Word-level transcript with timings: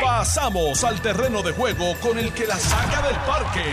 Pasamos 0.00 0.84
al 0.84 1.00
terreno 1.00 1.42
de 1.42 1.52
juego 1.52 1.94
con 2.00 2.18
el 2.18 2.32
que 2.32 2.46
la 2.46 2.56
saca 2.56 3.02
del 3.06 3.16
parque. 3.16 3.64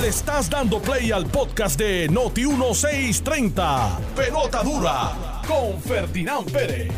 Le 0.00 0.08
estás 0.08 0.50
dando 0.50 0.80
play 0.80 1.12
al 1.12 1.26
podcast 1.26 1.78
de 1.78 2.08
Noti 2.08 2.46
1630. 2.46 3.98
Pelota 4.16 4.62
dura 4.62 5.42
con 5.46 5.80
Ferdinand 5.80 6.50
Pérez. 6.50 6.92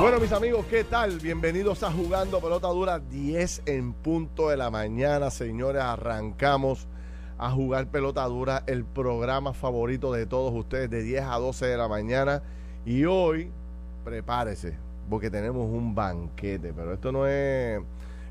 Bueno, 0.00 0.18
mis 0.20 0.32
amigos, 0.32 0.66
¿qué 0.68 0.84
tal? 0.84 1.18
Bienvenidos 1.18 1.82
a 1.82 1.90
Jugando 1.90 2.40
Pelota 2.40 2.68
Dura 2.68 2.98
10 2.98 3.62
en 3.66 3.92
punto 3.92 4.48
de 4.48 4.56
la 4.56 4.70
mañana, 4.70 5.30
señores. 5.30 5.82
Arrancamos 5.82 6.86
a 7.38 7.50
jugar 7.50 7.86
Pelota 7.88 8.24
Dura, 8.24 8.62
el 8.66 8.84
programa 8.84 9.54
favorito 9.54 10.12
de 10.12 10.26
todos 10.26 10.52
ustedes 10.54 10.90
de 10.90 11.02
10 11.02 11.24
a 11.24 11.38
12 11.38 11.66
de 11.66 11.76
la 11.76 11.88
mañana. 11.88 12.42
Y 12.84 13.04
hoy, 13.04 13.50
prepárese, 14.04 14.76
porque 15.10 15.30
tenemos 15.30 15.68
un 15.68 15.94
banquete, 15.94 16.72
pero 16.72 16.94
esto 16.94 17.12
no 17.12 17.26
es 17.26 17.80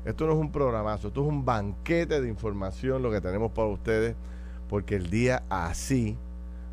esto 0.04 0.26
no 0.26 0.32
es 0.32 0.38
un 0.38 0.50
programazo, 0.50 1.08
esto 1.08 1.20
es 1.20 1.28
un 1.28 1.44
banquete 1.44 2.22
de 2.22 2.28
información 2.28 3.02
lo 3.02 3.10
que 3.10 3.20
tenemos 3.20 3.52
para 3.52 3.68
ustedes, 3.68 4.16
porque 4.68 4.96
el 4.96 5.10
día 5.10 5.42
así 5.50 6.16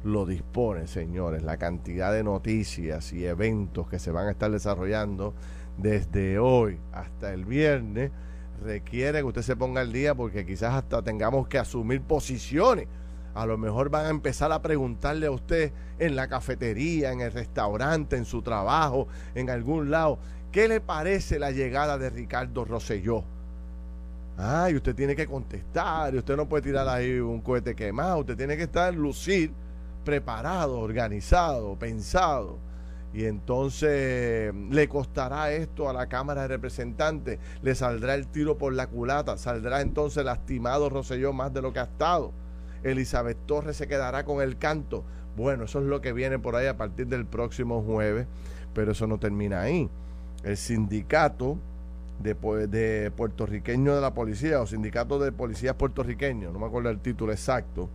lo 0.04 0.26
dispone, 0.26 0.88
señores, 0.88 1.44
la 1.44 1.58
cantidad 1.58 2.14
de 2.14 2.24
noticias 2.24 3.12
y 3.12 3.26
eventos 3.26 3.90
que 3.90 4.00
se 4.00 4.12
van 4.12 4.28
a 4.28 4.32
estar 4.32 4.50
desarrollando 4.50 5.34
desde 5.78 6.40
hoy 6.40 6.80
hasta 6.94 7.34
el 7.34 7.46
viernes 7.46 8.12
requiere 8.64 9.20
que 9.20 9.26
usted 9.26 9.42
se 9.42 9.56
ponga 9.56 9.82
al 9.82 9.92
día 9.92 10.16
porque 10.16 10.46
quizás 10.46 10.74
hasta 10.74 11.02
tengamos 11.02 11.48
que 11.48 11.60
asumir 11.60 12.02
posiciones. 12.02 12.88
A 13.38 13.46
lo 13.46 13.56
mejor 13.56 13.92
van 13.92 14.08
a 14.08 14.10
empezar 14.10 14.52
a 14.52 14.64
preguntarle 14.64 15.28
a 15.28 15.32
usted 15.32 15.72
en 16.00 16.16
la 16.16 16.28
cafetería, 16.28 17.12
en 17.12 17.22
el 17.22 17.32
restaurante, 17.32 18.16
en 18.16 18.26
su 18.26 18.42
trabajo, 18.42 19.08
en 19.36 19.52
algún 19.52 19.92
lado, 19.92 20.18
¿qué 20.52 20.68
le 20.68 20.82
parece 20.82 21.38
la 21.38 21.52
llegada 21.52 22.00
de 22.00 22.10
Ricardo 22.10 22.66
Rosselló? 22.66 23.24
Ay, 24.38 24.76
usted 24.76 24.96
tiene 24.96 25.16
que 25.16 25.28
contestar, 25.28 26.16
y 26.16 26.18
usted 26.18 26.36
no 26.36 26.50
puede 26.50 26.64
tirar 26.64 26.88
ahí 26.88 27.20
un 27.20 27.42
cohete 27.42 27.76
quemado, 27.76 28.22
usted 28.22 28.36
tiene 28.36 28.58
que 28.58 28.64
estar 28.64 28.92
lucir, 28.96 29.52
preparado, 30.04 30.80
organizado, 30.80 31.78
pensado. 31.78 32.58
Y 33.14 33.26
entonces 33.26 34.52
le 34.72 34.90
costará 34.90 35.52
esto 35.52 35.88
a 35.88 35.94
la 35.94 36.08
Cámara 36.08 36.42
de 36.42 36.48
Representantes, 36.48 37.38
le 37.62 37.76
saldrá 37.76 38.16
el 38.16 38.26
tiro 38.30 38.58
por 38.58 38.74
la 38.74 38.88
culata, 38.88 39.38
saldrá 39.38 39.82
entonces 39.82 40.26
lastimado 40.26 40.90
Rosselló 40.90 41.34
más 41.34 41.54
de 41.54 41.62
lo 41.62 41.72
que 41.72 41.82
ha 41.82 41.84
estado. 41.84 42.34
Elizabeth 42.84 43.38
Torres 43.46 43.78
se 43.78 43.88
quedará 43.88 44.26
con 44.26 44.42
el 44.42 44.58
canto. 44.58 45.04
Bueno, 45.36 45.66
eso 45.66 45.80
es 45.80 45.86
lo 45.86 46.02
que 46.02 46.14
viene 46.14 46.40
por 46.40 46.56
ahí 46.56 46.68
a 46.68 46.78
partir 46.78 47.08
del 47.08 47.26
próximo 47.26 47.82
jueves, 47.82 48.28
pero 48.74 48.92
eso 48.92 49.08
no 49.08 49.20
termina 49.20 49.62
ahí. 49.62 49.90
El 50.44 50.58
sindicato 50.58 51.58
de, 52.20 53.12
puertorriqueño 53.16 53.96
de 53.96 54.02
la 54.02 54.14
policía 54.14 54.62
o 54.62 54.66
sindicato 54.66 55.20
de 55.20 55.32
policías 55.32 55.76
puertorriqueños, 55.76 56.52
no 56.52 56.60
me 56.60 56.66
acuerdo 56.66 56.90
el 56.90 57.00
título 57.00 57.32
exacto, 57.32 57.90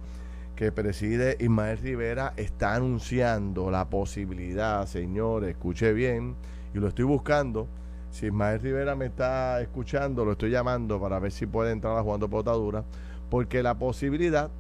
que 0.55 0.71
preside 0.71 1.37
Ismael 1.41 1.79
Rivera 1.79 2.35
está 2.37 2.75
anunciando 2.75 3.71
la 3.71 3.89
posibilidad, 3.89 4.87
señores, 4.87 5.51
escuche 5.51 5.93
bien, 5.93 6.37
y 6.75 6.79
lo 6.79 6.89
estoy 6.89 7.05
buscando. 7.05 7.69
Si 8.11 8.27
Ismael 8.27 8.61
Rivera 8.61 8.95
me 8.95 9.07
está 9.07 9.61
escuchando, 9.61 10.25
lo 10.25 10.33
estoy 10.33 10.51
llamando 10.51 11.01
para 11.01 11.19
ver 11.19 11.33
si 11.33 11.47
puede 11.47 11.73
entrar 11.73 11.97
a 11.97 12.03
jugando 12.03 12.29
potadura, 12.29 12.85
porque 13.31 13.63
la 13.63 13.79
posibilidad 13.79 14.51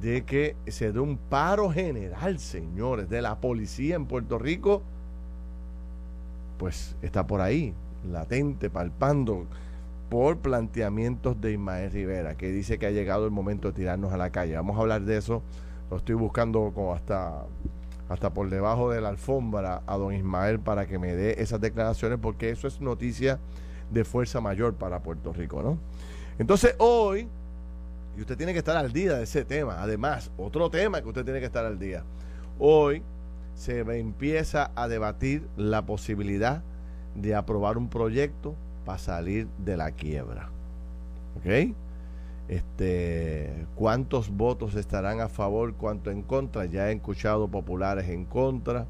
de 0.00 0.24
que 0.24 0.56
se 0.66 0.92
dé 0.92 1.00
un 1.00 1.16
paro 1.16 1.70
general, 1.70 2.38
señores, 2.38 3.08
de 3.08 3.22
la 3.22 3.40
policía 3.40 3.96
en 3.96 4.06
Puerto 4.06 4.38
Rico, 4.38 4.82
pues 6.58 6.96
está 7.02 7.26
por 7.26 7.40
ahí, 7.40 7.74
latente, 8.10 8.68
palpando 8.70 9.46
por 10.08 10.38
planteamientos 10.38 11.40
de 11.40 11.52
Ismael 11.52 11.90
Rivera, 11.90 12.36
que 12.36 12.50
dice 12.50 12.78
que 12.78 12.86
ha 12.86 12.90
llegado 12.90 13.24
el 13.24 13.30
momento 13.30 13.68
de 13.68 13.74
tirarnos 13.74 14.12
a 14.12 14.16
la 14.16 14.30
calle. 14.30 14.56
Vamos 14.56 14.76
a 14.76 14.80
hablar 14.80 15.02
de 15.02 15.16
eso. 15.16 15.42
Lo 15.90 15.98
estoy 15.98 16.14
buscando 16.14 16.72
como 16.74 16.94
hasta, 16.94 17.44
hasta 18.08 18.32
por 18.32 18.48
debajo 18.50 18.90
de 18.90 19.00
la 19.00 19.10
alfombra 19.10 19.82
a 19.86 19.96
don 19.96 20.14
Ismael 20.14 20.60
para 20.60 20.86
que 20.86 20.98
me 20.98 21.14
dé 21.14 21.42
esas 21.42 21.60
declaraciones, 21.60 22.18
porque 22.20 22.50
eso 22.50 22.66
es 22.68 22.80
noticia 22.80 23.38
de 23.90 24.04
fuerza 24.04 24.40
mayor 24.40 24.74
para 24.74 25.00
Puerto 25.00 25.32
Rico, 25.32 25.62
¿no? 25.62 25.78
Entonces 26.38 26.74
hoy, 26.78 27.28
y 28.18 28.22
usted 28.22 28.36
tiene 28.36 28.52
que 28.52 28.58
estar 28.58 28.76
al 28.76 28.92
día 28.92 29.14
de 29.14 29.22
ese 29.22 29.44
tema, 29.44 29.80
además, 29.80 30.32
otro 30.36 30.68
tema 30.70 31.00
que 31.00 31.06
usted 31.06 31.24
tiene 31.24 31.38
que 31.38 31.46
estar 31.46 31.64
al 31.64 31.78
día. 31.78 32.02
Hoy 32.58 33.04
se 33.54 33.78
empieza 33.78 34.72
a 34.74 34.88
debatir 34.88 35.46
la 35.56 35.86
posibilidad 35.86 36.64
de 37.14 37.36
aprobar 37.36 37.78
un 37.78 37.88
proyecto 37.88 38.56
para 38.84 38.98
salir 38.98 39.46
de 39.64 39.76
la 39.76 39.92
quiebra. 39.92 40.50
¿Ok? 41.36 41.76
Este, 42.48 43.66
¿Cuántos 43.76 44.30
votos 44.30 44.74
estarán 44.74 45.20
a 45.20 45.28
favor, 45.28 45.74
cuánto 45.74 46.10
en 46.10 46.22
contra? 46.22 46.64
Ya 46.64 46.90
he 46.90 46.94
escuchado 46.94 47.46
populares 47.46 48.08
en 48.08 48.24
contra, 48.24 48.88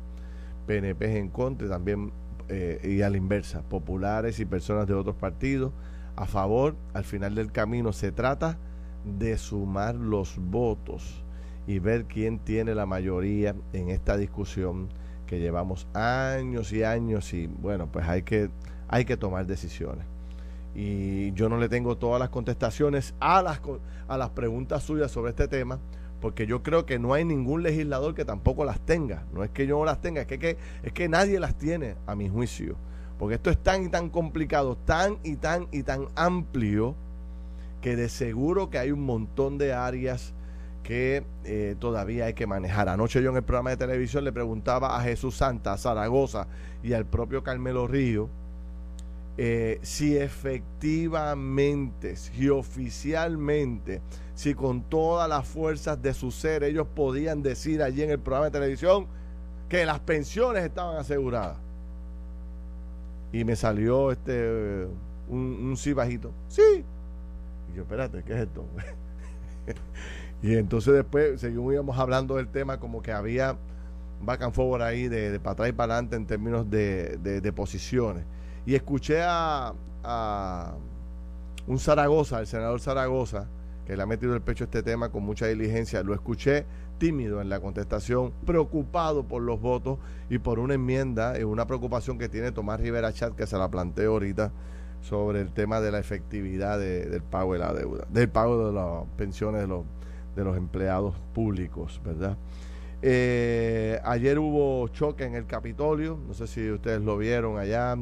PNP 0.67 1.19
en 1.19 1.29
contra 1.29 1.67
y 1.67 1.71
también, 1.71 2.13
eh, 2.49 2.81
y 2.83 3.03
a 3.03 3.11
la 3.11 3.19
inversa, 3.19 3.61
populares 3.61 4.41
y 4.41 4.47
personas 4.47 4.87
de 4.87 4.95
otros 4.95 5.17
partidos 5.17 5.73
a 6.17 6.25
favor. 6.25 6.77
Al 6.95 7.05
final 7.05 7.35
del 7.35 7.53
camino 7.53 7.93
se 7.93 8.11
trata 8.11 8.57
de 9.05 9.39
sumar 9.39 9.95
los 9.95 10.37
votos 10.39 11.25
y 11.67 11.79
ver 11.79 12.05
quién 12.07 12.39
tiene 12.39 12.75
la 12.75 12.87
mayoría 12.87 13.55
en 13.73 13.91
esta 13.91 14.17
discusión 14.17 14.89
que 15.27 15.39
llevamos 15.39 15.87
años 15.95 16.73
y 16.73 16.83
años 16.83 17.35
y 17.35 17.47
bueno, 17.47 17.89
pues 17.93 18.09
hay 18.09 18.23
que 18.23 18.51
hay 18.89 19.05
que 19.05 19.17
tomar 19.17 19.47
decisiones. 19.47 20.05
Y 20.75 21.33
yo 21.33 21.49
no 21.49 21.59
le 21.59 21.69
tengo 21.69 21.97
todas 21.97 22.19
las 22.19 22.31
contestaciones 22.31 23.15
a 23.21 23.43
las, 23.43 23.61
a 24.09 24.19
las 24.19 24.31
preguntas 24.31 24.83
suyas 24.83 25.11
sobre 25.11 25.31
este 25.31 25.49
tema, 25.49 25.79
porque 26.21 26.47
yo 26.47 26.63
creo 26.63 26.87
que 26.87 26.99
no 26.99 27.15
hay 27.15 27.25
ningún 27.25 27.63
legislador 27.63 28.15
que 28.15 28.25
tampoco 28.25 28.65
las 28.65 28.81
tenga. 28.81 29.25
No 29.33 29.45
es 29.45 29.51
que 29.51 29.67
yo 29.67 29.79
no 29.79 29.85
las 29.85 30.01
tenga, 30.01 30.23
es 30.23 30.27
que, 30.27 30.57
es 30.83 30.93
que 30.93 31.09
nadie 31.09 31.39
las 31.39 31.57
tiene, 31.57 31.97
a 32.07 32.15
mi 32.15 32.29
juicio. 32.29 32.77
Porque 33.19 33.35
esto 33.35 33.51
es 33.51 33.59
tan 33.59 33.85
y 33.85 33.89
tan 33.89 34.11
complicado, 34.11 34.77
tan 34.77 35.19
y 35.25 35.37
tan 35.37 35.69
y 35.73 35.83
tan 35.83 36.07
amplio, 36.15 36.95
que 37.81 37.97
de 37.97 38.09
seguro 38.09 38.71
que 38.71 38.79
hay 38.79 38.93
un 38.93 39.05
montón 39.05 39.59
de 39.59 39.73
áreas 39.73 40.35
que 40.83 41.25
eh, 41.45 41.77
todavía 41.79 42.27
hay 42.27 42.35
que 42.35 42.47
manejar. 42.47 42.89
Anoche 42.89 43.23
yo 43.23 43.31
en 43.31 43.37
el 43.37 43.43
programa 43.43 43.71
de 43.71 43.77
televisión 43.77 44.25
le 44.25 44.33
preguntaba 44.33 44.97
a 44.97 45.03
Jesús 45.03 45.37
Santa, 45.37 45.75
a 45.75 45.79
Zaragoza 45.79 46.47
y 46.83 46.93
al 46.93 47.05
propio 47.05 47.43
Carmelo 47.43 47.87
Río 47.87 48.31
eh, 49.41 49.79
si 49.83 50.17
efectivamente, 50.17 52.17
si 52.17 52.49
oficialmente, 52.49 54.03
si 54.35 54.53
con 54.53 54.83
todas 54.83 55.29
las 55.29 55.47
fuerzas 55.47 56.03
de 56.03 56.13
su 56.13 56.33
ser 56.33 56.65
ellos 56.65 56.89
podían 56.93 57.41
decir 57.41 57.81
allí 57.81 58.03
en 58.03 58.11
el 58.11 58.19
programa 58.19 58.47
de 58.47 58.51
televisión 58.51 59.07
que 59.69 59.87
las 59.87 60.01
pensiones 60.01 60.65
estaban 60.65 60.97
aseguradas. 60.97 61.57
Y 63.33 63.45
me 63.45 63.55
salió 63.55 64.11
este 64.11 64.89
un, 65.29 65.39
un 65.39 65.77
sí 65.77 65.93
bajito. 65.93 66.33
Sí. 66.49 66.85
Yo, 67.79 67.83
espérate, 67.85 68.25
¿qué 68.25 68.33
es 68.33 68.41
esto? 68.41 68.65
y 70.43 70.57
entonces 70.57 70.95
después 70.95 71.41
seguimos 71.41 71.97
hablando 71.97 72.35
del 72.35 72.49
tema 72.49 72.81
como 72.81 73.03
que 73.03 73.13
había 73.13 73.57
back 74.21 74.43
and 74.43 74.53
forward 74.53 74.83
ahí 74.83 75.07
de, 75.07 75.39
para 75.39 75.53
atrás 75.53 75.69
y 75.69 75.73
para 75.73 75.95
adelante 75.95 76.17
en 76.17 76.27
términos 76.27 76.69
de, 76.69 77.19
de 77.19 77.53
posiciones. 77.53 78.25
Y 78.67 78.75
escuché 78.75 79.23
a, 79.23 79.73
un 81.69 81.79
Zaragoza, 81.79 82.41
el 82.41 82.49
senador 82.49 82.81
Zaragoza, 82.81 83.47
que 83.87 83.97
le 83.97 84.03
ha 84.03 84.07
metido 84.07 84.35
el 84.35 84.43
pecho 84.43 84.65
a 84.65 84.67
este 84.67 84.83
tema 84.83 85.11
con 85.11 85.23
mucha 85.23 85.47
diligencia. 85.47 86.03
Lo 86.03 86.15
escuché 86.15 86.67
tímido 86.99 87.41
en 87.41 87.49
la 87.49 87.61
contestación, 87.61 88.33
preocupado 88.45 89.23
por 89.23 89.43
los 89.43 89.61
votos 89.61 90.01
y 90.29 90.39
por 90.39 90.59
una 90.59 90.75
enmienda, 90.75 91.39
y 91.39 91.45
una 91.45 91.69
preocupación 91.69 92.19
que 92.19 92.29
tiene 92.29 92.51
Tomás 92.51 92.81
Rivera 92.81 93.13
Chat, 93.13 93.37
que 93.37 93.47
se 93.47 93.57
la 93.57 93.71
planteo 93.71 94.15
ahorita, 94.15 94.51
sobre 95.01 95.41
el 95.41 95.53
tema 95.53 95.81
de 95.81 95.91
la 95.93 95.99
efectividad 95.99 96.79
del 96.79 97.23
pago 97.23 97.53
de 97.55 97.59
la 97.59 97.73
deuda, 97.73 98.07
del 98.11 98.29
pago 98.29 98.69
de 98.69 98.73
las 98.73 99.05
pensiones 99.17 99.63
de 99.63 99.69
los, 99.69 99.85
de 100.37 100.45
los 100.45 100.57
empleados 100.57 101.15
públicos, 101.35 102.01
¿verdad? 102.05 102.37
Eh, 103.01 104.01
ayer 104.05 104.39
hubo 104.39 104.89
choque 104.89 105.25
en 105.25 105.35
el 105.35 105.47
Capitolio, 105.47 106.19
no 106.27 106.35
sé 106.35 106.47
si 106.47 106.71
ustedes 106.71 107.01
lo 107.01 107.17
vieron 107.17 107.59
allá 107.59 107.97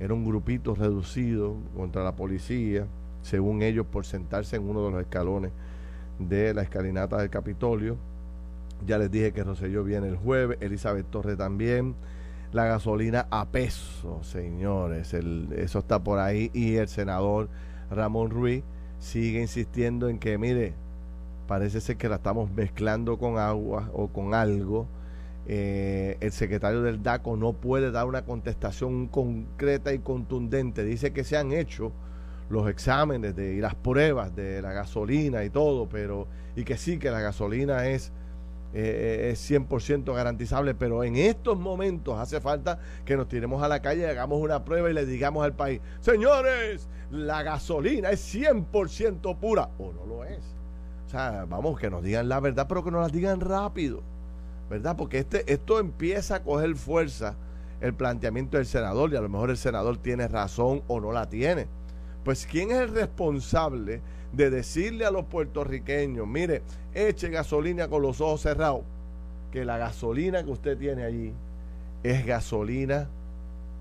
era 0.00 0.14
un 0.14 0.24
grupito 0.24 0.74
reducido 0.74 1.56
contra 1.76 2.04
la 2.04 2.14
policía, 2.14 2.86
según 3.22 3.62
ellos, 3.62 3.86
por 3.86 4.06
sentarse 4.06 4.56
en 4.56 4.68
uno 4.68 4.84
de 4.84 4.90
los 4.92 5.00
escalones 5.00 5.50
de 6.18 6.54
la 6.54 6.62
escalinata 6.62 7.18
del 7.18 7.30
Capitolio. 7.30 7.96
Ya 8.86 8.98
les 8.98 9.10
dije 9.10 9.32
que 9.32 9.42
Roselló 9.42 9.82
viene 9.82 10.08
el 10.08 10.16
jueves, 10.16 10.58
Elizabeth 10.60 11.06
Torre 11.10 11.36
también. 11.36 11.96
La 12.52 12.64
gasolina 12.64 13.26
a 13.30 13.46
peso, 13.46 14.22
señores, 14.22 15.12
eso 15.12 15.78
está 15.78 16.02
por 16.02 16.18
ahí. 16.18 16.50
Y 16.54 16.76
el 16.76 16.88
senador 16.88 17.48
Ramón 17.90 18.30
Ruiz 18.30 18.64
sigue 18.98 19.40
insistiendo 19.40 20.08
en 20.08 20.18
que, 20.18 20.38
mire, 20.38 20.74
parece 21.46 21.80
ser 21.80 21.96
que 21.96 22.08
la 22.08 22.16
estamos 22.16 22.50
mezclando 22.50 23.18
con 23.18 23.38
agua 23.38 23.90
o 23.92 24.08
con 24.08 24.34
algo 24.34 24.88
eh, 25.50 26.18
el 26.20 26.30
secretario 26.30 26.82
del 26.82 27.02
DACO 27.02 27.38
no 27.38 27.54
puede 27.54 27.90
dar 27.90 28.06
una 28.06 28.22
contestación 28.26 29.08
concreta 29.08 29.94
y 29.94 29.98
contundente. 29.98 30.84
Dice 30.84 31.14
que 31.14 31.24
se 31.24 31.38
han 31.38 31.52
hecho 31.52 31.90
los 32.50 32.68
exámenes 32.68 33.34
de, 33.34 33.54
y 33.54 33.60
las 33.60 33.74
pruebas 33.74 34.36
de 34.36 34.60
la 34.60 34.72
gasolina 34.72 35.44
y 35.44 35.50
todo, 35.50 35.88
pero 35.88 36.28
y 36.54 36.64
que 36.64 36.76
sí, 36.76 36.98
que 36.98 37.10
la 37.10 37.20
gasolina 37.20 37.86
es, 37.86 38.12
eh, 38.74 39.30
es 39.32 39.50
100% 39.50 40.14
garantizable, 40.14 40.74
pero 40.74 41.04
en 41.04 41.16
estos 41.16 41.58
momentos 41.58 42.18
hace 42.18 42.40
falta 42.40 42.78
que 43.04 43.16
nos 43.16 43.28
tiremos 43.28 43.62
a 43.62 43.68
la 43.68 43.80
calle, 43.80 44.08
hagamos 44.08 44.40
una 44.40 44.64
prueba 44.64 44.90
y 44.90 44.94
le 44.94 45.06
digamos 45.06 45.44
al 45.44 45.54
país, 45.54 45.80
señores, 46.00 46.88
la 47.10 47.42
gasolina 47.42 48.10
es 48.10 48.34
100% 48.34 49.38
pura 49.38 49.70
o 49.78 49.92
no 49.92 50.06
lo 50.06 50.24
es. 50.24 50.40
O 51.06 51.10
sea, 51.10 51.46
vamos, 51.48 51.78
que 51.78 51.88
nos 51.88 52.02
digan 52.02 52.28
la 52.28 52.40
verdad, 52.40 52.66
pero 52.68 52.84
que 52.84 52.90
nos 52.90 53.00
la 53.00 53.08
digan 53.08 53.40
rápido. 53.40 54.02
¿verdad? 54.68 54.96
Porque 54.96 55.18
este, 55.18 55.50
esto 55.52 55.78
empieza 55.78 56.36
a 56.36 56.42
coger 56.42 56.74
fuerza 56.76 57.36
el 57.80 57.94
planteamiento 57.94 58.56
del 58.56 58.66
senador 58.66 59.12
y 59.12 59.16
a 59.16 59.20
lo 59.20 59.28
mejor 59.28 59.50
el 59.50 59.56
senador 59.56 59.96
tiene 59.98 60.28
razón 60.28 60.82
o 60.88 61.00
no 61.00 61.12
la 61.12 61.28
tiene. 61.28 61.66
Pues 62.28 62.44
¿quién 62.44 62.72
es 62.72 62.80
el 62.80 62.90
responsable 62.90 64.02
de 64.34 64.50
decirle 64.50 65.06
a 65.06 65.10
los 65.10 65.24
puertorriqueños, 65.24 66.28
mire, 66.28 66.60
eche 66.92 67.30
gasolina 67.30 67.88
con 67.88 68.02
los 68.02 68.20
ojos 68.20 68.42
cerrados, 68.42 68.82
que 69.50 69.64
la 69.64 69.78
gasolina 69.78 70.44
que 70.44 70.50
usted 70.50 70.76
tiene 70.76 71.04
allí 71.04 71.32
es 72.02 72.26
gasolina 72.26 73.08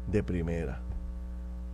de 0.10 0.24
primera? 0.24 0.80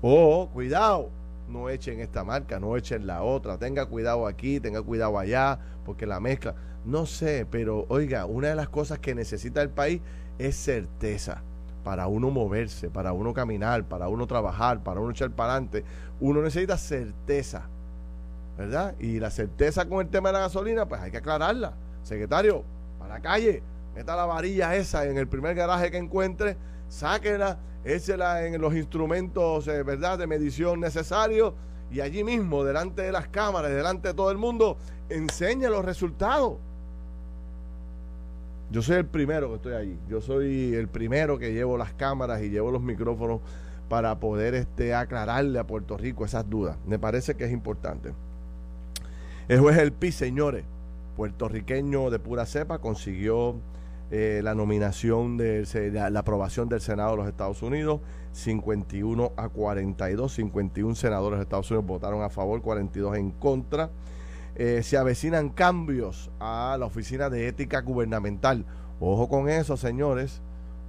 O, 0.02 0.50
cuidado, 0.52 1.12
no 1.48 1.70
echen 1.70 2.00
esta 2.00 2.24
marca, 2.24 2.60
no 2.60 2.76
echen 2.76 3.06
la 3.06 3.22
otra, 3.22 3.60
tenga 3.60 3.86
cuidado 3.86 4.26
aquí, 4.26 4.60
tenga 4.60 4.82
cuidado 4.82 5.20
allá, 5.20 5.60
porque 5.86 6.08
la 6.08 6.20
mezcla... 6.20 6.56
No 6.86 7.06
sé, 7.06 7.46
pero 7.52 7.86
oiga, 7.88 8.26
una 8.26 8.48
de 8.48 8.56
las 8.56 8.70
cosas 8.70 8.98
que 8.98 9.14
necesita 9.14 9.62
el 9.62 9.70
país 9.70 10.02
es 10.40 10.56
certeza 10.56 11.44
para 11.84 12.08
uno 12.08 12.30
moverse, 12.30 12.90
para 12.90 13.14
uno 13.14 13.34
caminar, 13.34 13.84
para 13.84 14.08
uno 14.08 14.26
trabajar, 14.28 14.82
para 14.84 15.00
uno 15.00 15.12
echar 15.12 15.32
para 15.32 15.54
adelante. 15.54 15.84
Uno 16.20 16.42
necesita 16.42 16.78
certeza, 16.78 17.68
¿verdad? 18.58 18.96
Y 19.00 19.20
la 19.20 19.30
certeza 19.30 19.88
con 19.88 20.02
el 20.02 20.10
tema 20.10 20.30
de 20.30 20.34
la 20.34 20.40
gasolina, 20.40 20.88
pues 20.88 21.02
hay 21.02 21.12
que 21.12 21.18
aclararla. 21.18 21.74
Secretario, 22.04 22.64
para 23.00 23.16
la 23.16 23.22
calle, 23.22 23.62
meta 23.96 24.16
la 24.16 24.26
varilla 24.26 24.76
esa 24.76 25.06
en 25.06 25.18
el 25.18 25.28
primer 25.28 25.56
garaje 25.56 25.92
que 25.92 25.98
encuentre, 25.98 26.58
sáquela, 26.88 27.58
échela 27.84 28.46
en 28.46 28.60
los 28.62 28.74
instrumentos, 28.76 29.68
eh, 29.68 29.84
¿verdad?, 29.84 30.18
de 30.18 30.28
medición 30.28 30.80
necesarios 30.80 31.54
y 31.92 32.02
allí 32.02 32.24
mismo, 32.24 32.64
delante 32.64 33.04
de 33.04 33.12
las 33.12 33.28
cámaras, 33.28 33.72
delante 33.72 34.08
de 34.10 34.14
todo 34.14 34.32
el 34.32 34.38
mundo, 34.38 34.78
enseña 35.10 35.70
los 35.70 35.86
resultados. 35.86 36.58
Yo 38.74 38.82
soy 38.82 38.96
el 38.96 39.06
primero 39.06 39.50
que 39.50 39.56
estoy 39.58 39.74
allí. 39.74 40.00
Yo 40.10 40.20
soy 40.20 40.74
el 40.74 40.88
primero 40.88 41.38
que 41.38 41.54
llevo 41.54 41.78
las 41.78 41.94
cámaras 41.94 42.42
y 42.42 42.50
llevo 42.50 42.72
los 42.72 42.82
micrófonos 42.82 43.40
para 43.88 44.20
poder 44.20 44.56
este, 44.56 44.96
aclararle 44.96 45.60
a 45.60 45.68
Puerto 45.68 45.96
Rico 45.96 46.26
esas 46.26 46.50
dudas. 46.50 46.76
Me 46.88 46.98
parece 46.98 47.36
que 47.36 47.46
es 47.46 47.52
importante. 47.52 48.14
El 49.48 49.60
juez 49.60 49.78
El 49.78 49.92
Pi, 49.92 50.12
señores, 50.12 50.66
puertorriqueño 51.16 52.10
de 52.10 52.18
pura 52.18 52.48
cepa, 52.48 52.80
consiguió 52.80 53.58
eh, 54.10 54.42
la 54.44 54.56
nominación 54.56 55.38
de 55.38 55.68
la, 55.94 56.20
aprobación 56.20 56.68
del 56.68 56.82
Senado 56.82 57.12
de 57.12 57.18
los 57.18 57.28
Estados 57.28 57.62
Unidos, 57.62 58.02
51 58.32 59.34
a 59.38 59.50
42, 59.50 60.34
51 60.34 60.96
senadores 60.96 61.38
de 61.38 61.44
Estados 61.44 61.70
Unidos 61.70 61.86
votaron 61.86 62.24
a 62.24 62.30
favor, 62.32 62.60
42 62.64 63.18
en 63.18 63.30
contra. 63.30 63.92
Eh, 64.56 64.84
se 64.84 64.98
avecinan 64.98 65.50
cambios 65.50 66.30
a 66.40 66.78
la 66.80 66.86
Oficina 66.86 67.30
de 67.30 67.48
Ética 67.48 67.82
Gubernamental. 67.82 68.66
Ojo 69.00 69.28
con 69.28 69.50
eso, 69.50 69.78
señores. 69.78 70.42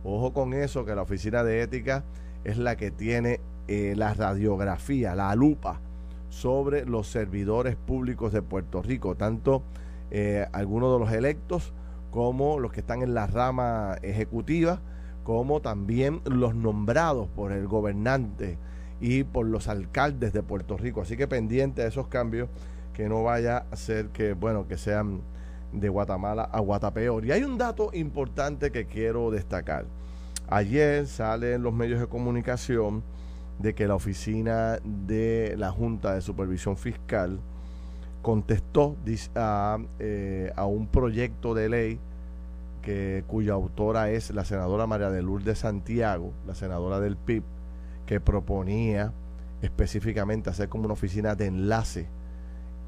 Ojo 0.04 0.34
con 0.34 0.52
eso, 0.52 0.84
que 0.84 0.94
la 0.94 1.02
Oficina 1.02 1.42
de 1.44 1.62
Ética 1.62 2.04
es 2.44 2.58
la 2.58 2.76
que 2.76 2.90
tiene 2.90 3.40
eh, 3.66 3.94
la 3.96 4.12
radiografía, 4.12 5.14
la 5.14 5.34
lupa 5.34 5.80
sobre 6.28 6.84
los 6.84 7.06
servidores 7.06 7.76
públicos 7.76 8.32
de 8.32 8.42
Puerto 8.42 8.82
Rico, 8.82 9.14
tanto 9.14 9.62
eh, 10.10 10.46
algunos 10.52 10.92
de 10.92 10.98
los 10.98 11.12
electos 11.12 11.72
como 12.10 12.60
los 12.60 12.70
que 12.70 12.80
están 12.80 13.02
en 13.02 13.14
la 13.14 13.26
rama 13.26 13.96
ejecutiva, 14.02 14.80
como 15.22 15.60
también 15.60 16.20
los 16.24 16.54
nombrados 16.54 17.28
por 17.28 17.52
el 17.52 17.66
gobernante 17.66 18.58
y 19.00 19.24
por 19.24 19.46
los 19.46 19.68
alcaldes 19.68 20.34
de 20.34 20.42
Puerto 20.42 20.76
Rico. 20.76 21.00
Así 21.00 21.16
que 21.16 21.26
pendiente 21.26 21.82
de 21.82 21.88
esos 21.88 22.08
cambios 22.08 22.50
que 22.94 23.08
no 23.08 23.22
vaya 23.22 23.66
a 23.70 23.76
ser 23.76 24.08
que, 24.08 24.32
bueno, 24.32 24.66
que 24.66 24.78
sean 24.78 25.20
de 25.72 25.88
Guatemala 25.88 26.44
a 26.44 26.60
Guatapeor. 26.60 27.26
Y 27.26 27.32
hay 27.32 27.42
un 27.42 27.58
dato 27.58 27.90
importante 27.92 28.70
que 28.70 28.86
quiero 28.86 29.30
destacar. 29.30 29.84
Ayer 30.48 31.06
sale 31.06 31.54
en 31.54 31.62
los 31.62 31.74
medios 31.74 32.00
de 32.00 32.06
comunicación 32.06 33.02
de 33.58 33.74
que 33.74 33.86
la 33.86 33.94
oficina 33.94 34.78
de 34.84 35.54
la 35.58 35.70
Junta 35.70 36.14
de 36.14 36.20
Supervisión 36.20 36.76
Fiscal 36.76 37.40
contestó 38.22 38.96
a, 39.34 39.78
eh, 39.98 40.52
a 40.56 40.64
un 40.64 40.86
proyecto 40.86 41.54
de 41.54 41.68
ley 41.68 42.00
que, 42.82 43.24
cuya 43.26 43.54
autora 43.54 44.10
es 44.10 44.30
la 44.30 44.44
senadora 44.44 44.86
María 44.86 45.10
de 45.10 45.22
Lourdes 45.22 45.58
Santiago, 45.58 46.32
la 46.46 46.54
senadora 46.54 47.00
del 47.00 47.16
PIB, 47.16 47.42
que 48.06 48.20
proponía 48.20 49.12
específicamente 49.62 50.50
hacer 50.50 50.68
como 50.68 50.84
una 50.84 50.92
oficina 50.92 51.34
de 51.34 51.46
enlace 51.46 52.06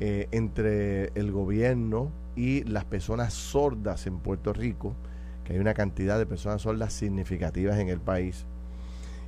eh, 0.00 0.28
entre 0.30 1.06
el 1.14 1.32
gobierno 1.32 2.10
y 2.34 2.64
las 2.64 2.84
personas 2.84 3.32
sordas 3.32 4.06
en 4.06 4.18
Puerto 4.18 4.52
Rico, 4.52 4.94
que 5.44 5.54
hay 5.54 5.58
una 5.58 5.74
cantidad 5.74 6.18
de 6.18 6.26
personas 6.26 6.62
sordas 6.62 6.92
significativas 6.92 7.78
en 7.78 7.88
el 7.88 8.00
país. 8.00 8.46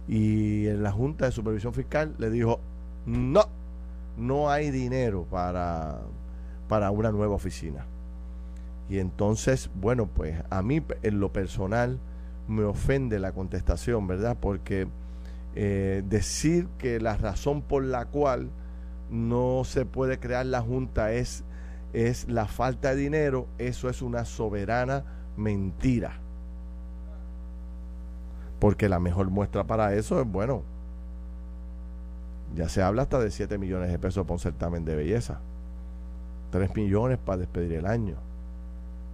Y 0.06 0.66
en 0.66 0.82
la 0.82 0.92
Junta 0.92 1.26
de 1.26 1.32
Supervisión 1.32 1.74
Fiscal 1.74 2.14
le 2.18 2.30
dijo, 2.30 2.60
no, 3.06 3.44
no 4.16 4.50
hay 4.50 4.70
dinero 4.70 5.26
para, 5.30 6.00
para 6.68 6.90
una 6.90 7.12
nueva 7.12 7.34
oficina. 7.34 7.86
Y 8.88 8.98
entonces, 8.98 9.70
bueno, 9.74 10.06
pues 10.06 10.42
a 10.50 10.62
mí 10.62 10.82
en 11.02 11.20
lo 11.20 11.32
personal 11.32 11.98
me 12.48 12.64
ofende 12.64 13.18
la 13.18 13.32
contestación, 13.32 14.06
¿verdad? 14.06 14.36
Porque 14.40 14.88
eh, 15.54 16.02
decir 16.08 16.68
que 16.78 17.00
la 17.00 17.16
razón 17.16 17.62
por 17.62 17.84
la 17.84 18.06
cual 18.06 18.50
no 19.10 19.62
se 19.64 19.86
puede 19.86 20.18
crear 20.18 20.46
la 20.46 20.60
Junta 20.60 21.12
es, 21.12 21.44
es 21.92 22.28
la 22.28 22.46
falta 22.46 22.90
de 22.90 22.96
dinero, 22.96 23.46
eso 23.58 23.88
es 23.88 24.02
una 24.02 24.24
soberana 24.24 25.04
mentira. 25.36 26.20
Porque 28.58 28.88
la 28.88 28.98
mejor 28.98 29.30
muestra 29.30 29.64
para 29.64 29.94
eso 29.94 30.20
es, 30.20 30.26
bueno, 30.26 30.62
ya 32.54 32.68
se 32.68 32.82
habla 32.82 33.02
hasta 33.02 33.18
de 33.18 33.30
7 33.30 33.58
millones 33.58 33.90
de 33.90 33.98
pesos 33.98 34.24
para 34.24 34.34
un 34.34 34.40
certamen 34.40 34.84
de 34.84 34.96
belleza, 34.96 35.40
3 36.50 36.74
millones 36.74 37.18
para 37.18 37.38
despedir 37.38 37.74
el 37.74 37.86
año, 37.86 38.16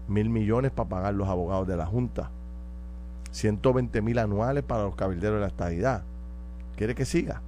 mil 0.08 0.30
millones 0.30 0.70
para 0.70 0.88
pagar 0.88 1.14
los 1.14 1.28
abogados 1.28 1.66
de 1.66 1.76
la 1.76 1.86
Junta, 1.86 2.30
120 3.32 4.00
mil 4.00 4.18
anuales 4.18 4.62
para 4.62 4.84
los 4.84 4.94
cabilderos 4.94 5.36
de 5.36 5.40
la 5.40 5.48
estadidad. 5.48 6.04
¿Quiere 6.76 6.94
que 6.94 7.04
siga? 7.04 7.42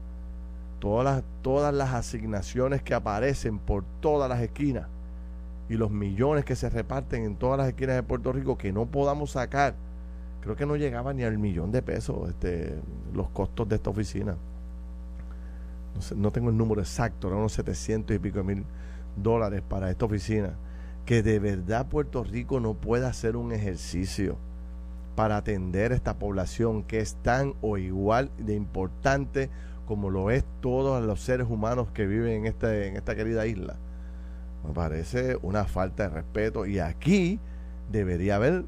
Todas 0.79 1.05
las, 1.05 1.25
todas 1.43 1.75
las 1.75 1.95
asignaciones 1.95 2.83
que 2.83 2.95
aparecen 2.95 3.59
por 3.59 3.85
todas 4.01 4.29
las 4.29 4.41
esquinas 4.41 4.89
y 5.69 5.75
los 5.75 5.91
millones 5.91 6.45
que 6.45 6.57
se 6.57 6.71
reparten 6.71 7.25
en 7.25 7.37
todas 7.37 7.59
las 7.59 7.69
esquinas 7.69 7.97
de 7.97 8.03
Puerto 8.03 8.33
Rico 8.33 8.57
que 8.57 8.73
no 8.73 8.87
podamos 8.87 9.33
sacar, 9.33 9.75
creo 10.41 10.57
que 10.57 10.67
no 10.67 10.77
llegaba 10.77 11.13
ni 11.13 11.25
al 11.25 11.39
millón 11.39 11.73
de 11.73 11.83
pesos 11.83 12.29
este, 12.29 12.79
los 13.13 13.29
costos 13.31 13.69
de 13.69 13.77
esta 13.77 13.91
oficina. 13.91 14.37
No, 16.15 16.31
tengo 16.31 16.51
el 16.51 16.57
número 16.57 16.83
exacto, 16.83 17.29
eran 17.29 17.41
unos 17.41 17.53
700 17.55 18.15
y 18.15 18.19
pico 18.19 18.45
mil 18.45 18.65
dólares 19.17 19.63
para 19.67 19.91
esta 19.91 20.05
oficina. 20.05 20.55
Que 21.07 21.23
de 21.23 21.39
verdad 21.39 21.87
Puerto 21.87 22.23
Rico 22.23 22.61
no 22.61 22.75
pueda 22.75 23.09
hacer 23.09 23.37
un 23.37 23.53
ejercicio 23.53 24.37
para 25.15 25.39
atender 25.39 25.93
a 25.93 25.95
esta 25.95 26.19
población 26.19 26.83
que 26.83 26.99
es 26.99 27.15
tan 27.23 27.55
o 27.63 27.79
igual 27.79 28.31
de 28.39 28.55
importante 28.55 29.49
como 29.87 30.11
lo 30.11 30.31
es 30.31 30.45
todos 30.61 31.03
los 31.05 31.21
seres 31.21 31.47
humanos 31.49 31.89
que 31.95 32.07
viven 32.07 32.33
en, 32.33 32.47
este, 32.47 32.89
en 32.89 32.97
esta 32.97 33.15
querida 33.15 33.47
isla. 33.47 33.77
Me 34.67 34.75
parece 34.75 35.39
una 35.43 35.65
falta 35.65 36.05
de 36.05 36.09
respeto 36.11 36.67
y 36.67 36.81
aquí 36.81 37.41
debería 37.91 38.37
haber 38.37 38.65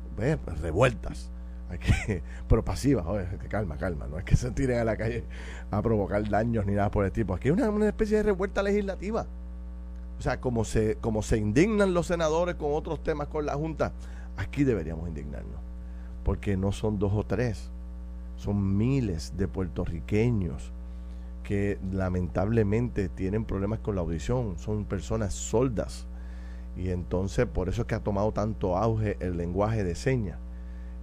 revueltas. 0.62 1.30
pero 2.48 2.64
pasivas, 2.64 3.04
calma, 3.48 3.76
calma, 3.76 4.06
no 4.06 4.18
es 4.18 4.24
que 4.24 4.36
se 4.36 4.50
tiren 4.52 4.78
a 4.78 4.84
la 4.84 4.96
calle 4.96 5.24
a 5.70 5.82
provocar 5.82 6.26
daños 6.26 6.64
ni 6.64 6.72
nada 6.72 6.90
por 6.90 7.04
el 7.04 7.12
tipo. 7.12 7.34
Aquí 7.34 7.48
hay 7.48 7.52
una, 7.52 7.68
una 7.68 7.88
especie 7.88 8.16
de 8.16 8.22
revuelta 8.22 8.62
legislativa. 8.62 9.26
O 10.18 10.22
sea, 10.22 10.40
como 10.40 10.64
se, 10.64 10.96
como 10.96 11.22
se 11.22 11.36
indignan 11.36 11.92
los 11.92 12.06
senadores 12.06 12.54
con 12.54 12.72
otros 12.72 13.02
temas 13.02 13.28
con 13.28 13.44
la 13.44 13.54
Junta, 13.54 13.92
aquí 14.36 14.64
deberíamos 14.64 15.08
indignarnos. 15.08 15.60
Porque 16.24 16.56
no 16.56 16.72
son 16.72 16.98
dos 16.98 17.12
o 17.14 17.24
tres, 17.24 17.70
son 18.36 18.76
miles 18.76 19.36
de 19.36 19.46
puertorriqueños 19.46 20.72
que 21.48 21.78
lamentablemente 21.92 23.08
tienen 23.08 23.46
problemas 23.46 23.78
con 23.78 23.94
la 23.94 24.02
audición, 24.02 24.58
son 24.58 24.84
personas 24.84 25.32
soldas. 25.32 26.06
Y 26.76 26.90
entonces 26.90 27.46
por 27.46 27.70
eso 27.70 27.80
es 27.80 27.86
que 27.86 27.94
ha 27.94 28.00
tomado 28.00 28.32
tanto 28.32 28.76
auge 28.76 29.16
el 29.20 29.38
lenguaje 29.38 29.82
de 29.82 29.94
señas, 29.94 30.38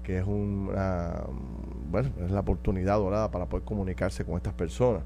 que 0.03 0.19
es 0.19 0.27
una, 0.27 1.23
bueno, 1.89 2.11
es 2.23 2.29
la 2.29 2.41
oportunidad 2.41 2.99
dorada 2.99 3.31
para 3.31 3.47
poder 3.47 3.65
comunicarse 3.65 4.23
con 4.23 4.35
estas 4.35 4.53
personas. 4.53 5.01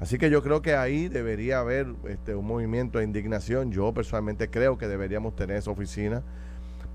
Así 0.00 0.18
que 0.18 0.28
yo 0.28 0.42
creo 0.42 0.60
que 0.60 0.74
ahí 0.74 1.08
debería 1.08 1.60
haber 1.60 1.94
este, 2.08 2.34
un 2.34 2.48
movimiento 2.48 2.98
de 2.98 3.04
indignación. 3.04 3.70
Yo 3.70 3.94
personalmente 3.94 4.50
creo 4.50 4.76
que 4.76 4.88
deberíamos 4.88 5.36
tener 5.36 5.56
esa 5.56 5.70
oficina, 5.70 6.24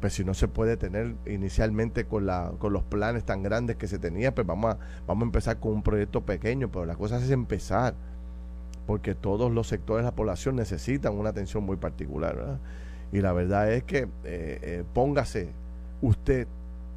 pues 0.02 0.14
si 0.14 0.24
no 0.24 0.34
se 0.34 0.48
puede 0.48 0.78
tener 0.78 1.16
inicialmente 1.26 2.06
con, 2.06 2.26
la, 2.26 2.52
con 2.60 2.74
los 2.74 2.84
planes 2.84 3.24
tan 3.24 3.44
grandes 3.44 3.78
que 3.78 3.88
se 3.88 4.00
tenía, 4.00 4.34
pues 4.36 4.46
vamos 4.46 4.76
a, 4.76 4.78
vamos 5.08 5.24
a 5.24 5.26
empezar 5.26 5.60
con 5.60 5.74
un 5.74 5.84
proyecto 5.84 6.22
pequeño, 6.22 6.70
pero 6.72 6.86
la 6.86 6.96
cosa 6.96 7.18
es 7.18 7.30
empezar, 7.32 7.96
porque 8.86 9.16
todos 9.16 9.52
los 9.52 9.68
sectores 9.68 10.04
de 10.04 10.12
la 10.12 10.16
población 10.16 10.56
necesitan 10.56 11.14
una 11.14 11.30
atención 11.30 11.64
muy 11.64 11.78
particular. 11.78 12.60
Y 13.12 13.22
la 13.22 13.34
verdad 13.34 13.72
es 13.72 13.84
que 13.84 14.00
eh, 14.00 14.10
eh, 14.24 14.84
póngase 14.94 15.50
usted 16.02 16.48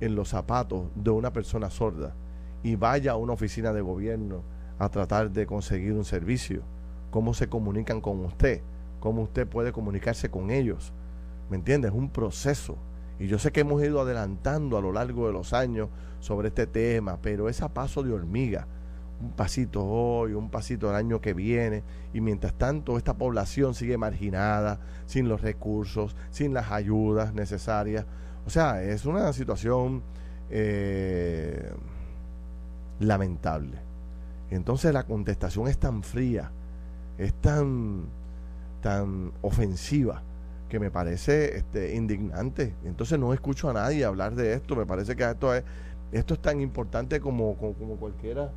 en 0.00 0.14
los 0.14 0.28
zapatos 0.28 0.86
de 0.94 1.10
una 1.10 1.32
persona 1.32 1.70
sorda 1.70 2.14
y 2.62 2.76
vaya 2.76 3.12
a 3.12 3.16
una 3.16 3.32
oficina 3.32 3.72
de 3.72 3.80
gobierno 3.80 4.42
a 4.78 4.88
tratar 4.88 5.30
de 5.30 5.46
conseguir 5.46 5.92
un 5.92 6.04
servicio, 6.04 6.62
cómo 7.10 7.34
se 7.34 7.48
comunican 7.48 8.00
con 8.00 8.24
usted, 8.24 8.60
cómo 9.00 9.22
usted 9.22 9.46
puede 9.46 9.72
comunicarse 9.72 10.30
con 10.30 10.50
ellos. 10.50 10.92
¿Me 11.50 11.56
entiendes? 11.56 11.90
Es 11.90 11.96
un 11.96 12.10
proceso. 12.10 12.76
Y 13.18 13.26
yo 13.26 13.38
sé 13.38 13.50
que 13.50 13.60
hemos 13.60 13.82
ido 13.82 14.00
adelantando 14.00 14.78
a 14.78 14.80
lo 14.80 14.92
largo 14.92 15.26
de 15.26 15.32
los 15.32 15.52
años 15.52 15.88
sobre 16.20 16.48
este 16.48 16.66
tema, 16.66 17.18
pero 17.20 17.48
es 17.48 17.62
a 17.62 17.72
paso 17.72 18.02
de 18.02 18.12
hormiga. 18.12 18.66
Un 19.20 19.32
pasito 19.32 19.84
hoy, 19.84 20.34
un 20.34 20.50
pasito 20.50 20.88
el 20.90 20.96
año 20.96 21.20
que 21.20 21.34
viene. 21.34 21.82
Y 22.12 22.20
mientras 22.20 22.54
tanto, 22.54 22.96
esta 22.96 23.14
población 23.14 23.74
sigue 23.74 23.98
marginada, 23.98 24.78
sin 25.06 25.28
los 25.28 25.40
recursos, 25.40 26.14
sin 26.30 26.54
las 26.54 26.70
ayudas 26.70 27.34
necesarias. 27.34 28.06
O 28.46 28.50
sea, 28.50 28.82
es 28.82 29.04
una 29.04 29.32
situación 29.32 30.02
eh, 30.50 31.72
lamentable. 33.00 33.78
Entonces 34.50 34.92
la 34.94 35.04
contestación 35.04 35.68
es 35.68 35.78
tan 35.78 36.02
fría, 36.02 36.50
es 37.18 37.34
tan, 37.34 38.06
tan 38.80 39.32
ofensiva, 39.42 40.22
que 40.68 40.78
me 40.78 40.90
parece 40.90 41.56
este, 41.56 41.94
indignante. 41.94 42.74
Entonces 42.84 43.18
no 43.18 43.32
escucho 43.32 43.70
a 43.70 43.72
nadie 43.72 44.04
hablar 44.04 44.34
de 44.34 44.54
esto. 44.54 44.76
Me 44.76 44.86
parece 44.86 45.16
que 45.16 45.24
esto 45.24 45.54
es, 45.54 45.64
esto 46.12 46.34
es 46.34 46.40
tan 46.40 46.60
importante 46.60 47.20
como, 47.20 47.56
como, 47.56 47.96
cualquiera 47.96 48.50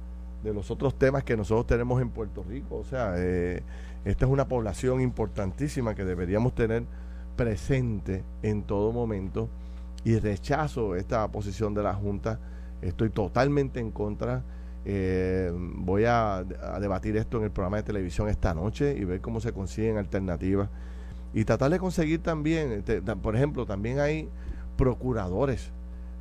de 0.44 0.53
los 0.53 0.72
otros 0.72 0.98
temas 0.98 1.24
que 1.24 1.38
nosotros 1.38 1.68
tenemos 1.68 2.01
en 2.01 2.10
Puerto 2.10 2.44
Rico. 2.44 2.77
O 2.77 2.84
sea, 2.84 3.13
eh, 3.18 3.63
esta 4.06 4.25
es 4.25 4.32
una 4.32 4.48
población 4.48 5.01
importantísima 5.01 5.96
que 5.96 6.06
deberíamos 6.06 6.53
tener 6.56 6.84
presente 7.36 8.24
en 8.41 8.63
todo 8.63 8.91
momento 8.91 9.50
y 10.03 10.18
rechazo 10.18 10.96
esta 10.96 11.27
posición 11.30 11.74
de 11.74 11.84
la 11.84 11.94
Junta. 11.94 12.39
Estoy 12.82 13.10
totalmente 13.10 13.80
en 13.80 13.91
contra 13.91 14.44
eh, 14.84 15.51
voy 15.53 16.06
a, 16.06 16.44
debatir 16.80 17.15
esto 17.18 17.38
en 17.38 17.44
el 17.44 17.51
programa 17.51 17.77
de 17.77 17.84
televisión 17.84 18.30
esta 18.30 18.53
noche 18.53 18.96
y 18.98 19.06
ver 19.06 19.22
cómo 19.22 19.39
se 19.39 19.53
consiguen 19.53 19.98
alternativas. 19.98 20.70
Y 21.34 21.46
tratar 21.46 21.72
de 21.72 21.80
conseguir 21.80 22.22
también, 22.22 22.72
este, 22.72 23.02
por 23.02 23.36
ejemplo, 23.36 23.66
también 23.66 24.00
hay 24.00 24.30
procuradores 24.78 25.72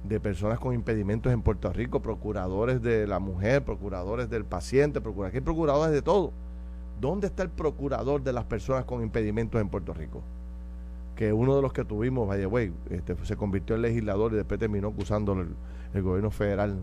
de 0.05 0.21
personas 0.21 0.59
con 0.59 0.75
impedimentos 0.75 1.33
en 1.33 1.43
Puerto 1.43 1.73
Rico, 1.73 2.01
procuradores 2.01 2.81
de 2.81 3.07
la 3.07 3.19
mujer, 3.19 3.65
procuradores 3.65 4.31
del 4.31 4.45
paciente, 4.45 5.01
procuradores, 5.01 5.35
hay 5.35 5.41
procuradores 5.41 5.93
de 5.93 6.03
todo. 6.03 6.33
¿Dónde 7.01 7.27
está 7.27 7.43
el 7.43 7.51
procurador 7.51 8.23
de 8.23 8.33
las 8.33 8.45
personas 8.45 8.85
con 8.85 9.03
impedimentos 9.03 9.61
en 9.61 9.69
Puerto 9.69 9.93
Rico? 9.93 10.23
Que 11.17 11.33
uno 11.33 11.57
de 11.57 11.63
los 11.63 11.73
que 11.73 11.85
tuvimos, 11.85 12.29
güey, 12.47 12.73
este, 12.91 13.17
se 13.25 13.37
convirtió 13.37 13.77
en 13.77 13.83
legislador 13.83 14.33
y 14.33 14.37
después 14.37 14.61
terminó 14.61 14.89
acusando 14.89 15.33
el 15.93 16.03
gobierno 16.03 16.31
federal 16.31 16.79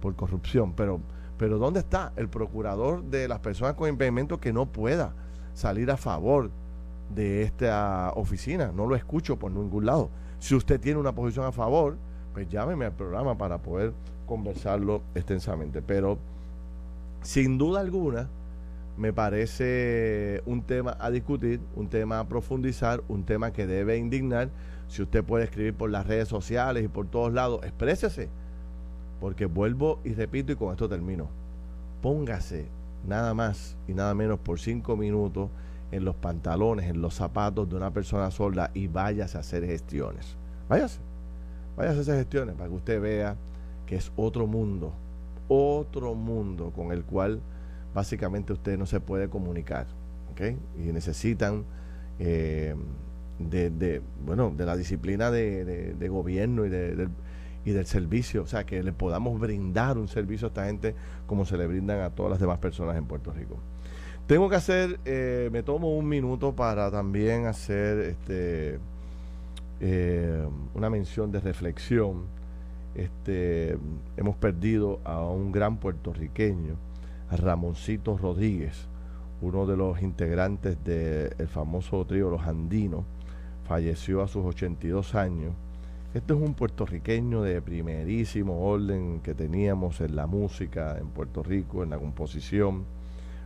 por 0.00 0.14
corrupción. 0.14 0.74
Pero 0.74 1.00
pero 1.40 1.56
¿dónde 1.56 1.80
está 1.80 2.12
el 2.16 2.28
procurador 2.28 3.02
de 3.02 3.26
las 3.26 3.38
personas 3.38 3.72
con 3.72 3.88
impedimento 3.88 4.38
que 4.38 4.52
no 4.52 4.66
pueda 4.66 5.14
salir 5.54 5.90
a 5.90 5.96
favor 5.96 6.50
de 7.14 7.42
esta 7.42 8.12
oficina? 8.14 8.72
No 8.74 8.86
lo 8.86 8.96
escucho 8.96 9.38
por 9.38 9.52
ningún 9.52 9.86
lado. 9.86 10.10
Si 10.38 10.54
usted 10.54 10.80
tiene 10.80 10.98
una 10.98 11.14
posición 11.14 11.46
a 11.46 11.52
favor, 11.52 11.96
pues 12.32 12.48
llámeme 12.48 12.86
al 12.86 12.92
programa 12.92 13.36
para 13.36 13.58
poder 13.58 13.92
conversarlo 14.26 15.02
extensamente. 15.14 15.82
Pero 15.82 16.18
sin 17.22 17.58
duda 17.58 17.80
alguna, 17.80 18.28
me 18.96 19.12
parece 19.12 20.42
un 20.46 20.62
tema 20.62 20.96
a 21.00 21.10
discutir, 21.10 21.60
un 21.76 21.88
tema 21.88 22.20
a 22.20 22.28
profundizar, 22.28 23.02
un 23.08 23.24
tema 23.24 23.52
que 23.52 23.66
debe 23.66 23.96
indignar. 23.96 24.50
Si 24.88 25.02
usted 25.02 25.24
puede 25.24 25.44
escribir 25.44 25.74
por 25.74 25.90
las 25.90 26.06
redes 26.06 26.28
sociales 26.28 26.84
y 26.84 26.88
por 26.88 27.06
todos 27.06 27.32
lados, 27.32 27.60
exprésese 27.62 28.28
porque 29.20 29.44
vuelvo 29.44 30.00
y 30.02 30.14
repito 30.14 30.50
y 30.52 30.56
con 30.56 30.72
esto 30.72 30.88
termino. 30.88 31.28
Póngase 32.02 32.66
nada 33.06 33.34
más 33.34 33.76
y 33.86 33.92
nada 33.92 34.14
menos 34.14 34.40
por 34.40 34.58
cinco 34.58 34.96
minutos 34.96 35.50
en 35.92 36.04
los 36.04 36.14
pantalones, 36.16 36.88
en 36.88 37.00
los 37.00 37.14
zapatos 37.14 37.68
de 37.68 37.76
una 37.76 37.90
persona 37.92 38.30
sorda 38.30 38.70
y 38.74 38.86
váyase 38.86 39.36
a 39.36 39.40
hacer 39.40 39.66
gestiones. 39.66 40.36
Váyase. 40.68 41.00
Váyase 41.76 41.98
a 41.98 42.00
hacer 42.02 42.16
gestiones 42.16 42.54
para 42.54 42.68
que 42.68 42.74
usted 42.74 43.00
vea 43.00 43.36
que 43.86 43.96
es 43.96 44.12
otro 44.16 44.46
mundo, 44.46 44.92
otro 45.48 46.14
mundo 46.14 46.72
con 46.74 46.92
el 46.92 47.04
cual 47.04 47.40
básicamente 47.94 48.52
usted 48.52 48.78
no 48.78 48.86
se 48.86 49.00
puede 49.00 49.28
comunicar. 49.28 49.86
Y 50.78 50.92
necesitan 50.92 51.64
eh, 52.18 52.74
de, 53.38 54.00
bueno, 54.24 54.50
de 54.56 54.64
la 54.64 54.74
disciplina 54.74 55.30
de, 55.30 55.94
de 55.94 56.08
gobierno 56.08 56.64
y 56.64 56.70
de, 56.70 57.08
y 57.64 57.72
del 57.72 57.86
servicio, 57.86 58.42
o 58.42 58.46
sea, 58.46 58.64
que 58.64 58.82
le 58.82 58.92
podamos 58.92 59.38
brindar 59.38 59.98
un 59.98 60.08
servicio 60.08 60.46
a 60.46 60.48
esta 60.48 60.64
gente 60.64 60.94
como 61.26 61.44
se 61.44 61.58
le 61.58 61.66
brindan 61.66 62.00
a 62.00 62.10
todas 62.10 62.30
las 62.30 62.40
demás 62.40 62.58
personas 62.58 62.96
en 62.96 63.04
Puerto 63.04 63.32
Rico. 63.32 63.56
Tengo 64.30 64.48
que 64.48 64.54
hacer, 64.54 65.00
eh, 65.06 65.48
me 65.50 65.64
tomo 65.64 65.92
un 65.96 66.08
minuto 66.08 66.54
para 66.54 66.88
también 66.88 67.46
hacer 67.46 67.98
este 67.98 68.78
eh, 69.80 70.46
una 70.72 70.88
mención 70.88 71.32
de 71.32 71.40
reflexión. 71.40 72.26
Este, 72.94 73.76
hemos 74.16 74.36
perdido 74.36 75.00
a 75.02 75.20
un 75.24 75.50
gran 75.50 75.78
puertorriqueño, 75.78 76.76
Ramoncito 77.32 78.16
Rodríguez, 78.18 78.86
uno 79.42 79.66
de 79.66 79.76
los 79.76 80.00
integrantes 80.00 80.78
del 80.84 81.48
famoso 81.48 82.04
trío 82.04 82.30
Los 82.30 82.42
Andinos, 82.42 83.04
falleció 83.66 84.22
a 84.22 84.28
sus 84.28 84.44
82 84.44 85.16
años 85.16 85.54
este 86.14 86.34
es 86.34 86.40
un 86.40 86.54
puertorriqueño 86.54 87.42
de 87.42 87.60
primerísimo 87.62 88.64
orden 88.64 89.20
que 89.22 89.34
teníamos 89.34 90.00
en 90.00 90.14
la 90.14 90.28
música 90.28 90.98
en 90.98 91.08
Puerto 91.08 91.42
Rico, 91.42 91.82
en 91.82 91.90
la 91.90 91.98
composición. 91.98 92.84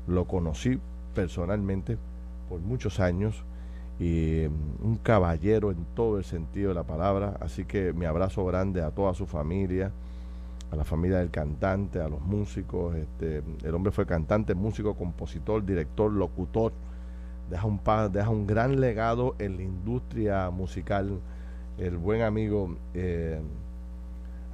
Lo 0.07 0.27
conocí 0.27 0.79
personalmente 1.15 1.97
por 2.49 2.61
muchos 2.61 3.01
años 3.01 3.45
y 3.99 4.47
mm, 4.49 4.87
un 4.87 4.97
caballero 4.97 5.71
en 5.71 5.85
todo 5.95 6.19
el 6.19 6.25
sentido 6.25 6.71
de 6.71 6.75
la 6.75 6.85
palabra. 6.85 7.37
Así 7.41 7.65
que 7.65 7.93
mi 7.93 8.05
abrazo 8.07 8.45
grande 8.45 8.83
a 8.83 8.91
toda 8.91 9.15
su 9.15 9.27
familia, 9.27 9.93
a 10.71 10.77
la 10.77 10.85
familia 10.85 11.19
del 11.19 11.31
cantante, 11.31 12.01
a 12.01 12.09
los 12.09 12.21
músicos. 12.21 12.97
Este, 12.97 13.43
el 13.63 13.75
hombre 13.75 13.93
fue 13.93 14.07
cantante, 14.07 14.55
músico, 14.55 14.95
compositor, 14.95 15.65
director, 15.65 16.11
locutor. 16.11 16.73
Deja 17.51 17.67
un, 17.67 17.81
deja 18.13 18.31
un 18.31 18.47
gran 18.47 18.81
legado 18.81 19.35
en 19.39 19.57
la 19.57 19.63
industria 19.63 20.51
musical 20.51 21.21
el 21.79 21.97
buen 21.97 22.23
amigo 22.23 22.77
eh, 22.95 23.41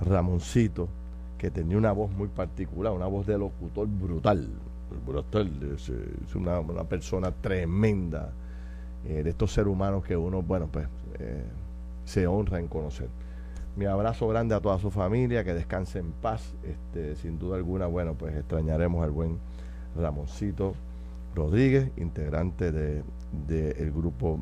Ramoncito, 0.00 0.88
que 1.38 1.50
tenía 1.50 1.76
una 1.76 1.92
voz 1.92 2.11
muy 2.11 2.28
particular, 2.28 2.92
una 2.92 3.07
voz 3.07 3.26
de 3.26 3.38
locutor 3.38 3.87
brutal. 3.87 4.49
Brutal, 5.06 5.50
es, 5.75 5.90
una, 6.35 6.62
persona 6.85 7.32
tremenda, 7.32 8.32
eh, 9.06 9.23
de 9.23 9.30
estos 9.30 9.52
seres 9.52 9.73
humanos 9.73 10.04
que 10.04 10.16
uno, 10.16 10.42
bueno, 10.42 10.68
pues 10.70 10.87
eh, 11.18 11.44
se 12.04 12.26
honra 12.26 12.59
en 12.59 12.68
conocer. 12.68 13.09
Mi 13.76 13.87
abrazo 13.87 14.28
grande 14.28 14.54
a 14.54 14.61
toda 14.61 14.78
su 14.78 14.90
familia, 14.90 15.44
que 15.44 15.54
descanse 15.54 16.00
en 16.00 16.12
paz. 16.12 16.54
Este, 16.64 17.16
sin 17.16 17.38
duda 17.38 17.56
alguna, 17.56 17.87
bueno, 17.87 18.14
pues 18.14 18.37
extrañaremos 18.37 19.02
al 19.04 19.11
buen 19.11 19.38
Ramoncito 19.97 20.75
Rodríguez, 21.35 21.90
integrante 21.97 22.73
del 22.73 23.04
de, 23.47 23.92
grupo 23.94 24.40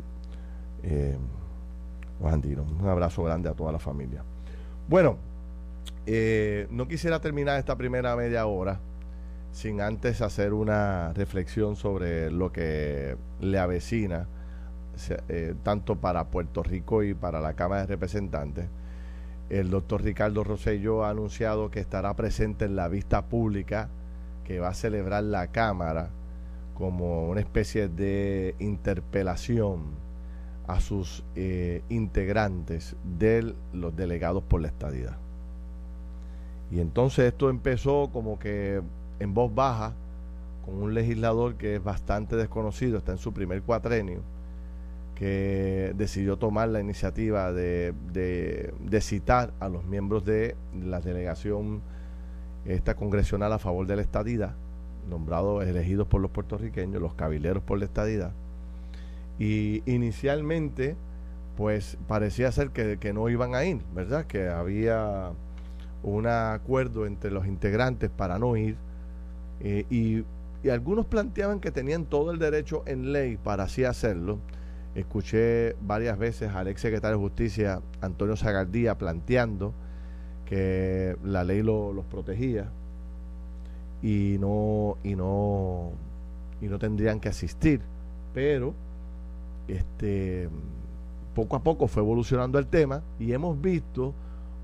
un 2.81 2.89
abrazo 2.89 3.23
grande 3.25 3.49
a 3.49 3.53
toda 3.53 3.73
la 3.73 3.79
familia. 3.79 4.23
Bueno, 4.89 5.17
eh, 6.07 6.67
no 6.71 6.89
quisiera 6.89 7.21
terminar 7.21 7.59
esta 7.59 7.77
primera 7.77 8.17
media 8.17 8.47
hora 8.47 8.81
sin 9.53 9.81
antes 9.81 10.21
hacer 10.21 10.53
una 10.53 11.13
reflexión 11.15 11.77
sobre 11.77 12.31
lo 12.31 12.53
que 12.53 13.17
le 13.41 13.59
avecina, 13.59 14.27
eh, 15.29 15.55
tanto 15.63 15.97
para 15.97 16.29
Puerto 16.29 16.63
Rico 16.63 17.03
y 17.03 17.15
para 17.15 17.41
la 17.41 17.55
Cámara 17.55 17.83
de 17.83 17.87
Representantes. 17.89 18.67
El 19.49 19.71
doctor 19.71 20.03
Ricardo 20.03 20.45
Rosello 20.45 21.05
ha 21.05 21.11
anunciado 21.11 21.71
que 21.71 21.81
estará 21.81 22.15
presente 22.15 22.67
en 22.67 22.77
la 22.77 22.89
vista 22.89 23.27
pública 23.27 23.89
que 24.45 24.61
va 24.61 24.69
a 24.69 24.75
celebrar 24.75 25.25
la 25.25 25.49
Cámara 25.49 26.11
como 26.75 27.29
una 27.29 27.41
especie 27.41 27.89
de 27.89 28.55
interpelación 28.59 30.09
a 30.67 30.81
sus 30.81 31.25
eh, 31.35 31.83
integrantes 31.89 32.95
de 33.19 33.55
los 33.73 33.97
delegados 33.97 34.43
por 34.45 34.61
la 34.61 34.69
estadidad. 34.69 35.17
Y 36.71 36.81
entonces 36.81 37.27
esto 37.27 37.49
empezó 37.49 38.11
como 38.13 38.39
que 38.39 38.83
en 39.21 39.35
voz 39.35 39.55
baja, 39.55 39.95
con 40.65 40.83
un 40.83 40.95
legislador 40.95 41.55
que 41.55 41.77
es 41.77 41.85
bastante 41.85 42.37
desconocido, 42.37 42.99
está 42.99 43.13
en 43.13 43.19
su 43.19 43.33
primer 43.33 43.63
cuatrenio, 43.63 44.21
que 45.15 45.93
decidió 45.97 46.37
tomar 46.37 46.69
la 46.69 46.81
iniciativa 46.81 47.53
de, 47.53 47.93
de, 48.13 49.01
citar 49.01 49.53
a 49.59 49.69
los 49.69 49.85
miembros 49.85 50.25
de 50.25 50.55
la 50.81 51.01
delegación 51.01 51.81
esta 52.65 52.95
congresional 52.95 53.53
a 53.53 53.59
favor 53.59 53.87
de 53.87 53.97
la 53.97 54.03
estadidad, 54.03 54.55
nombrados, 55.09 55.65
elegidos 55.65 56.07
por 56.07 56.21
los 56.21 56.31
puertorriqueños, 56.31 57.03
los 57.03 57.15
cabileros 57.15 57.63
por 57.63 57.79
la 57.79 57.87
estadidad. 57.87 58.33
Y 59.41 59.83
inicialmente, 59.91 60.97
pues 61.57 61.99
parecía 62.07 62.53
ser 62.53 62.71
que, 62.71 62.99
que 62.99 63.13
no 63.13 63.29
iban 63.29 63.55
a 63.55 63.65
ir, 63.65 63.81
¿verdad? 63.95 64.27
Que 64.27 64.49
había 64.49 65.33
un 66.03 66.27
acuerdo 66.27 67.07
entre 67.07 67.31
los 67.31 67.47
integrantes 67.47 68.11
para 68.11 68.39
no 68.39 68.57
ir 68.57 68.77
eh, 69.61 69.85
y, 69.91 70.25
algunos 70.69 71.07
planteaban 71.07 71.61
que 71.61 71.71
tenían 71.71 72.05
todo 72.05 72.33
el 72.33 72.39
derecho 72.39 72.83
en 72.87 73.13
ley 73.13 73.37
para 73.37 73.65
así 73.65 73.85
hacerlo. 73.85 74.39
Escuché 74.95 75.77
varias 75.81 76.19
veces 76.19 76.53
al 76.53 76.67
ex 76.67 76.81
secretario 76.81 77.17
de 77.17 77.23
Justicia 77.23 77.81
Antonio 78.01 78.37
Zagardía 78.37 78.99
planteando 78.99 79.73
que 80.45 81.17
la 81.23 81.45
ley 81.45 81.63
los 81.63 82.05
protegía 82.11 82.71
y 84.03 84.37
no 84.41 84.99
y 85.05 85.15
no 85.15 85.93
y 86.61 86.67
no 86.67 86.79
tendrían 86.79 87.21
que 87.21 87.29
asistir 87.29 87.81
pero 88.33 88.75
este 89.69 90.49
poco 91.35 91.57
a 91.57 91.63
poco 91.63 91.87
fue 91.87 92.03
evolucionando 92.03 92.59
el 92.59 92.67
tema 92.67 93.03
y 93.19 93.33
hemos 93.33 93.61
visto 93.61 94.15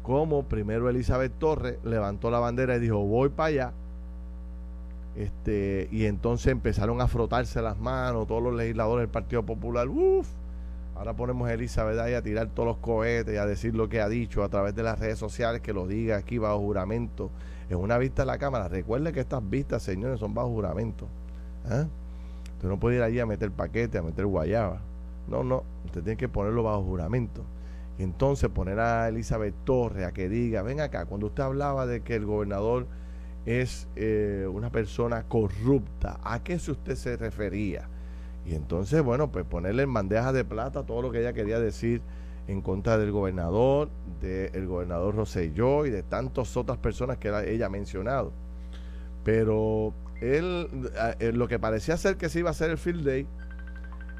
como 0.02 0.44
primero 0.44 0.88
Elizabeth 0.88 1.32
Torres 1.38 1.78
levantó 1.84 2.30
la 2.30 2.38
bandera 2.38 2.76
y 2.76 2.80
dijo 2.80 2.98
voy 2.98 3.30
para 3.30 3.48
allá. 3.48 3.72
Este, 5.16 5.88
y 5.92 6.06
entonces 6.06 6.48
empezaron 6.48 7.00
a 7.00 7.06
frotarse 7.06 7.62
las 7.62 7.78
manos 7.78 8.26
todos 8.26 8.42
los 8.42 8.54
legisladores 8.54 9.02
del 9.02 9.10
Partido 9.10 9.44
Popular. 9.44 9.88
Uf, 9.88 10.28
ahora 10.96 11.14
ponemos 11.14 11.48
a 11.48 11.54
Elizabeth 11.54 11.98
ahí 11.98 12.14
a 12.14 12.22
tirar 12.22 12.48
todos 12.48 12.66
los 12.66 12.76
cohetes 12.78 13.34
y 13.34 13.36
a 13.36 13.46
decir 13.46 13.74
lo 13.74 13.88
que 13.88 14.00
ha 14.00 14.08
dicho 14.08 14.42
a 14.42 14.48
través 14.48 14.74
de 14.74 14.82
las 14.82 14.98
redes 14.98 15.18
sociales, 15.18 15.60
que 15.60 15.72
lo 15.72 15.86
diga 15.86 16.16
aquí 16.16 16.38
bajo 16.38 16.58
juramento. 16.58 17.30
En 17.70 17.78
una 17.78 17.96
vista 17.98 18.22
de 18.22 18.26
la 18.26 18.38
Cámara, 18.38 18.68
recuerde 18.68 19.12
que 19.12 19.20
estas 19.20 19.48
vistas, 19.48 19.82
señores, 19.82 20.20
son 20.20 20.34
bajo 20.34 20.48
juramento. 20.48 21.06
¿eh? 21.70 21.86
Usted 22.56 22.68
no 22.68 22.78
puede 22.78 22.96
ir 22.96 23.02
allí 23.02 23.20
a 23.20 23.26
meter 23.26 23.50
paquete, 23.50 23.98
a 23.98 24.02
meter 24.02 24.26
guayaba. 24.26 24.80
No, 25.28 25.42
no, 25.42 25.62
usted 25.86 26.02
tiene 26.02 26.16
que 26.16 26.28
ponerlo 26.28 26.64
bajo 26.64 26.82
juramento 26.82 27.44
entonces 27.98 28.50
poner 28.50 28.80
a 28.80 29.08
Elizabeth 29.08 29.54
Torres 29.64 30.06
a 30.06 30.12
que 30.12 30.28
diga, 30.28 30.62
ven 30.62 30.80
acá, 30.80 31.06
cuando 31.06 31.28
usted 31.28 31.42
hablaba 31.42 31.86
de 31.86 32.00
que 32.00 32.16
el 32.16 32.26
gobernador 32.26 32.86
es 33.46 33.88
eh, 33.96 34.48
una 34.50 34.70
persona 34.70 35.24
corrupta, 35.24 36.18
¿a 36.22 36.42
qué 36.42 36.54
usted 36.54 36.94
se 36.94 37.16
refería? 37.16 37.88
Y 38.46 38.54
entonces, 38.54 39.02
bueno, 39.02 39.30
pues 39.30 39.44
ponerle 39.44 39.84
en 39.84 39.92
bandeja 39.92 40.32
de 40.32 40.44
plata 40.44 40.84
todo 40.84 41.02
lo 41.02 41.10
que 41.10 41.20
ella 41.20 41.32
quería 41.32 41.58
decir 41.58 42.02
en 42.46 42.60
contra 42.60 42.98
del 42.98 43.10
gobernador, 43.10 43.88
del 44.20 44.66
gobernador 44.66 45.14
Rosselló 45.14 45.86
y 45.86 45.90
de 45.90 46.02
tantas 46.02 46.56
otras 46.56 46.78
personas 46.78 47.16
que 47.18 47.28
ella 47.50 47.66
ha 47.66 47.70
mencionado. 47.70 48.32
Pero 49.24 49.94
él, 50.20 50.68
eh, 51.18 51.32
lo 51.32 51.48
que 51.48 51.58
parecía 51.58 51.96
ser 51.96 52.16
que 52.16 52.28
se 52.28 52.40
iba 52.40 52.50
a 52.50 52.52
hacer 52.52 52.70
el 52.70 52.78
field 52.78 53.04
day, 53.04 53.26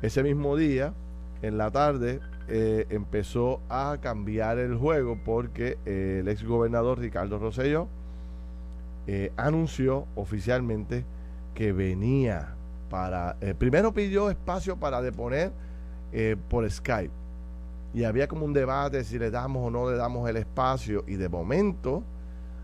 ese 0.01 0.23
mismo 0.23 0.57
día, 0.57 0.95
en 1.43 1.59
la 1.59 1.71
tarde, 1.71 2.21
eh, 2.49 2.87
empezó 2.91 3.61
a 3.69 3.99
cambiar 4.01 4.59
el 4.59 4.77
juego 4.77 5.19
porque 5.23 5.79
eh, 5.85 6.19
el 6.21 6.29
ex 6.29 6.45
gobernador 6.45 6.99
Ricardo 6.99 7.39
Rosselló 7.39 7.89
eh, 9.07 9.33
anunció 9.37 10.07
oficialmente 10.15 11.05
que 11.55 11.73
venía 11.73 12.55
para. 12.91 13.37
primero 13.59 13.93
pidió 13.93 14.31
espacio 14.31 14.77
para 14.77 15.03
deponer 15.03 15.53
por 16.49 16.71
Skype. 16.71 17.13
Y 17.95 18.05
había 18.05 18.27
como 18.27 18.45
un 18.45 18.53
debate 18.53 19.05
si 19.05 19.19
le 19.19 19.31
damos 19.31 19.67
o 19.67 19.71
no 19.71 19.91
le 19.91 19.97
damos 19.97 20.29
el 20.29 20.37
espacio. 20.37 21.05
Y 21.07 21.15
de 21.15 21.29
momento, 21.29 22.03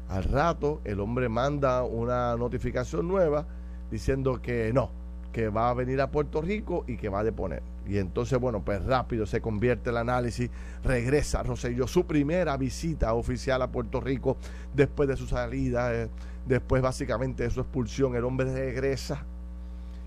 al 0.09 0.24
rato, 0.24 0.81
el 0.85 0.98
hombre 0.98 1.29
manda 1.29 1.85
una 1.85 2.37
notificación 2.37 3.07
nueva 3.07 3.46
diciendo 3.90 4.40
que 4.42 4.72
no, 4.72 4.90
que 5.33 5.48
va 5.48 5.70
a 5.70 5.74
venir 5.74 6.00
a 6.00 6.11
Puerto 6.11 6.42
Rico 6.42 6.85
y 6.88 6.96
que 6.96 7.09
va 7.09 7.20
a 7.20 7.24
deponer. 7.24 7.62
Y 7.90 7.98
entonces, 7.98 8.38
bueno, 8.38 8.62
pues 8.64 8.85
rápido 8.85 9.26
se 9.26 9.40
convierte 9.40 9.90
el 9.90 9.96
análisis, 9.96 10.48
regresa 10.85 11.42
Rosselló, 11.42 11.88
su 11.88 12.07
primera 12.07 12.57
visita 12.57 13.12
oficial 13.14 13.61
a 13.62 13.72
Puerto 13.72 14.00
Rico 14.00 14.37
después 14.72 15.09
de 15.09 15.16
su 15.16 15.26
salida, 15.26 15.92
eh, 15.92 16.09
después 16.46 16.83
básicamente 16.83 17.42
de 17.42 17.50
su 17.50 17.59
expulsión, 17.59 18.14
el 18.14 18.22
hombre 18.22 18.55
regresa 18.55 19.24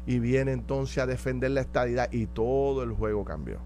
y 0.05 0.19
viene 0.19 0.53
entonces 0.53 0.99
a 0.99 1.05
defender 1.05 1.51
la 1.51 1.59
estadidad 1.59 2.07
y 2.13 2.25
todo 2.25 2.83
el 2.83 2.93
juego 2.93 3.25
cambió. 3.25 3.57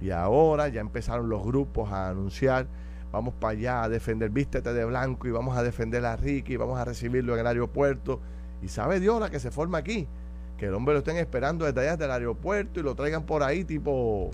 Y 0.00 0.08
ahora 0.08 0.68
ya 0.68 0.80
empezaron 0.80 1.28
los 1.28 1.44
grupos 1.44 1.92
a 1.92 2.08
anunciar, 2.08 2.66
vamos 3.12 3.34
para 3.34 3.58
allá 3.58 3.82
a 3.82 3.90
defender, 3.90 4.30
vístete 4.30 4.72
de 4.72 4.86
blanco 4.86 5.28
y 5.28 5.32
vamos 5.32 5.54
a 5.54 5.62
defender 5.62 6.02
a 6.06 6.16
Ricky, 6.16 6.56
vamos 6.56 6.78
a 6.78 6.86
recibirlo 6.86 7.34
en 7.34 7.40
el 7.40 7.46
aeropuerto. 7.46 8.20
Y 8.62 8.68
sabe 8.68 9.00
Dios 9.00 9.20
la 9.20 9.28
que 9.28 9.38
se 9.38 9.50
forma 9.50 9.76
aquí 9.76 10.08
que 10.56 10.66
el 10.66 10.74
hombre 10.74 10.94
lo 10.94 10.98
estén 10.98 11.16
esperando 11.16 11.64
desde 11.64 11.80
allá 11.80 11.96
del 11.96 12.10
aeropuerto 12.10 12.80
y 12.80 12.82
lo 12.82 12.94
traigan 12.94 13.24
por 13.24 13.42
ahí 13.42 13.64
tipo, 13.64 14.30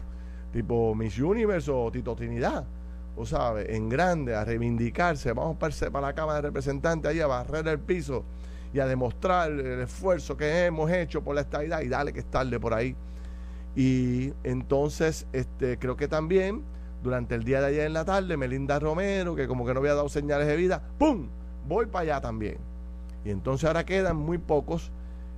tipo 0.52 0.94
Miss 0.94 1.18
Universe 1.18 1.70
o 1.70 1.90
Tito 1.90 2.14
Trinidad, 2.14 2.64
o 3.16 3.24
sabes, 3.26 3.68
en 3.68 3.88
grande, 3.88 4.34
a 4.34 4.44
reivindicarse, 4.44 5.32
vamos 5.32 5.56
para 5.56 6.00
la 6.00 6.14
Cámara 6.14 6.36
de 6.36 6.42
Representantes 6.42 7.10
ahí 7.10 7.20
a 7.20 7.26
barrer 7.26 7.66
el 7.68 7.78
piso 7.78 8.24
y 8.72 8.80
a 8.80 8.86
demostrar 8.86 9.50
el 9.50 9.80
esfuerzo 9.80 10.36
que 10.36 10.66
hemos 10.66 10.90
hecho 10.90 11.22
por 11.22 11.34
la 11.34 11.40
estabilidad 11.42 11.80
y 11.82 11.88
dale 11.88 12.12
que 12.12 12.20
es 12.20 12.26
tarde 12.26 12.60
por 12.60 12.74
ahí. 12.74 12.94
Y 13.74 14.32
entonces, 14.44 15.26
este, 15.32 15.78
creo 15.78 15.96
que 15.96 16.08
también 16.08 16.62
durante 17.02 17.34
el 17.34 17.44
día 17.44 17.60
de 17.60 17.68
ayer 17.68 17.86
en 17.86 17.94
la 17.94 18.04
tarde, 18.04 18.36
Melinda 18.36 18.78
Romero, 18.78 19.34
que 19.34 19.48
como 19.48 19.66
que 19.66 19.74
no 19.74 19.80
había 19.80 19.94
dado 19.94 20.08
señales 20.08 20.46
de 20.46 20.56
vida, 20.56 20.82
¡pum! 20.98 21.28
Voy 21.66 21.86
para 21.86 22.02
allá 22.02 22.20
también. 22.20 22.58
Y 23.24 23.30
entonces 23.30 23.66
ahora 23.66 23.84
quedan 23.84 24.16
muy 24.16 24.38
pocos 24.38 24.92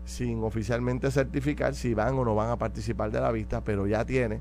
sin 0.04 0.42
oficialmente 0.42 1.10
certificar 1.10 1.74
si 1.74 1.94
van 1.94 2.18
o 2.18 2.24
no 2.24 2.34
van 2.34 2.50
a 2.50 2.56
participar 2.56 3.10
de 3.10 3.20
la 3.20 3.30
vista, 3.30 3.62
pero 3.62 3.86
ya 3.86 4.04
tiene 4.04 4.40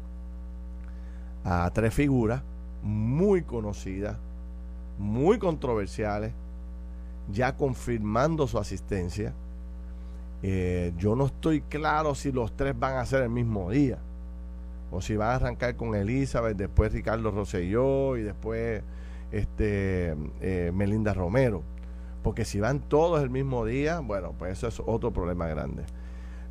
a 1.44 1.70
tres 1.74 1.94
figuras 1.94 2.44
muy 2.84 3.44
conocidas, 3.44 4.18
muy 4.98 5.38
controversiales, 5.38 6.34
ya 7.32 7.56
confirmando 7.56 8.48
su 8.48 8.58
asistencia. 8.58 9.34
Eh, 10.44 10.94
yo 10.98 11.16
no 11.16 11.28
estoy 11.28 11.62
claro 11.62 12.16
si 12.16 12.32
los 12.32 12.56
tres 12.56 12.78
van 12.78 12.98
a 12.98 13.06
ser 13.06 13.24
el 13.24 13.30
mismo 13.30 13.70
día, 13.70 14.00
o 14.92 15.02
si 15.02 15.16
van 15.16 15.30
a 15.30 15.36
arrancar 15.36 15.76
con 15.76 15.96
Elizabeth, 15.96 16.58
después 16.58 16.92
Ricardo 16.92 17.32
Rosselló 17.32 18.18
y 18.18 18.24
después 18.24 18.84
este, 19.32 20.16
eh, 20.42 20.72
Melinda 20.74 21.14
Romero. 21.14 21.64
Porque 22.24 22.46
si 22.46 22.60
van 22.60 22.80
todos 22.80 23.22
el 23.22 23.30
mismo 23.30 23.66
día, 23.66 24.00
bueno, 24.00 24.34
pues 24.38 24.58
eso 24.58 24.68
es 24.68 24.82
otro 24.86 25.12
problema 25.12 25.48
grande. 25.48 25.84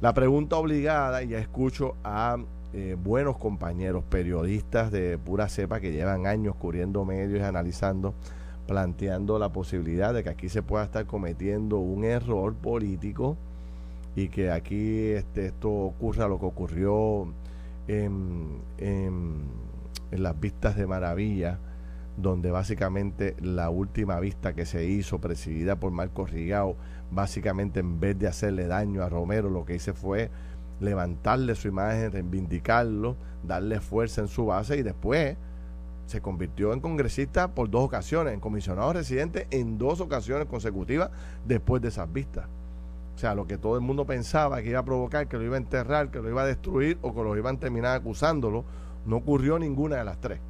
La 0.01 0.15
pregunta 0.15 0.57
obligada, 0.57 1.23
y 1.23 1.29
ya 1.29 1.39
escucho 1.39 1.95
a 2.03 2.39
eh, 2.73 2.97
buenos 3.03 3.37
compañeros 3.37 4.05
periodistas 4.09 4.91
de 4.91 5.19
pura 5.19 5.49
cepa 5.49 5.81
que 5.81 5.93
llevan 5.93 6.27
años 6.27 6.55
cubriendo 6.57 7.05
medios 7.05 7.41
y 7.41 7.43
analizando, 7.43 8.15
planteando 8.67 9.39
la 9.39 9.51
posibilidad 9.51 10.15
de 10.15 10.23
que 10.23 10.31
aquí 10.31 10.49
se 10.49 10.63
pueda 10.63 10.85
estar 10.85 11.07
cometiendo 11.07 11.79
un 11.79 12.05
error 12.05 12.55
político 12.55 13.37
y 14.17 14.29
que 14.29 14.51
aquí 14.51 15.09
este, 15.09 15.47
esto 15.47 15.71
ocurra 15.71 16.29
lo 16.29 16.39
que 16.39 16.47
ocurrió 16.47 17.27
en, 17.89 18.61
en, 18.79 19.35
en 20.11 20.23
las 20.23 20.39
vistas 20.39 20.77
de 20.77 20.87
maravilla 20.87 21.59
donde 22.23 22.51
básicamente 22.51 23.37
la 23.41 23.71
última 23.71 24.21
vista 24.21 24.55
que 24.55 24.67
se 24.67 24.85
hizo, 24.85 25.21
presidida 25.21 25.77
por 25.77 25.93
Marco 25.93 26.27
Rigao, 26.27 26.77
básicamente 27.11 27.81
en 27.81 28.01
vez 28.01 28.19
de 28.19 28.29
hacerle 28.29 28.67
daño 28.67 29.03
a 29.03 29.09
Romero, 29.09 29.51
lo 29.51 29.65
que 29.65 29.75
hice 29.75 29.93
fue 29.93 30.31
levantarle 30.81 31.55
su 31.55 31.69
imagen, 31.69 32.13
reivindicarlo, 32.13 33.17
darle 33.43 33.81
fuerza 33.81 34.23
en 34.23 34.29
su 34.29 34.47
base 34.47 34.77
y 34.77 34.83
después 34.83 35.37
se 36.07 36.21
convirtió 36.21 36.73
en 36.73 36.81
congresista 36.81 37.55
por 37.55 37.71
dos 37.71 37.85
ocasiones, 37.85 38.35
en 38.35 38.41
comisionado 38.41 38.93
residente 38.93 39.47
en 39.51 39.79
dos 39.79 40.01
ocasiones 40.01 40.47
consecutivas 40.47 41.11
después 41.47 41.81
de 41.83 41.89
esas 41.89 42.13
vistas. 42.13 42.47
O 43.15 43.19
sea, 43.19 43.35
lo 43.35 43.47
que 43.47 43.59
todo 43.59 43.77
el 43.77 43.83
mundo 43.83 44.07
pensaba 44.07 44.63
que 44.63 44.71
iba 44.71 44.81
a 44.81 44.85
provocar, 44.85 45.29
que 45.29 45.37
lo 45.37 45.45
iba 45.45 45.55
a 45.55 45.59
enterrar, 45.59 46.11
que 46.11 46.21
lo 46.21 46.29
iba 46.29 46.43
a 46.43 46.47
destruir 46.47 46.99
o 47.03 47.15
que 47.15 47.23
lo 47.23 47.37
iban 47.37 47.57
a 47.57 47.61
terminar 47.61 47.95
acusándolo, 47.95 48.65
no 49.05 49.17
ocurrió 49.17 49.59
ninguna 49.59 49.97
de 49.97 50.05
las 50.05 50.21
tres. 50.21 50.41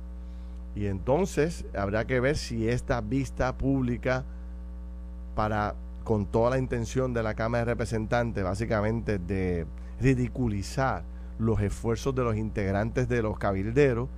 Y 0.74 0.86
entonces 0.86 1.64
habrá 1.74 2.06
que 2.06 2.20
ver 2.20 2.36
si 2.36 2.68
esta 2.68 3.00
vista 3.00 3.56
pública 3.56 4.24
para 5.34 5.74
con 6.04 6.26
toda 6.26 6.50
la 6.50 6.58
intención 6.58 7.12
de 7.12 7.22
la 7.22 7.34
Cámara 7.34 7.64
de 7.64 7.72
Representantes 7.72 8.42
básicamente 8.42 9.18
de 9.18 9.66
ridiculizar 10.00 11.04
los 11.38 11.60
esfuerzos 11.60 12.14
de 12.14 12.24
los 12.24 12.36
integrantes 12.36 13.08
de 13.08 13.22
los 13.22 13.38
cabilderos, 13.38 14.08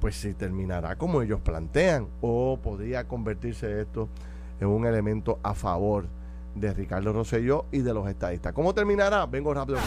pues 0.00 0.16
si 0.16 0.34
terminará 0.34 0.96
como 0.96 1.22
ellos 1.22 1.40
plantean 1.40 2.08
o 2.20 2.58
podría 2.62 3.06
convertirse 3.06 3.80
esto 3.80 4.08
es 4.60 4.66
un 4.66 4.86
elemento 4.86 5.38
a 5.42 5.54
favor 5.54 6.06
de 6.54 6.72
Ricardo 6.72 7.12
Rosselló 7.12 7.66
y 7.72 7.78
de 7.80 7.92
los 7.92 8.08
estadistas. 8.08 8.52
¿Cómo 8.52 8.72
terminará? 8.72 9.26
Vengo 9.26 9.52
rápido. 9.52 9.78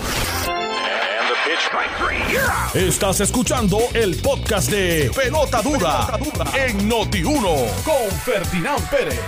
Estás 2.74 3.22
escuchando 3.22 3.80
el 3.94 4.18
podcast 4.22 4.70
de 4.70 5.10
Pelota 5.16 5.62
Dura, 5.62 6.08
en 6.58 6.90
Noti1 6.90 7.84
con 7.86 8.12
Ferdinand 8.20 8.90
Pérez. 8.90 9.22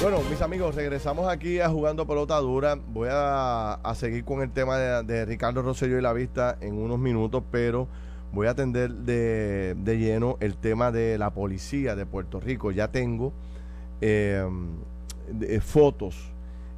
Bueno, 0.00 0.20
mis 0.30 0.40
amigos, 0.40 0.76
regresamos 0.76 1.28
aquí 1.28 1.58
a 1.58 1.68
Jugando 1.68 2.06
Pelota 2.06 2.36
Dura. 2.38 2.76
Voy 2.76 3.08
a, 3.10 3.80
seguir 3.96 4.24
con 4.24 4.40
el 4.42 4.52
tema 4.52 4.78
de, 4.78 5.24
Ricardo 5.24 5.62
Rosselló 5.62 5.98
y 5.98 6.02
la 6.02 6.12
vista 6.12 6.56
en 6.60 6.78
unos 6.78 7.00
minutos, 7.00 7.42
pero 7.50 7.88
voy 8.32 8.46
a 8.46 8.50
atender 8.50 8.90
de, 8.90 9.74
lleno 9.84 10.36
el 10.40 10.56
tema 10.56 10.92
de 10.92 11.18
la 11.18 11.34
policía 11.34 11.96
de 11.96 12.06
Puerto 12.06 12.38
Rico. 12.38 12.70
Ya 12.70 12.88
tengo 12.92 13.32
eh, 14.00 14.48
fotos 15.60 16.30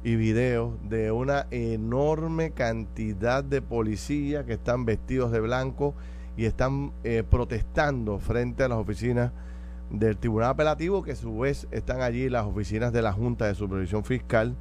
y 0.03 0.17
videos 0.17 0.73
de 0.89 1.11
una 1.11 1.47
enorme 1.51 2.51
cantidad 2.51 3.43
de 3.43 3.61
policías 3.61 4.45
que 4.45 4.53
están 4.53 4.85
vestidos 4.85 5.31
de 5.31 5.39
blanco 5.39 5.95
y 6.35 6.45
están 6.45 6.91
eh, 7.03 7.23
protestando 7.27 8.19
frente 8.19 8.63
a 8.63 8.67
las 8.67 8.79
oficinas 8.79 9.31
del 9.89 10.17
Tribunal 10.17 10.49
Apelativo, 10.49 11.03
que 11.03 11.11
a 11.11 11.15
su 11.15 11.39
vez 11.39 11.67
están 11.71 12.01
allí 12.01 12.27
las 12.29 12.45
oficinas 12.45 12.91
de 12.91 13.01
la 13.01 13.13
Junta 13.13 13.45
de 13.45 13.55
Supervisión 13.55 14.03
Fiscal. 14.03 14.55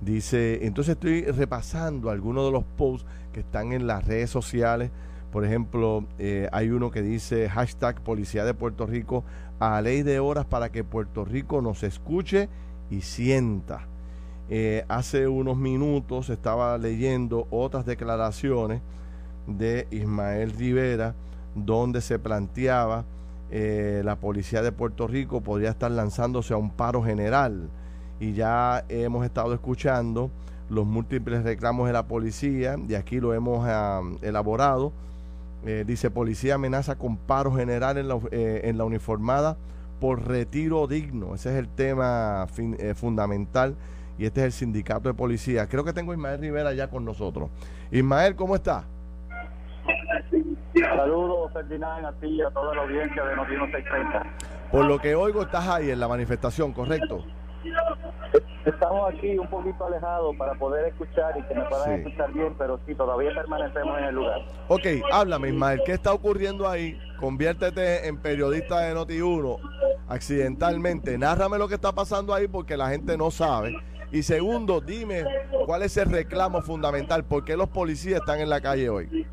Dice, 0.00 0.64
entonces 0.64 0.94
estoy 0.94 1.22
repasando 1.24 2.10
algunos 2.10 2.46
de 2.46 2.52
los 2.52 2.64
posts 2.64 3.06
que 3.32 3.40
están 3.40 3.72
en 3.72 3.86
las 3.86 4.06
redes 4.06 4.30
sociales. 4.30 4.90
Por 5.30 5.44
ejemplo, 5.44 6.06
eh, 6.18 6.48
hay 6.52 6.70
uno 6.70 6.90
que 6.90 7.02
dice 7.02 7.48
hashtag 7.48 8.00
Policía 8.02 8.44
de 8.44 8.54
Puerto 8.54 8.86
Rico 8.86 9.24
a 9.58 9.80
ley 9.80 10.02
de 10.02 10.18
horas 10.18 10.44
para 10.46 10.70
que 10.70 10.82
Puerto 10.82 11.24
Rico 11.24 11.60
nos 11.60 11.82
escuche 11.82 12.48
y 12.90 13.02
sienta. 13.02 13.91
Eh, 14.54 14.84
hace 14.88 15.28
unos 15.28 15.56
minutos 15.56 16.28
estaba 16.28 16.76
leyendo 16.76 17.46
otras 17.50 17.86
declaraciones 17.86 18.82
de 19.46 19.88
Ismael 19.90 20.50
Rivera 20.50 21.14
donde 21.54 22.02
se 22.02 22.18
planteaba 22.18 23.06
eh, 23.50 24.02
la 24.04 24.16
policía 24.16 24.60
de 24.60 24.70
Puerto 24.70 25.06
Rico 25.06 25.40
podría 25.40 25.70
estar 25.70 25.90
lanzándose 25.90 26.52
a 26.52 26.58
un 26.58 26.68
paro 26.68 27.02
general 27.02 27.70
y 28.20 28.34
ya 28.34 28.84
hemos 28.90 29.24
estado 29.24 29.54
escuchando 29.54 30.30
los 30.68 30.84
múltiples 30.84 31.44
reclamos 31.44 31.86
de 31.86 31.94
la 31.94 32.06
policía 32.06 32.76
y 32.86 32.92
aquí 32.94 33.20
lo 33.20 33.32
hemos 33.32 33.64
ah, 33.66 34.02
elaborado. 34.20 34.92
Eh, 35.64 35.84
dice 35.86 36.10
policía 36.10 36.56
amenaza 36.56 36.96
con 36.96 37.16
paro 37.16 37.54
general 37.54 37.96
en 37.96 38.08
la, 38.08 38.20
eh, 38.30 38.60
en 38.64 38.76
la 38.76 38.84
uniformada 38.84 39.56
por 39.98 40.28
retiro 40.28 40.86
digno. 40.88 41.34
Ese 41.34 41.52
es 41.52 41.56
el 41.56 41.68
tema 41.68 42.46
fundamental 42.96 43.76
y 44.22 44.26
este 44.26 44.38
es 44.38 44.46
el 44.46 44.52
sindicato 44.52 45.08
de 45.08 45.14
policía. 45.14 45.66
Creo 45.66 45.82
que 45.82 45.92
tengo 45.92 46.12
a 46.12 46.14
Ismael 46.14 46.40
Rivera 46.40 46.72
ya 46.72 46.86
con 46.86 47.04
nosotros. 47.04 47.50
Ismael, 47.90 48.36
¿cómo 48.36 48.54
está? 48.54 48.84
Saludos, 50.72 51.52
Ferdinand, 51.52 52.06
a 52.06 52.12
ti 52.12 52.28
y 52.28 52.40
a 52.40 52.50
toda 52.50 52.72
la 52.72 52.82
audiencia 52.82 53.24
de 53.24 53.34
Noticiero 53.34 53.66
630. 53.66 54.22
Por 54.70 54.84
lo 54.84 55.00
que 55.00 55.16
oigo, 55.16 55.42
estás 55.42 55.66
ahí 55.66 55.90
en 55.90 55.98
la 55.98 56.06
manifestación, 56.06 56.72
¿correcto? 56.72 57.24
Estamos 58.64 59.12
aquí 59.12 59.36
un 59.36 59.48
poquito 59.48 59.86
alejados 59.86 60.36
para 60.36 60.54
poder 60.54 60.86
escuchar 60.86 61.36
y 61.36 61.42
que 61.42 61.54
me 61.56 61.62
puedan 61.62 61.92
escuchar 61.94 62.32
bien, 62.32 62.54
pero 62.56 62.78
sí, 62.86 62.94
todavía 62.94 63.34
permanecemos 63.34 63.98
en 63.98 64.04
el 64.04 64.14
lugar. 64.14 64.40
Ok, 64.68 64.86
háblame, 65.12 65.48
Ismael, 65.48 65.80
¿qué 65.84 65.94
está 65.94 66.12
ocurriendo 66.12 66.68
ahí? 66.68 66.96
Conviértete 67.18 68.06
en 68.06 68.18
periodista 68.18 68.82
de 68.82 68.94
Noti1 68.94 69.58
accidentalmente. 70.12 71.16
Nárrame 71.16 71.58
lo 71.58 71.68
que 71.68 71.74
está 71.74 71.92
pasando 71.92 72.34
ahí 72.34 72.46
porque 72.46 72.76
la 72.76 72.90
gente 72.90 73.16
no 73.16 73.30
sabe. 73.30 73.74
Y 74.12 74.22
segundo, 74.22 74.82
dime 74.82 75.24
cuál 75.64 75.82
es 75.82 75.96
el 75.96 76.10
reclamo 76.10 76.60
fundamental, 76.60 77.24
por 77.24 77.44
qué 77.44 77.56
los 77.56 77.68
policías 77.70 78.20
están 78.20 78.40
en 78.40 78.50
la 78.50 78.60
calle 78.60 78.90
hoy. 78.90 79.26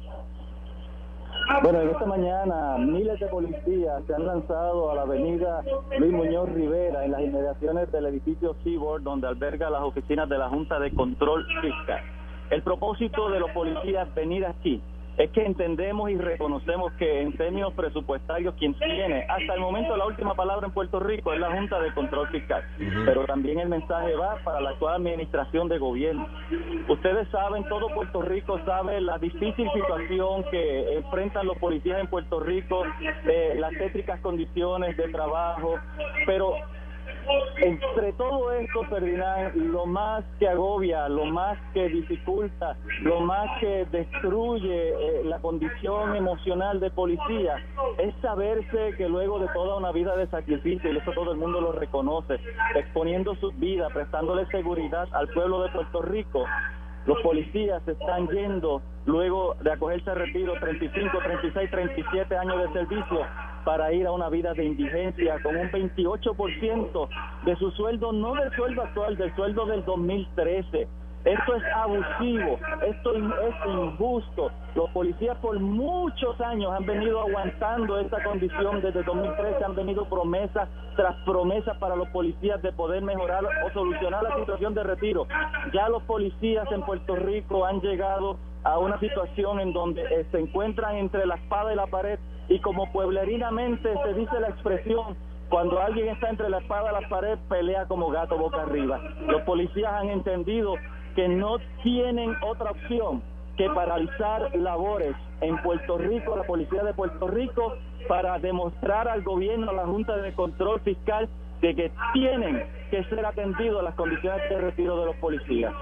Bueno, 1.62 1.82
esta 1.82 2.06
mañana 2.06 2.78
miles 2.78 3.20
de 3.20 3.26
policías 3.28 4.04
se 4.08 4.14
han 4.14 4.26
lanzado 4.26 4.92
a 4.92 4.96
la 4.96 5.02
avenida 5.02 5.64
Luis 5.98 6.14
Muñoz 6.14 6.48
Rivera 6.54 7.04
en 7.04 7.12
las 7.12 7.22
inmediaciones 7.22 7.92
del 7.92 8.06
edificio 8.06 8.56
Seaboard 8.64 9.02
donde 9.02 9.28
alberga 9.28 9.70
las 9.70 9.82
oficinas 9.82 10.30
de 10.30 10.38
la 10.38 10.48
Junta 10.48 10.80
de 10.80 10.92
Control 10.94 11.46
Fiscal. 11.60 12.02
El 12.50 12.62
propósito 12.64 13.30
de 13.32 13.40
los 13.42 13.52
policías 13.52 14.14
venir 14.16 14.46
aquí 14.46 14.82
es 15.20 15.30
que 15.32 15.46
entendemos 15.46 16.10
y 16.10 16.18
reconocemos 16.18 16.94
que 16.94 17.22
en 17.22 17.36
términos 17.36 17.74
presupuestarios 17.74 18.56
quien 18.56 18.74
tiene 18.76 19.26
hasta 19.28 19.54
el 19.54 19.60
momento 19.60 19.98
la 19.98 20.06
última 20.06 20.34
palabra 20.34 20.68
en 20.68 20.74
Puerto 20.74 20.98
Rico 21.02 21.34
es 21.34 21.42
la 21.42 21.52
Junta 21.52 21.78
de 21.82 21.94
Control 21.94 22.30
Fiscal, 22.30 22.64
pero 23.06 23.26
también 23.26 23.60
el 23.60 23.68
mensaje 23.68 24.16
va 24.16 24.38
para 24.46 24.62
la 24.62 24.70
actual 24.70 24.96
administración 24.96 25.68
de 25.68 25.78
gobierno. 25.78 26.26
Ustedes 26.88 27.28
saben, 27.32 27.68
todo 27.68 27.90
Puerto 27.90 28.22
Rico 28.22 28.62
sabe 28.66 29.02
la 29.02 29.18
difícil 29.18 29.70
situación 29.74 30.46
que 30.50 30.94
enfrentan 30.94 31.48
los 31.48 31.58
policías 31.58 32.00
en 32.00 32.08
Puerto 32.08 32.40
Rico, 32.40 32.84
eh, 33.26 33.56
las 33.60 33.72
tétricas 33.74 34.22
condiciones 34.22 34.96
de 34.96 35.10
trabajo, 35.10 35.76
pero 36.26 36.54
entre 37.62 38.14
todo 38.14 38.52
esto, 38.54 38.84
Ferdinand, 38.86 39.56
lo 39.56 39.86
más 39.86 40.24
que 40.40 40.48
agobia, 40.48 41.10
lo 41.10 41.26
más 41.26 41.58
que 41.74 41.90
dificulta, 41.90 42.78
lo 43.02 43.22
más 43.22 43.60
que 43.60 43.86
destruye 43.92 44.90
eh, 44.90 45.24
la 45.26 45.40
condición 45.40 46.16
emocional 46.16 46.80
de 46.80 46.90
policía 46.92 47.58
es 47.98 48.14
saberse 48.22 48.96
que 48.98 49.08
luego 49.08 49.40
de 49.40 49.48
toda 49.50 49.78
una 49.78 49.92
vida 49.92 50.16
de 50.16 50.28
sacrificio, 50.28 50.92
y 50.92 50.98
eso 50.98 51.12
todo 51.12 51.32
el 51.32 51.38
mundo 51.38 51.62
lo 51.62 51.72
reconoce, 51.72 52.40
exponiendo 52.76 53.36
su 53.36 53.52
vida, 53.52 53.90
prestándole 53.90 54.46
seguridad 54.48 55.08
al 55.12 55.28
pueblo 55.30 55.64
de 55.64 55.70
Puerto 55.70 56.02
Rico, 56.02 56.46
los 57.10 57.20
policías 57.22 57.82
están 57.88 58.28
yendo 58.28 58.84
luego 59.08 59.56
de 59.64 59.72
acogerse 59.72 60.12
a 60.12 60.14
retiro 60.14 60.54
35, 60.60 61.18
36, 61.24 61.72
37 61.72 62.38
años 62.38 62.60
de 62.62 62.74
servicio 62.80 63.22
para 63.66 63.92
ir 63.92 64.06
a 64.06 64.12
una 64.12 64.30
vida 64.30 64.54
de 64.54 64.64
indigencia 64.64 65.42
con 65.42 65.56
un 65.56 65.72
28% 65.72 67.10
de 67.46 67.56
su 67.56 67.72
sueldo, 67.72 68.12
no 68.12 68.36
del 68.36 68.56
sueldo 68.56 68.84
actual, 68.84 69.18
del 69.18 69.36
sueldo 69.36 69.66
del 69.66 69.84
2013. 69.86 70.88
Esto 71.26 71.56
es 71.56 71.64
abusivo, 71.76 72.58
esto 72.88 73.16
es 73.16 73.56
injusto. 73.68 74.52
Los 74.74 74.90
policías 74.92 75.38
por 75.38 75.60
muchos 75.60 76.40
años 76.40 76.72
han 76.72 76.86
venido 76.86 77.20
aguantando 77.20 78.00
esta 78.00 78.24
condición. 78.24 78.82
Desde 78.82 79.04
2013 79.04 79.64
han 79.66 79.76
venido 79.76 80.06
promesas 80.06 80.70
tras 80.96 81.16
promesas 81.26 81.78
para 81.78 81.96
los 81.98 82.08
policías 82.10 82.62
de 82.62 82.72
poder 82.72 83.04
mejorar 83.04 83.44
o 83.44 83.72
solucionar 83.74 84.24
la 84.24 84.36
situación 84.38 84.74
de 84.74 84.84
retiro. 84.84 85.28
Ya 85.74 85.90
los 85.90 86.04
policías 86.04 86.72
en 86.72 86.84
Puerto 86.84 87.16
Rico 87.18 87.66
han 87.66 87.82
llegado 87.82 88.38
a 88.64 88.78
una 88.78 89.00
situación 89.00 89.60
en 89.60 89.74
donde 89.74 90.02
eh, 90.02 90.26
se 90.32 90.40
encuentran 90.40 90.96
entre 90.96 91.26
la 91.26 91.36
espada 91.36 91.74
y 91.74 91.76
la 91.76 91.88
pared 91.88 92.20
y 92.50 92.60
como 92.60 92.92
pueblerinamente 92.92 93.94
se 94.04 94.14
dice 94.14 94.40
la 94.40 94.50
expresión, 94.50 95.16
cuando 95.50 95.80
alguien 95.80 96.10
está 96.10 96.30
entre 96.30 96.50
la 96.50 96.60
espada 96.60 96.92
y 96.92 97.02
la 97.02 97.10
pared, 97.10 97.38
pelea 97.48 97.86
como 97.88 98.10
gato 98.10 98.38
boca 98.38 98.62
arriba. 98.62 99.00
Los 99.28 99.42
policías 99.44 99.92
han 99.92 100.10
entendido 100.10 100.76
que 101.16 101.28
no 101.28 101.58
tienen 101.84 102.36
otra 102.42 102.72
opción 102.72 103.22
que 103.58 103.70
paralizar 103.70 104.56
labores 104.56 105.16
en 105.42 105.58
Puerto 105.62 105.98
Rico, 105.98 106.36
la 106.38 106.44
policía 106.44 106.84
de 106.84 106.94
Puerto 106.94 107.28
Rico, 107.28 107.76
para 108.08 108.40
demostrar 108.40 109.08
al 109.08 109.22
gobierno, 109.22 109.72
a 109.72 109.74
la 109.74 109.86
Junta 109.86 110.16
de 110.18 110.34
Control 110.34 110.80
Fiscal, 110.82 111.28
de 111.62 111.76
que 111.76 111.92
tienen 112.14 112.64
que 112.90 113.04
ser 113.06 113.26
atendidos 113.26 113.84
las 113.84 113.96
condiciones 113.96 114.50
de 114.50 114.62
retiro 114.62 115.00
de 115.00 115.06
los 115.08 115.16
policías. 115.18 115.74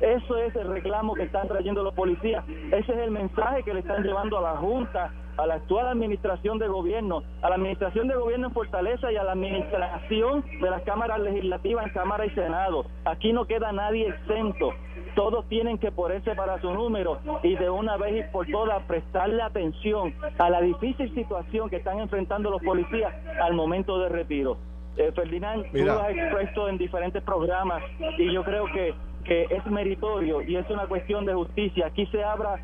Eso 0.00 0.38
es 0.38 0.56
el 0.56 0.68
reclamo 0.68 1.14
que 1.14 1.24
están 1.24 1.46
trayendo 1.46 1.82
los 1.82 1.94
policías. 1.94 2.44
Ese 2.48 2.92
es 2.92 2.98
el 2.98 3.10
mensaje 3.10 3.62
que 3.62 3.74
le 3.74 3.80
están 3.80 4.02
llevando 4.02 4.38
a 4.38 4.42
la 4.42 4.56
Junta, 4.56 5.12
a 5.40 5.46
la 5.46 5.54
actual 5.54 5.88
administración 5.88 6.58
de 6.58 6.68
gobierno, 6.68 7.22
a 7.42 7.48
la 7.48 7.56
administración 7.56 8.08
de 8.08 8.14
gobierno 8.14 8.48
en 8.48 8.52
Fortaleza 8.52 9.10
y 9.10 9.16
a 9.16 9.24
la 9.24 9.32
administración 9.32 10.44
de 10.60 10.70
las 10.70 10.82
cámaras 10.82 11.20
legislativas 11.20 11.86
en 11.86 11.92
Cámara 11.92 12.26
y 12.26 12.30
Senado. 12.30 12.84
Aquí 13.04 13.32
no 13.32 13.46
queda 13.46 13.72
nadie 13.72 14.08
exento. 14.08 14.72
Todos 15.14 15.48
tienen 15.48 15.78
que 15.78 15.90
ponerse 15.90 16.34
para 16.34 16.60
su 16.60 16.72
número 16.72 17.18
y 17.42 17.56
de 17.56 17.68
una 17.70 17.96
vez 17.96 18.24
y 18.24 18.32
por 18.32 18.46
todas 18.46 18.82
prestarle 18.84 19.42
atención 19.42 20.14
a 20.38 20.50
la 20.50 20.60
difícil 20.60 21.12
situación 21.14 21.68
que 21.68 21.76
están 21.76 21.98
enfrentando 21.98 22.50
los 22.50 22.62
policías 22.62 23.12
al 23.42 23.54
momento 23.54 23.98
de 23.98 24.08
retiro. 24.08 24.56
Eh, 24.96 25.10
Ferdinand, 25.14 25.70
tú 25.72 25.78
lo 25.78 26.00
has 26.00 26.10
expuesto 26.10 26.68
en 26.68 26.76
diferentes 26.76 27.22
programas 27.22 27.82
y 28.18 28.32
yo 28.32 28.44
creo 28.44 28.66
que 28.66 28.94
que 29.24 29.42
es 29.50 29.66
meritorio 29.66 30.40
y 30.42 30.56
es 30.56 30.68
una 30.70 30.86
cuestión 30.86 31.26
de 31.26 31.34
justicia. 31.34 31.86
Aquí 31.86 32.06
se 32.06 32.24
habla 32.24 32.58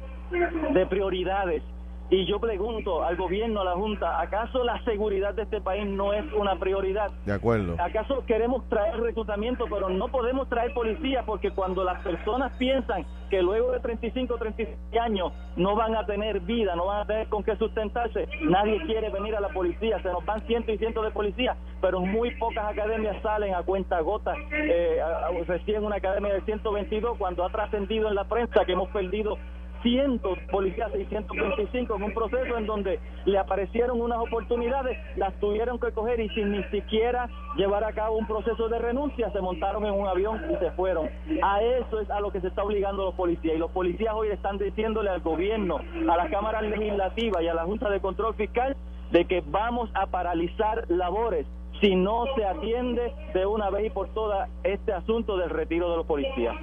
de 0.73 0.87
prioridades 0.87 1.63
Y 2.09 2.25
yo 2.27 2.39
pregunto 2.39 3.03
al 3.03 3.17
gobierno, 3.17 3.63
a 3.63 3.65
la 3.65 3.73
Junta, 3.73 4.21
¿acaso 4.21 4.63
la 4.63 4.83
seguridad 4.85 5.35
de 5.35 5.43
este 5.43 5.61
país 5.61 5.87
no 5.87 6.13
es 6.13 6.25
una 6.35 6.57
prioridad? 6.57 7.11
De 7.25 7.33
acuerdo. 7.33 7.75
¿Acaso 7.81 8.25
queremos 8.27 8.69
traer 8.69 9.01
reclutamiento, 9.01 9.65
pero 9.69 9.89
no 9.89 10.07
podemos 10.09 10.49
traer 10.49 10.73
policía 10.73 11.25
porque 11.27 11.51
cuando 11.51 11.83
las 11.83 12.01
personas 12.03 12.57
piensan 12.59 13.05
que 13.29 13.43
luego 13.43 13.73
de 13.73 13.81
35 13.81 14.35
o 14.35 14.39
36 14.39 14.79
años 15.01 15.33
no 15.57 15.75
van 15.75 15.97
a 15.97 16.07
tener 16.07 16.41
vida, 16.41 16.77
no 16.77 16.87
van 16.87 17.03
a 17.03 17.07
tener 17.07 17.29
con 17.29 17.43
qué 17.43 17.57
sustentarse, 17.57 18.29
nadie 18.43 18.81
quiere 18.87 19.11
venir 19.11 19.35
a 19.35 19.41
la 19.41 19.49
policía, 19.49 20.01
se 20.01 20.09
nos 20.09 20.25
van 20.25 20.47
cientos 20.47 20.75
y 20.75 20.79
cientos 20.79 21.05
de 21.05 21.11
policías, 21.11 21.57
pero 21.81 22.01
muy 22.01 22.31
pocas 22.37 22.71
academias 22.71 23.21
salen 23.23 23.55
a 23.55 23.63
cuenta 23.63 24.01
gota, 24.01 24.35
eh, 24.53 25.01
recién 25.47 25.85
una 25.85 25.97
academia 25.97 26.35
de 26.35 26.41
122 26.43 27.19
cuando 27.19 27.45
ha 27.45 27.51
trascendido 27.51 28.09
en 28.09 28.15
la 28.15 28.25
prensa 28.25 28.65
que 28.65 28.73
hemos 28.73 28.91
perdido 28.91 29.39
cientos 29.87 30.37
policías 30.51 30.91
625 30.91 31.95
en 31.95 32.03
un 32.03 32.13
proceso 32.13 32.59
en 32.59 32.67
donde 32.67 32.99
le 33.25 33.39
aparecieron 33.39 34.01
unas 34.01 34.19
oportunidades, 34.19 34.99
las 35.17 35.33
tuvieron 35.39 35.79
que 35.79 35.93
coger 35.93 36.19
y 36.19 36.29
sin 36.31 36.51
ni 36.51 36.65
siquiera 36.65 37.29
llevar 37.57 37.85
a 37.85 37.93
cabo 37.93 38.17
un 38.17 38.27
proceso 38.27 38.69
de 38.69 38.81
renuncia, 38.81 39.31
se 39.31 39.41
montaron 39.41 39.87
en 39.87 39.93
un 39.93 40.09
avión 40.09 40.43
y 40.51 40.57
se 40.57 40.73
fueron. 40.73 41.09
A 41.41 41.63
eso 41.63 42.01
es 42.01 42.11
a 42.11 42.19
lo 42.19 42.33
que 42.33 42.41
se 42.41 42.49
está 42.49 42.65
obligando 42.65 43.05
los 43.05 43.15
policías. 43.15 43.55
Y 43.55 43.59
los 43.59 43.71
policías 43.71 44.13
hoy 44.13 44.29
están 44.29 44.59
diciéndole 44.59 45.09
al 45.09 45.21
gobierno, 45.21 45.77
a 45.77 46.17
la 46.17 46.29
Cámara 46.31 46.63
Legislativa 46.63 47.41
y 47.41 47.47
a 47.47 47.55
la 47.55 47.63
Junta 47.63 47.89
de 47.89 48.01
Control 48.01 48.35
Fiscal 48.35 48.77
de 49.13 49.25
que 49.27 49.41
vamos 49.47 49.89
a 49.95 50.07
paralizar 50.07 50.85
labores 50.89 51.47
si 51.81 51.95
no 51.95 52.25
se 52.37 52.45
atiende 52.45 53.13
de 53.35 53.47
una 53.47 53.71
vez 53.71 53.87
y 53.87 53.91
por 53.91 54.09
todas 54.15 54.49
este 54.65 54.93
asunto 54.93 55.37
del 55.37 55.51
retiro 55.51 55.91
de 55.91 55.97
los 55.99 56.07
policías. 56.07 56.55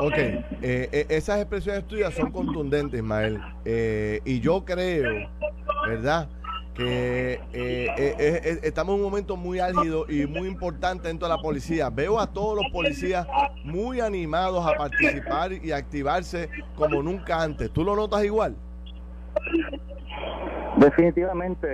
Ok, 0.00 0.16
eh, 0.16 0.44
eh, 0.62 1.06
esas 1.08 1.40
expresiones 1.40 1.86
tuyas 1.86 2.14
son 2.14 2.30
contundentes, 2.30 3.00
Ismael, 3.00 3.40
eh, 3.64 4.20
y 4.24 4.40
yo 4.40 4.64
creo, 4.64 5.28
¿verdad? 5.86 6.28
que 6.72 7.38
estamos 8.62 8.94
en 8.94 9.00
un 9.00 9.10
momento 9.10 9.36
muy 9.36 9.58
álgido 9.58 10.06
y 10.08 10.24
muy 10.26 10.48
importante 10.48 11.08
dentro 11.08 11.28
de 11.28 11.34
la 11.34 11.42
policía. 11.42 11.90
Veo 11.90 12.18
a 12.18 12.26
todos 12.26 12.56
los 12.56 12.72
policías 12.72 13.26
muy 13.64 14.00
animados 14.00 14.64
a 14.64 14.78
participar 14.78 15.52
y 15.52 15.72
activarse 15.72 16.48
como 16.76 17.02
nunca 17.02 17.42
antes. 17.42 17.70
¿Tú 17.70 17.84
lo 17.84 17.94
notas 17.94 18.24
igual? 18.24 18.56
Definitivamente, 20.76 21.66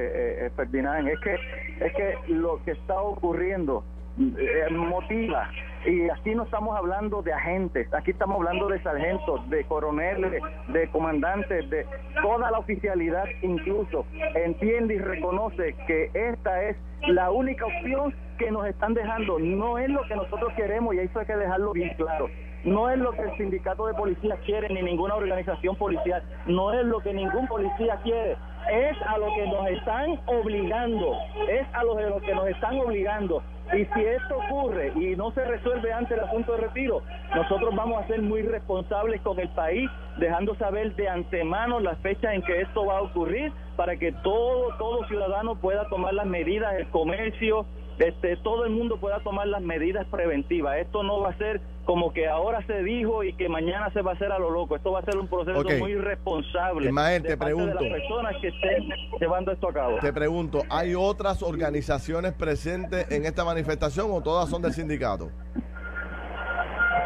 eh, 0.46 0.50
Ferdinand, 0.56 1.08
es 1.08 1.20
que, 1.20 1.34
es 1.80 1.92
que 1.94 2.32
lo 2.32 2.62
que 2.64 2.72
está 2.72 3.00
ocurriendo 3.00 3.84
eh, 4.18 4.70
motiva. 4.70 5.50
Y 5.84 6.08
aquí 6.08 6.34
no 6.34 6.44
estamos 6.44 6.76
hablando 6.76 7.22
de 7.22 7.32
agentes, 7.32 7.92
aquí 7.92 8.10
estamos 8.10 8.38
hablando 8.38 8.66
de 8.68 8.82
sargentos, 8.82 9.48
de 9.50 9.64
coroneles, 9.64 10.42
de 10.68 10.88
comandantes, 10.88 11.68
de 11.70 11.86
toda 12.22 12.50
la 12.50 12.58
oficialidad 12.58 13.24
incluso. 13.42 14.06
Entiende 14.34 14.94
y 14.94 14.98
reconoce 14.98 15.74
que 15.86 16.10
esta 16.14 16.62
es 16.62 16.76
la 17.08 17.30
única 17.30 17.66
opción 17.66 18.14
que 18.38 18.50
nos 18.50 18.66
están 18.66 18.94
dejando. 18.94 19.38
No 19.38 19.78
es 19.78 19.90
lo 19.90 20.02
que 20.04 20.16
nosotros 20.16 20.52
queremos 20.54 20.94
y 20.94 21.00
eso 21.00 21.20
hay 21.20 21.26
que 21.26 21.36
dejarlo 21.36 21.72
bien 21.72 21.94
claro. 21.96 22.28
No 22.64 22.90
es 22.90 22.98
lo 22.98 23.12
que 23.12 23.22
el 23.22 23.36
sindicato 23.36 23.86
de 23.86 23.94
policías 23.94 24.38
quiere 24.44 24.68
ni 24.70 24.82
ninguna 24.82 25.14
organización 25.14 25.76
policial. 25.76 26.22
No 26.46 26.72
es 26.72 26.84
lo 26.84 27.00
que 27.00 27.12
ningún 27.12 27.46
policía 27.46 28.00
quiere 28.02 28.36
es 28.70 28.96
a 29.02 29.18
lo 29.18 29.26
que 29.34 29.46
nos 29.46 29.66
están 29.68 30.20
obligando, 30.26 31.16
es 31.48 31.66
a 31.72 31.84
lo, 31.84 31.96
que 32.20 32.34
nos 32.34 32.48
están 32.48 32.78
obligando. 32.78 33.42
Y 33.72 33.84
si 33.84 34.04
esto 34.04 34.38
ocurre 34.38 34.92
y 34.94 35.16
no 35.16 35.32
se 35.32 35.44
resuelve 35.44 35.92
antes 35.92 36.16
el 36.16 36.24
asunto 36.24 36.52
de 36.52 36.58
retiro, 36.58 37.02
nosotros 37.34 37.74
vamos 37.74 38.02
a 38.02 38.06
ser 38.06 38.22
muy 38.22 38.42
responsables 38.42 39.20
con 39.22 39.40
el 39.40 39.48
país, 39.50 39.90
dejando 40.18 40.54
saber 40.56 40.94
de 40.94 41.08
antemano 41.08 41.80
la 41.80 41.96
fecha 41.96 42.32
en 42.32 42.42
que 42.42 42.60
esto 42.60 42.86
va 42.86 42.98
a 42.98 43.02
ocurrir 43.02 43.52
para 43.76 43.96
que 43.96 44.12
todo, 44.12 44.76
todo 44.78 45.06
ciudadano 45.08 45.56
pueda 45.56 45.88
tomar 45.88 46.14
las 46.14 46.26
medidas, 46.26 46.74
el 46.74 46.88
comercio, 46.88 47.66
este, 47.98 48.36
todo 48.38 48.64
el 48.64 48.70
mundo 48.70 48.98
pueda 48.98 49.20
tomar 49.20 49.46
las 49.48 49.62
medidas 49.62 50.06
preventivas. 50.08 50.78
Esto 50.78 51.02
no 51.02 51.20
va 51.20 51.30
a 51.30 51.38
ser 51.38 51.60
como 51.84 52.12
que 52.12 52.26
ahora 52.26 52.66
se 52.66 52.82
dijo 52.82 53.22
y 53.22 53.32
que 53.34 53.48
mañana 53.48 53.90
se 53.92 54.02
va 54.02 54.12
a 54.12 54.14
hacer 54.14 54.32
a 54.32 54.38
lo 54.38 54.50
loco. 54.50 54.76
Esto 54.76 54.92
va 54.92 55.00
a 55.00 55.04
ser 55.04 55.16
un 55.16 55.28
proceso 55.28 55.62
muy 55.78 55.94
responsable. 55.94 56.90
te 57.22 57.36
pregunto. 57.36 57.78
De 57.78 57.88
las 57.88 58.00
personas 58.00 58.34
que 58.40 58.48
estén 58.48 58.88
llevando 59.20 59.52
esto 59.52 59.68
a 59.68 59.72
cabo. 59.72 59.98
Te 60.00 60.12
pregunto, 60.12 60.62
¿hay 60.68 60.94
otras 60.94 61.42
organizaciones 61.42 62.32
presentes 62.32 63.10
en 63.10 63.24
esta 63.24 63.44
manifestación 63.44 64.08
o 64.10 64.20
todas 64.20 64.50
son 64.50 64.62
del 64.62 64.72
sindicato? 64.72 65.30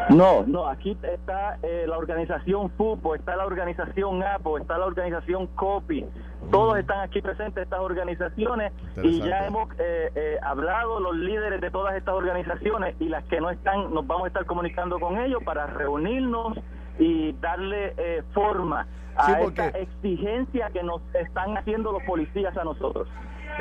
No, 0.09 0.43
no, 0.45 0.67
aquí 0.67 0.97
está 1.03 1.57
eh, 1.63 1.85
la 1.87 1.97
organización 1.97 2.69
FUPO, 2.71 3.15
está 3.15 3.35
la 3.35 3.45
organización 3.45 4.23
APO, 4.23 4.57
está 4.57 4.77
la 4.77 4.85
organización 4.85 5.47
COPI, 5.47 6.05
todos 6.49 6.77
están 6.79 7.01
aquí 7.01 7.21
presentes 7.21 7.63
estas 7.63 7.79
organizaciones 7.79 8.73
y 9.01 9.21
ya 9.21 9.45
hemos 9.47 9.69
eh, 9.79 10.11
eh, 10.15 10.37
hablado 10.41 10.99
los 10.99 11.15
líderes 11.15 11.61
de 11.61 11.69
todas 11.69 11.95
estas 11.95 12.15
organizaciones 12.15 12.95
y 12.99 13.09
las 13.09 13.23
que 13.25 13.39
no 13.39 13.49
están, 13.51 13.93
nos 13.93 14.05
vamos 14.07 14.25
a 14.25 14.27
estar 14.27 14.45
comunicando 14.45 14.99
con 14.99 15.17
ellos 15.19 15.43
para 15.43 15.67
reunirnos 15.67 16.57
y 16.99 17.33
darle 17.33 17.93
eh, 17.97 18.23
forma 18.33 18.87
a 19.15 19.41
esta 19.41 19.67
exigencia 19.69 20.69
que 20.71 20.83
nos 20.83 21.01
están 21.13 21.57
haciendo 21.57 21.91
los 21.91 22.03
policías 22.03 22.55
a 22.57 22.63
nosotros. 22.63 23.07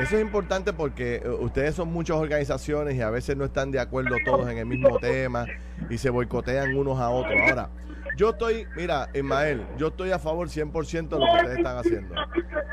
Eso 0.01 0.17
es 0.17 0.23
importante 0.23 0.73
porque 0.73 1.23
ustedes 1.41 1.75
son 1.75 1.93
muchas 1.93 2.17
organizaciones 2.17 2.95
y 2.95 3.03
a 3.03 3.11
veces 3.11 3.37
no 3.37 3.45
están 3.45 3.71
de 3.71 3.81
acuerdo 3.81 4.17
todos 4.25 4.49
en 4.49 4.59
el 4.59 4.67
mismo 4.67 4.99
tema 4.99 5.47
y 5.89 5.99
se 5.99 6.09
boicotean 6.11 6.75
unos 6.75 6.99
a 6.99 7.11
otros. 7.11 7.35
Ahora, 7.49 7.69
yo 8.17 8.31
estoy, 8.31 8.67
mira, 8.77 9.09
Ismael, 9.15 9.67
yo 9.77 9.89
estoy 9.89 10.11
a 10.11 10.19
favor 10.19 10.49
100% 10.49 11.09
de 11.09 11.19
lo 11.19 11.27
que 11.27 11.37
ustedes 11.37 11.59
están 11.59 11.77
haciendo. 11.77 12.15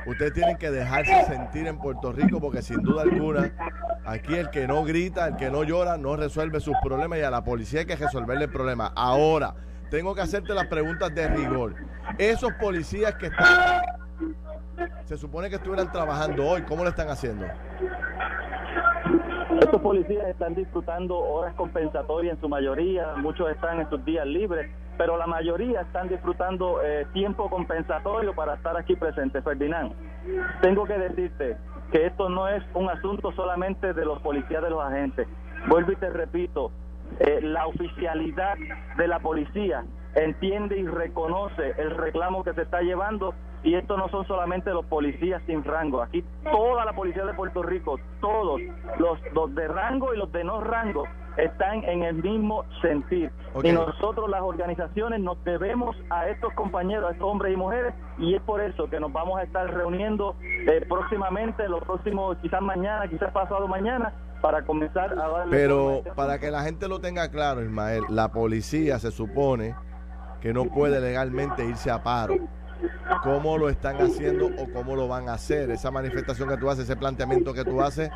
Ustedes 0.05 0.33
tienen 0.33 0.57
que 0.57 0.71
dejarse 0.71 1.25
sentir 1.25 1.67
en 1.67 1.77
Puerto 1.79 2.13
Rico 2.13 2.39
porque 2.39 2.61
sin 2.61 2.81
duda 2.81 3.03
alguna, 3.03 3.51
aquí 4.05 4.35
el 4.35 4.49
que 4.49 4.65
no 4.67 4.83
grita, 4.83 5.27
el 5.27 5.35
que 5.35 5.51
no 5.51 5.63
llora, 5.63 5.97
no 5.97 6.15
resuelve 6.15 6.59
sus 6.61 6.75
problemas 6.81 7.19
y 7.19 7.23
a 7.23 7.29
la 7.29 7.43
policía 7.43 7.81
hay 7.81 7.85
que 7.85 7.97
resolverle 7.97 8.45
el 8.45 8.51
problema. 8.51 8.93
Ahora, 8.95 9.53
tengo 9.89 10.15
que 10.15 10.21
hacerte 10.21 10.53
las 10.53 10.67
preguntas 10.67 11.13
de 11.13 11.27
rigor. 11.27 11.75
Esos 12.17 12.53
policías 12.53 13.15
que 13.15 13.27
están, 13.27 13.81
se 15.05 15.17
supone 15.17 15.49
que 15.49 15.55
estuvieran 15.55 15.91
trabajando 15.91 16.45
hoy, 16.45 16.61
¿cómo 16.63 16.83
lo 16.83 16.89
están 16.89 17.09
haciendo? 17.09 17.45
Estos 19.61 19.81
policías 19.81 20.27
están 20.27 20.55
disfrutando 20.55 21.17
horas 21.17 21.53
compensatorias 21.55 22.35
en 22.35 22.41
su 22.41 22.49
mayoría, 22.49 23.15
muchos 23.17 23.49
están 23.49 23.79
en 23.79 23.89
sus 23.89 24.03
días 24.05 24.25
libres 24.25 24.69
pero 24.97 25.17
la 25.17 25.27
mayoría 25.27 25.81
están 25.81 26.09
disfrutando 26.09 26.81
eh, 26.83 27.05
tiempo 27.13 27.49
compensatorio 27.49 28.33
para 28.33 28.55
estar 28.55 28.75
aquí 28.75 28.95
presente. 28.95 29.41
Ferdinand, 29.41 29.93
tengo 30.61 30.85
que 30.85 30.97
decirte 30.97 31.57
que 31.91 32.07
esto 32.07 32.29
no 32.29 32.47
es 32.47 32.63
un 32.73 32.89
asunto 32.89 33.31
solamente 33.33 33.93
de 33.93 34.05
los 34.05 34.19
policías, 34.21 34.61
de 34.61 34.69
los 34.69 34.83
agentes. 34.83 35.27
Vuelvo 35.67 35.91
y 35.91 35.95
te 35.97 36.09
repito, 36.09 36.71
eh, 37.19 37.39
la 37.41 37.67
oficialidad 37.67 38.55
de 38.97 39.07
la 39.07 39.19
policía 39.19 39.85
entiende 40.15 40.79
y 40.79 40.87
reconoce 40.87 41.75
el 41.77 41.91
reclamo 41.91 42.43
que 42.43 42.53
se 42.53 42.63
está 42.63 42.81
llevando 42.81 43.35
y 43.63 43.75
esto 43.75 43.97
no 43.97 44.09
son 44.09 44.25
solamente 44.27 44.71
los 44.71 44.85
policías 44.85 45.41
sin 45.45 45.63
rango, 45.63 46.01
aquí 46.01 46.23
toda 46.43 46.85
la 46.85 46.93
policía 46.93 47.25
de 47.25 47.33
Puerto 47.33 47.63
Rico, 47.63 47.99
todos, 48.21 48.61
los, 48.99 49.19
los 49.33 49.53
de 49.55 49.67
rango 49.67 50.13
y 50.13 50.17
los 50.17 50.31
de 50.31 50.43
no 50.43 50.61
rango, 50.61 51.05
están 51.37 51.83
en 51.83 52.03
el 52.03 52.15
mismo 52.15 52.65
sentir. 52.81 53.31
Y 53.63 53.71
nosotros 53.71 54.29
las 54.29 54.41
organizaciones 54.41 55.19
nos 55.21 55.43
debemos 55.43 55.95
a 56.09 56.27
estos 56.27 56.53
compañeros, 56.53 57.09
a 57.09 57.13
estos 57.13 57.27
hombres 57.27 57.53
y 57.53 57.57
mujeres, 57.57 57.93
y 58.17 58.35
es 58.35 58.41
por 58.41 58.61
eso 58.61 58.89
que 58.89 58.99
nos 58.99 59.11
vamos 59.13 59.39
a 59.39 59.43
estar 59.43 59.71
reuniendo 59.71 60.35
eh, 60.41 60.85
próximamente, 60.87 61.67
los 61.69 61.83
próximos, 61.83 62.37
quizás 62.41 62.61
mañana, 62.61 63.07
quizás 63.07 63.31
pasado 63.31 63.67
mañana, 63.67 64.13
para 64.41 64.63
comenzar 64.63 65.13
a 65.13 65.27
darle... 65.27 65.55
Pero 65.55 66.03
para 66.15 66.39
que 66.39 66.51
la 66.51 66.63
gente 66.63 66.87
lo 66.87 66.99
tenga 66.99 67.29
claro, 67.29 67.61
Ismael, 67.63 68.03
la 68.09 68.31
policía 68.31 68.99
se 68.99 69.11
supone 69.11 69.75
que 70.41 70.53
no 70.53 70.65
puede 70.65 70.99
legalmente 70.99 71.65
irse 71.65 71.89
a 71.89 72.03
paro. 72.03 72.35
¿Cómo 73.23 73.57
lo 73.57 73.69
están 73.69 73.97
haciendo 73.97 74.47
o 74.47 74.71
cómo 74.71 74.95
lo 74.95 75.07
van 75.07 75.29
a 75.29 75.33
hacer? 75.33 75.71
Esa 75.71 75.91
manifestación 75.91 76.49
que 76.49 76.57
tú 76.57 76.69
haces, 76.69 76.85
ese 76.85 76.95
planteamiento 76.95 77.53
que 77.53 77.63
tú 77.63 77.81
haces, 77.81 78.09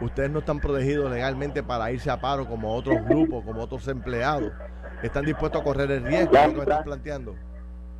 ustedes 0.00 0.30
no 0.30 0.40
están 0.40 0.60
protegidos 0.60 1.10
legalmente 1.10 1.62
para 1.62 1.90
irse 1.90 2.10
a 2.10 2.20
paro 2.20 2.46
como 2.46 2.74
otros 2.74 3.04
grupos, 3.04 3.44
como 3.44 3.62
otros 3.62 3.86
empleados. 3.88 4.52
Están 5.02 5.24
dispuestos 5.24 5.60
a 5.60 5.64
correr 5.64 5.90
el 5.90 6.04
riesgo 6.04 6.32
que 6.32 6.60
están 6.60 6.84
planteando 6.84 7.34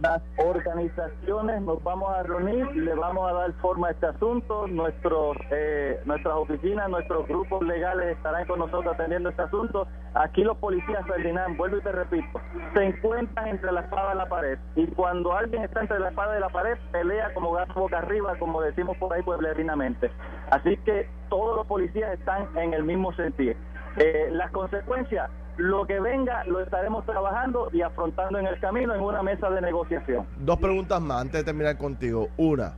las 0.00 0.22
organizaciones 0.36 1.62
nos 1.62 1.82
vamos 1.82 2.10
a 2.14 2.22
reunir 2.22 2.68
y 2.74 2.80
le 2.80 2.94
vamos 2.94 3.30
a 3.30 3.32
dar 3.32 3.52
forma 3.54 3.88
a 3.88 3.90
este 3.92 4.06
asunto. 4.06 4.66
Nuestros, 4.66 5.36
eh, 5.50 6.00
nuestras 6.04 6.34
oficinas, 6.34 6.88
nuestros 6.90 7.26
grupos 7.26 7.62
legales 7.66 8.16
estarán 8.16 8.46
con 8.46 8.58
nosotros 8.58 8.94
atendiendo 8.94 9.30
este 9.30 9.42
asunto. 9.42 9.86
Aquí 10.14 10.42
los 10.42 10.58
policías, 10.58 11.06
Ferdinand, 11.06 11.56
vuelvo 11.56 11.78
y 11.78 11.82
te 11.82 11.92
repito, 11.92 12.40
se 12.74 12.84
encuentran 12.84 13.48
entre 13.48 13.72
la 13.72 13.80
espada 13.80 14.14
y 14.14 14.18
la 14.18 14.28
pared. 14.28 14.58
Y 14.74 14.86
cuando 14.88 15.32
alguien 15.32 15.62
está 15.62 15.80
entre 15.80 15.98
la 15.98 16.10
espada 16.10 16.36
y 16.36 16.40
la 16.40 16.48
pared, 16.50 16.76
pelea 16.92 17.32
como 17.32 17.52
gato 17.52 17.74
boca 17.74 17.98
arriba, 17.98 18.34
como 18.38 18.60
decimos 18.60 18.96
por 18.98 19.12
ahí 19.14 19.22
pueblerinamente. 19.22 20.10
Así 20.50 20.76
que 20.78 21.08
todos 21.28 21.56
los 21.56 21.66
policías 21.66 22.12
están 22.18 22.46
en 22.56 22.74
el 22.74 22.84
mismo 22.84 23.12
sentido. 23.14 23.54
Eh, 23.96 24.28
las 24.30 24.50
consecuencias 24.50 25.30
lo 25.56 25.86
que 25.86 26.00
venga 26.00 26.44
lo 26.44 26.60
estaremos 26.60 27.04
trabajando 27.06 27.68
y 27.72 27.82
afrontando 27.82 28.38
en 28.38 28.46
el 28.46 28.58
camino 28.60 28.94
en 28.94 29.00
una 29.00 29.22
mesa 29.22 29.50
de 29.50 29.60
negociación. 29.60 30.26
Dos 30.38 30.58
preguntas 30.58 31.00
más 31.00 31.22
antes 31.22 31.40
de 31.40 31.44
terminar 31.44 31.78
contigo. 31.78 32.28
Una, 32.36 32.74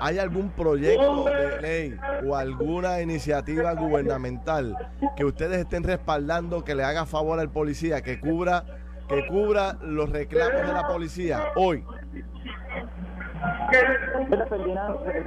¿Hay 0.00 0.18
algún 0.18 0.50
proyecto 0.50 1.24
de 1.24 1.60
ley 1.60 1.96
o 2.26 2.36
alguna 2.36 3.00
iniciativa 3.00 3.72
gubernamental 3.74 4.76
que 5.16 5.24
ustedes 5.24 5.58
estén 5.58 5.82
respaldando 5.82 6.64
que 6.64 6.74
le 6.74 6.84
haga 6.84 7.06
favor 7.06 7.40
al 7.40 7.50
policía, 7.50 8.02
que 8.02 8.20
cubra, 8.20 8.64
que 9.08 9.26
cubra 9.26 9.76
los 9.82 10.10
reclamos 10.10 10.66
de 10.66 10.72
la 10.72 10.86
policía 10.86 11.46
hoy? 11.56 11.84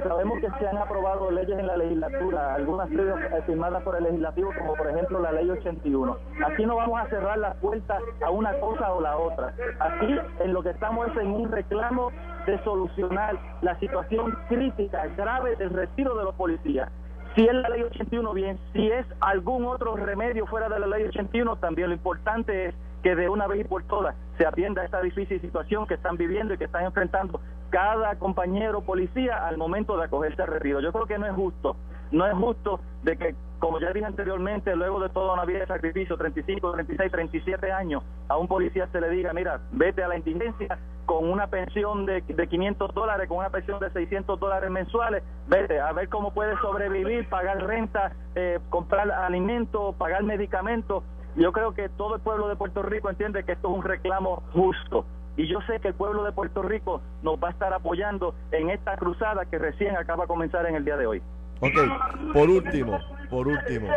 Sabemos 0.02 0.40
que 0.40 0.48
se 0.58 0.68
han 0.68 0.78
aprobado 0.78 1.30
leyes 1.30 1.58
en 1.58 1.66
la 1.66 1.76
legislatura, 1.76 2.54
algunas 2.54 2.90
eh, 2.90 3.42
firmadas 3.46 3.82
por 3.82 3.96
el 3.96 4.04
legislativo, 4.04 4.50
como 4.58 4.74
por 4.74 4.88
ejemplo 4.88 5.20
la 5.20 5.32
ley 5.32 5.48
81. 5.50 6.16
Aquí 6.46 6.66
no 6.66 6.76
vamos 6.76 7.00
a 7.00 7.06
cerrar 7.06 7.38
las 7.38 7.56
puertas 7.56 8.02
a 8.24 8.30
una 8.30 8.52
cosa 8.60 8.92
o 8.92 9.00
la 9.00 9.16
otra. 9.16 9.54
Aquí 9.80 10.18
en 10.40 10.52
lo 10.52 10.62
que 10.62 10.70
estamos 10.70 11.08
es 11.08 11.16
en 11.18 11.28
un 11.28 11.50
reclamo 11.50 12.10
de 12.46 12.62
solucionar 12.64 13.38
la 13.62 13.78
situación 13.78 14.36
crítica, 14.48 15.06
grave 15.16 15.56
del 15.56 15.70
retiro 15.70 16.16
de 16.16 16.24
los 16.24 16.34
policías. 16.34 16.90
Si 17.34 17.46
es 17.46 17.54
la 17.54 17.68
ley 17.70 17.82
81, 17.82 18.32
bien, 18.34 18.58
si 18.74 18.90
es 18.90 19.06
algún 19.20 19.64
otro 19.64 19.96
remedio 19.96 20.46
fuera 20.46 20.68
de 20.68 20.78
la 20.78 20.86
ley 20.86 21.04
81, 21.04 21.56
también 21.56 21.88
lo 21.88 21.94
importante 21.94 22.66
es 22.66 22.74
que 23.02 23.16
de 23.16 23.28
una 23.28 23.46
vez 23.46 23.60
y 23.60 23.64
por 23.64 23.82
todas 23.84 24.14
se 24.36 24.46
atienda 24.46 24.84
esta 24.84 25.00
difícil 25.00 25.40
situación 25.40 25.86
que 25.86 25.94
están 25.94 26.16
viviendo 26.16 26.54
y 26.54 26.58
que 26.58 26.64
están 26.64 26.84
enfrentando 26.84 27.40
cada 27.72 28.16
compañero 28.16 28.82
policía 28.82 29.46
al 29.46 29.56
momento 29.56 29.96
de 29.96 30.04
acogerse 30.04 30.42
al 30.42 30.48
retiro. 30.48 30.80
Yo 30.80 30.92
creo 30.92 31.06
que 31.06 31.18
no 31.18 31.26
es 31.26 31.34
justo, 31.34 31.74
no 32.10 32.26
es 32.26 32.34
justo 32.34 32.80
de 33.02 33.16
que, 33.16 33.34
como 33.58 33.80
ya 33.80 33.90
dije 33.94 34.04
anteriormente, 34.04 34.76
luego 34.76 35.00
de 35.00 35.08
toda 35.08 35.32
una 35.32 35.46
vida 35.46 35.60
de 35.60 35.66
sacrificio, 35.66 36.18
35, 36.18 36.70
36, 36.70 37.10
37 37.10 37.72
años, 37.72 38.04
a 38.28 38.36
un 38.36 38.46
policía 38.46 38.86
se 38.92 39.00
le 39.00 39.08
diga, 39.08 39.32
mira, 39.32 39.62
vete 39.72 40.04
a 40.04 40.08
la 40.08 40.18
indigencia 40.18 40.78
con 41.06 41.30
una 41.30 41.46
pensión 41.46 42.04
de, 42.04 42.20
de 42.20 42.46
500 42.46 42.92
dólares, 42.92 43.26
con 43.26 43.38
una 43.38 43.48
pensión 43.48 43.80
de 43.80 43.90
600 43.90 44.38
dólares 44.38 44.70
mensuales, 44.70 45.22
vete 45.48 45.80
a 45.80 45.92
ver 45.92 46.10
cómo 46.10 46.34
puedes 46.34 46.58
sobrevivir, 46.60 47.26
pagar 47.30 47.66
renta, 47.66 48.12
eh, 48.34 48.60
comprar 48.68 49.10
alimentos, 49.10 49.94
pagar 49.96 50.24
medicamentos. 50.24 51.04
Yo 51.36 51.52
creo 51.52 51.72
que 51.72 51.88
todo 51.88 52.16
el 52.16 52.20
pueblo 52.20 52.48
de 52.48 52.56
Puerto 52.56 52.82
Rico 52.82 53.08
entiende 53.08 53.44
que 53.44 53.52
esto 53.52 53.70
es 53.70 53.74
un 53.74 53.82
reclamo 53.82 54.42
justo. 54.52 55.06
Y 55.36 55.46
yo 55.48 55.60
sé 55.62 55.80
que 55.80 55.88
el 55.88 55.94
pueblo 55.94 56.24
de 56.24 56.32
Puerto 56.32 56.62
Rico 56.62 57.00
nos 57.22 57.42
va 57.42 57.48
a 57.48 57.50
estar 57.52 57.72
apoyando 57.72 58.34
en 58.50 58.70
esta 58.70 58.96
cruzada 58.96 59.46
que 59.46 59.58
recién 59.58 59.96
acaba 59.96 60.24
de 60.24 60.28
comenzar 60.28 60.66
en 60.66 60.76
el 60.76 60.84
día 60.84 60.96
de 60.96 61.06
hoy. 61.06 61.22
Ok, 61.60 62.32
por 62.32 62.50
último, 62.50 62.98
por 63.30 63.48
último, 63.48 63.88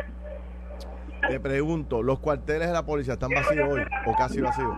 te 1.27 1.39
pregunto, 1.39 2.03
¿los 2.03 2.19
cuarteles 2.19 2.67
de 2.67 2.73
la 2.73 2.85
policía 2.85 3.13
están 3.13 3.31
vacíos 3.31 3.67
hoy 3.69 3.81
o 4.05 4.15
casi 4.15 4.39
vacíos? 4.39 4.75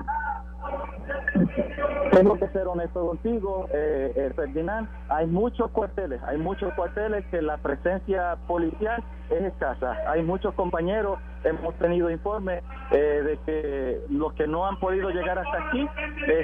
Tengo 2.12 2.38
que 2.40 2.48
ser 2.50 2.68
honesto 2.68 3.06
contigo, 3.06 3.68
eh, 3.72 4.12
eh, 4.16 4.32
Ferdinand. 4.36 4.88
Hay 5.10 5.28
muchos 5.28 5.70
cuarteles, 5.72 6.22
hay 6.24 6.38
muchos 6.38 6.74
cuarteles 6.74 7.26
que 7.28 7.42
la 7.42 7.58
presencia 7.58 8.38
policial 8.48 9.04
es 9.30 9.44
escasa. 9.44 9.98
Hay 10.08 10.24
muchos 10.24 10.54
compañeros, 10.56 11.20
hemos 11.44 11.76
tenido 11.76 12.10
informes 12.10 12.64
eh, 12.92 13.22
de 13.24 13.38
que 13.46 14.02
los 14.10 14.34
que 14.34 14.48
no 14.48 14.66
han 14.66 14.80
podido 14.80 15.10
llegar 15.10 15.38
hasta 15.38 15.68
aquí 15.68 15.88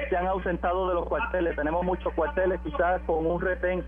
se 0.09 0.15
han 0.15 0.27
ausentado 0.27 0.87
de 0.89 0.95
los 0.95 1.05
cuarteles. 1.07 1.55
Tenemos 1.55 1.83
muchos 1.83 2.13
cuarteles 2.13 2.59
quizás 2.61 3.01
con 3.07 3.25
un 3.25 3.41
retén 3.41 3.83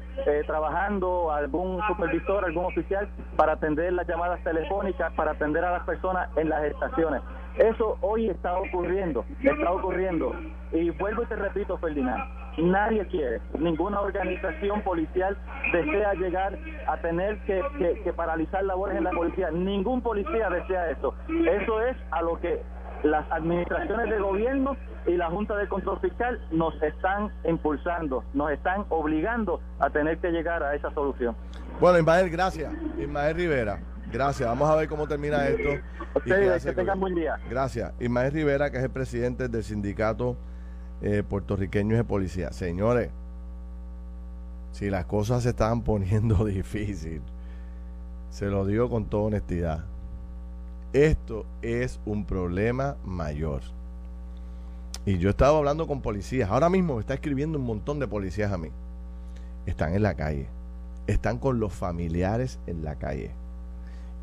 trabajando, 0.48 1.32
algún 1.32 1.82
supervisor, 1.88 2.45
algún 2.45 2.65
oficial 2.65 3.08
para 3.36 3.54
atender 3.54 3.93
las 3.93 4.08
llamadas 4.08 4.43
telefónicas, 4.43 5.13
para 5.13 5.32
atender 5.32 5.63
a 5.65 5.71
las 5.71 5.84
personas 5.84 6.30
en 6.38 6.50
las 6.50 6.63
estaciones. 6.63 7.21
Eso 7.58 7.98
hoy 8.02 8.30
está 8.30 8.58
ocurriendo, 8.58 9.24
está 9.41 9.72
ocurriendo. 9.72 10.34
Y 10.74 10.89
vuelvo 10.91 11.24
y 11.24 11.26
te 11.28 11.36
repito, 11.38 11.78
Ferdinand, 11.78 12.24
nadie 12.58 13.06
quiere, 13.08 13.39
ninguna 13.58 14.02
organización 14.02 14.82
policial 14.82 15.38
desea 15.72 16.13
llegar 16.15 16.58
a 16.88 16.98
tener 16.98 17.38
que, 17.46 17.62
que, 18.04 18.13
paralizar 18.13 18.63
labores 18.63 18.98
en 18.98 19.06
la 19.06 19.12
policía. 19.12 19.52
Ningún 19.52 20.02
policía 20.02 20.50
desea 20.50 20.91
eso. 20.91 21.15
Eso 21.30 21.82
es 21.82 21.96
a 22.12 22.22
lo 22.22 22.39
que 22.41 22.62
las 23.04 23.30
administraciones 23.32 24.10
de 24.10 24.20
gobierno 24.20 24.76
y 25.08 25.15
la 25.15 25.30
Junta 25.30 25.56
de 25.56 25.68
Control 25.68 26.00
Fiscal 26.02 26.41
nos 26.52 26.82
están 26.82 27.32
impulsando, 27.48 28.24
nos 28.34 28.52
están 28.52 28.86
obligando 28.89 29.62
a 29.80 29.89
tener 29.89 30.18
que 30.18 30.32
llegar 30.32 30.62
a 30.63 30.76
esa 30.76 30.91
solución. 30.94 31.36
Bueno, 31.80 32.00
Ismael, 32.00 32.30
gracias. 32.30 32.74
Ismael 32.98 33.36
Rivera. 33.36 33.80
Gracias. 34.12 34.48
Vamos 34.48 34.70
a 34.70 34.76
ver 34.76 34.88
cómo 34.88 35.08
termina 35.08 35.48
esto. 35.48 35.70
Ustedes, 36.15 36.63
que 36.63 36.74
tengan 36.74 37.00
buen 37.00 37.15
día. 37.15 37.38
Gracias. 37.50 37.94
Ismael 38.00 38.32
Rivera, 38.32 38.72
que 38.72 38.78
es 38.78 38.84
el 38.84 38.89
presidente 38.89 39.48
del 39.48 39.63
sindicato 39.63 40.38
eh, 41.02 41.24
puertorriqueño 41.28 41.96
de 41.96 42.04
policía. 42.04 42.52
Señores, 42.52 43.10
si 44.72 44.89
las 44.89 45.06
cosas 45.06 45.44
se 45.44 45.50
estaban 45.50 45.82
poniendo 45.84 46.46
difícil, 46.46 47.22
se 48.30 48.48
lo 48.48 48.65
digo 48.65 48.89
con 48.89 49.06
toda 49.06 49.24
honestidad. 49.24 49.86
Esto 50.94 51.46
es 51.62 52.00
un 52.06 52.26
problema 52.26 52.96
mayor. 53.04 53.62
Y 55.06 55.18
yo 55.18 55.30
he 55.30 55.32
estado 55.32 55.58
hablando 55.58 55.88
con 55.88 56.02
policías. 56.02 56.50
Ahora 56.50 56.70
mismo 56.70 56.96
me 56.96 57.02
está 57.02 57.13
escribiendo 57.13 57.60
un 57.60 57.65
montón 57.65 58.00
de 58.00 58.08
policías 58.08 58.52
a 58.52 58.58
mí. 58.58 58.70
Están 59.65 59.94
en 59.94 60.04
la 60.04 60.15
calle. 60.15 60.48
Están 61.06 61.38
con 61.38 61.60
los 61.60 61.74
familiares 61.74 62.60
en 62.65 62.84
la 62.84 62.96
calle 62.96 63.32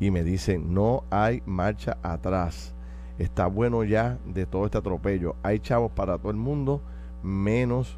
y 0.03 0.11
me 0.11 0.25
dicen, 0.25 0.73
no 0.73 1.05
hay 1.11 1.41
marcha 1.45 1.97
atrás. 2.03 2.73
Está 3.19 3.47
bueno 3.47 3.85
ya 3.85 4.17
de 4.25 4.45
todo 4.45 4.65
este 4.65 4.77
atropello. 4.77 5.37
Hay 5.43 5.59
chavos 5.59 5.93
para 5.93 6.17
todo 6.17 6.29
el 6.29 6.35
mundo, 6.35 6.81
menos 7.23 7.97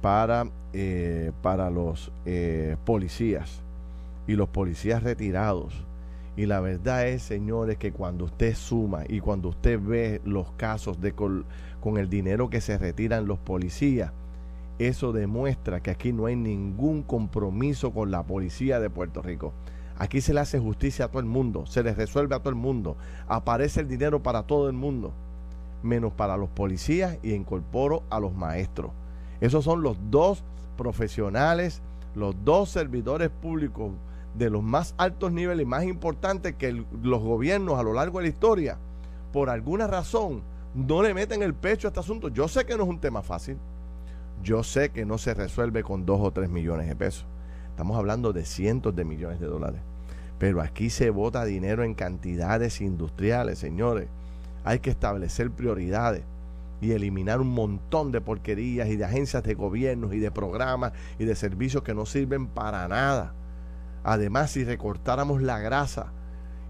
para, 0.00 0.46
eh, 0.72 1.32
para 1.42 1.68
los 1.68 2.10
eh, 2.24 2.78
policías 2.86 3.60
y 4.26 4.36
los 4.36 4.48
policías 4.48 5.02
retirados. 5.02 5.84
Y 6.34 6.46
la 6.46 6.60
verdad 6.60 7.06
es, 7.08 7.22
señores, 7.22 7.76
que 7.76 7.92
cuando 7.92 8.24
usted 8.24 8.54
suma 8.54 9.02
y 9.06 9.20
cuando 9.20 9.50
usted 9.50 9.78
ve 9.78 10.22
los 10.24 10.50
casos 10.52 11.02
de 11.02 11.12
con 11.12 11.98
el 11.98 12.08
dinero 12.08 12.48
que 12.48 12.62
se 12.62 12.78
retiran 12.78 13.26
los 13.26 13.38
policías, 13.38 14.12
eso 14.78 15.12
demuestra 15.12 15.80
que 15.80 15.90
aquí 15.90 16.10
no 16.10 16.24
hay 16.24 16.36
ningún 16.36 17.02
compromiso 17.02 17.92
con 17.92 18.10
la 18.10 18.22
policía 18.22 18.80
de 18.80 18.88
Puerto 18.88 19.20
Rico. 19.20 19.52
Aquí 19.98 20.20
se 20.20 20.34
le 20.34 20.40
hace 20.40 20.58
justicia 20.58 21.04
a 21.04 21.08
todo 21.08 21.20
el 21.20 21.26
mundo, 21.26 21.66
se 21.66 21.82
les 21.82 21.96
resuelve 21.96 22.34
a 22.34 22.40
todo 22.40 22.50
el 22.50 22.56
mundo, 22.56 22.96
aparece 23.28 23.80
el 23.80 23.88
dinero 23.88 24.22
para 24.22 24.42
todo 24.42 24.68
el 24.68 24.74
mundo, 24.74 25.12
menos 25.82 26.12
para 26.12 26.36
los 26.36 26.48
policías 26.48 27.18
y 27.22 27.32
incorporo 27.32 28.02
a 28.10 28.18
los 28.18 28.34
maestros. 28.34 28.90
Esos 29.40 29.64
son 29.64 29.82
los 29.82 29.96
dos 30.10 30.42
profesionales, 30.76 31.80
los 32.14 32.34
dos 32.44 32.70
servidores 32.70 33.30
públicos 33.30 33.92
de 34.36 34.50
los 34.50 34.62
más 34.62 34.94
altos 34.98 35.32
niveles 35.32 35.66
más 35.66 35.84
importantes 35.84 36.56
que 36.56 36.84
los 37.02 37.22
gobiernos 37.22 37.78
a 37.78 37.84
lo 37.84 37.92
largo 37.92 38.18
de 38.18 38.24
la 38.24 38.30
historia, 38.30 38.78
por 39.32 39.50
alguna 39.50 39.86
razón, 39.86 40.42
no 40.74 41.02
le 41.02 41.14
meten 41.14 41.42
el 41.42 41.54
pecho 41.54 41.86
a 41.86 41.90
este 41.90 42.00
asunto. 42.00 42.28
Yo 42.28 42.48
sé 42.48 42.64
que 42.64 42.76
no 42.76 42.82
es 42.82 42.88
un 42.88 43.00
tema 43.00 43.22
fácil. 43.22 43.56
Yo 44.42 44.62
sé 44.62 44.90
que 44.90 45.04
no 45.04 45.18
se 45.18 45.34
resuelve 45.34 45.82
con 45.82 46.04
dos 46.04 46.20
o 46.20 46.32
tres 46.32 46.50
millones 46.50 46.88
de 46.88 46.96
pesos. 46.96 47.26
Estamos 47.74 47.96
hablando 47.96 48.32
de 48.32 48.44
cientos 48.44 48.94
de 48.94 49.04
millones 49.04 49.40
de 49.40 49.48
dólares. 49.48 49.80
Pero 50.38 50.60
aquí 50.60 50.90
se 50.90 51.10
vota 51.10 51.44
dinero 51.44 51.82
en 51.82 51.94
cantidades 51.94 52.80
industriales, 52.80 53.58
señores. 53.58 54.06
Hay 54.62 54.78
que 54.78 54.90
establecer 54.90 55.50
prioridades 55.50 56.22
y 56.80 56.92
eliminar 56.92 57.40
un 57.40 57.48
montón 57.48 58.12
de 58.12 58.20
porquerías 58.20 58.88
y 58.90 58.94
de 58.94 59.04
agencias 59.04 59.42
de 59.42 59.54
gobiernos 59.54 60.14
y 60.14 60.20
de 60.20 60.30
programas 60.30 60.92
y 61.18 61.24
de 61.24 61.34
servicios 61.34 61.82
que 61.82 61.94
no 61.94 62.06
sirven 62.06 62.46
para 62.46 62.86
nada. 62.86 63.34
Además, 64.04 64.52
si 64.52 64.62
recortáramos 64.62 65.42
la 65.42 65.58
grasa 65.58 66.12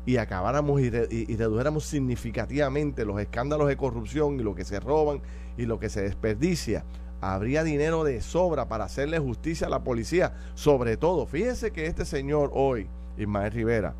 y 0.07 0.17
acabáramos 0.17 0.81
y, 0.81 0.87
y, 0.87 1.37
redujéramos 1.37 1.85
significativamente 1.85 3.05
los 3.05 3.21
escándalos 3.21 3.69
de 3.69 3.77
corrupción 3.77 4.41
y 4.41 4.43
lo 4.43 4.55
que 4.55 4.65
se 4.65 4.81
roban 4.81 5.21
y 5.59 5.67
lo 5.67 5.79
que 5.79 5.91
se 5.91 6.01
desperdicia, 6.01 6.87
habría 7.33 7.65
dinero 7.65 8.05
de 8.05 8.21
sobra 8.21 8.69
para 8.69 8.85
hacerle 8.85 9.19
justicia 9.19 9.67
a 9.67 9.71
la 9.71 9.85
policía. 9.85 10.35
Sobre 10.55 10.97
todo, 10.97 11.27
fíjense 11.27 11.71
que 11.71 11.87
este 11.87 12.05
señor 12.05 12.51
hoy, 12.53 12.89
Ismael 13.17 13.53
Rivera, 13.53 13.95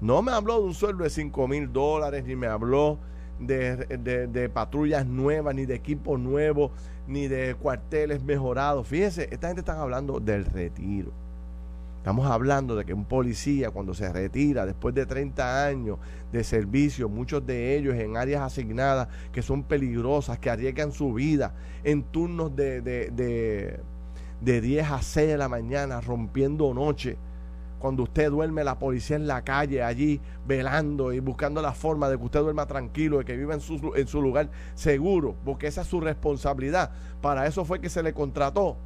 no 0.00 0.20
me 0.20 0.32
habló 0.32 0.60
de 0.60 0.66
un 0.66 0.74
sueldo 0.74 1.04
de 1.04 1.10
5 1.10 1.48
mil 1.48 1.72
dólares, 1.72 2.24
ni 2.24 2.36
me 2.36 2.46
habló 2.46 2.98
de, 3.38 3.76
de, 4.30 4.48
patrullas 4.48 5.06
nuevas, 5.06 5.54
ni 5.54 5.66
de 5.66 5.74
equipos 5.74 6.18
nuevos, 6.18 6.70
ni 7.06 7.28
de 7.28 7.54
cuarteles 7.54 8.22
mejorados. 8.22 8.86
Fíjense, 8.86 9.28
esta 9.30 9.48
gente 9.48 9.60
está 9.60 9.80
hablando 9.80 10.20
del 10.20 10.44
retiro. 10.44 11.12
Estamos 12.06 12.30
hablando 12.30 12.76
de 12.76 12.84
que 12.84 12.94
un 12.94 13.04
policía 13.04 13.72
cuando 13.72 13.92
se 13.92 14.12
retira 14.12 14.64
después 14.64 14.94
de 14.94 15.06
30 15.06 15.66
años 15.66 15.98
de 16.30 16.44
servicio, 16.44 17.08
muchos 17.08 17.44
de 17.44 17.76
ellos 17.76 17.96
en 17.96 18.16
áreas 18.16 18.42
asignadas 18.42 19.08
que 19.32 19.42
son 19.42 19.64
peligrosas, 19.64 20.38
que 20.38 20.48
arriesgan 20.48 20.92
su 20.92 21.12
vida 21.12 21.56
en 21.82 22.04
turnos 22.04 22.54
de, 22.54 22.80
de, 22.80 23.80
10 24.40 24.88
a 24.88 25.02
6 25.02 25.30
de 25.30 25.36
la 25.36 25.48
mañana, 25.48 26.00
rompiendo 26.00 26.72
noche, 26.72 27.16
cuando 27.80 28.04
usted 28.04 28.30
duerme, 28.30 28.62
la 28.62 28.78
policía 28.78 29.16
en 29.16 29.26
la 29.26 29.42
calle, 29.42 29.82
allí 29.82 30.20
velando 30.46 31.12
y 31.12 31.18
buscando 31.18 31.60
la 31.60 31.72
forma 31.72 32.08
de 32.08 32.18
que 32.18 32.24
usted 32.24 32.38
duerma 32.38 32.66
tranquilo, 32.66 33.18
de 33.18 33.24
que 33.24 33.36
viva 33.36 33.54
en 33.54 33.60
su, 33.60 33.94
en 33.96 34.06
su 34.06 34.22
lugar 34.22 34.48
seguro, 34.76 35.34
porque 35.44 35.66
esa 35.66 35.80
es 35.80 35.88
su 35.88 36.00
responsabilidad. 36.00 36.92
Para 37.20 37.48
eso 37.48 37.64
fue 37.64 37.80
que 37.80 37.88
se 37.88 38.04
le 38.04 38.12
contrató 38.12 38.76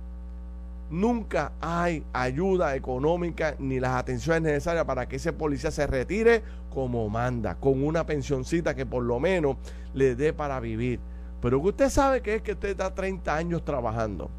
nunca 0.91 1.53
hay 1.61 2.05
ayuda 2.13 2.75
económica 2.75 3.55
ni 3.59 3.81
las 3.81 3.93
atenciones 3.97 4.43
necesarias 4.43 4.85
para 4.85 5.09
que 5.09 5.17
ese 5.17 5.33
policía 5.33 5.71
se 5.71 5.87
retire 5.87 6.43
como 6.69 7.09
manda, 7.09 7.55
con 7.55 7.83
una 7.83 8.05
pensioncita 8.05 8.75
que 8.75 8.87
por 8.87 9.03
lo 9.03 9.21
menos 9.21 9.57
le 9.95 10.15
dé 10.15 10.33
para 10.33 10.61
vivir. 10.61 11.01
Pero 11.41 11.63
que 11.63 11.69
usted 11.69 11.89
sabe 11.89 12.21
que 12.21 12.37
es 12.37 12.43
que 12.43 12.53
usted 12.53 12.71
está 12.71 12.95
30 12.95 13.35
años 13.35 13.65
trabajando. 13.65 14.31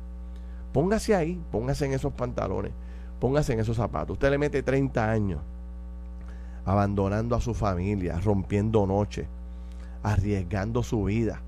Póngase 0.72 1.16
ahí, 1.16 1.42
póngase 1.52 1.86
en 1.86 1.94
esos 1.94 2.14
pantalones, 2.14 2.72
póngase 3.20 3.54
en 3.54 3.60
esos 3.60 3.76
zapatos. 3.76 4.14
Usted 4.14 4.30
le 4.30 4.38
mete 4.38 4.64
30 4.64 5.10
años 5.10 5.40
abandonando 6.66 7.36
a 7.36 7.42
su 7.42 7.54
familia, 7.54 8.20
rompiendo 8.20 8.86
noche, 8.86 9.28
arriesgando 10.04 10.84
su 10.84 11.06
vida. 11.06 11.42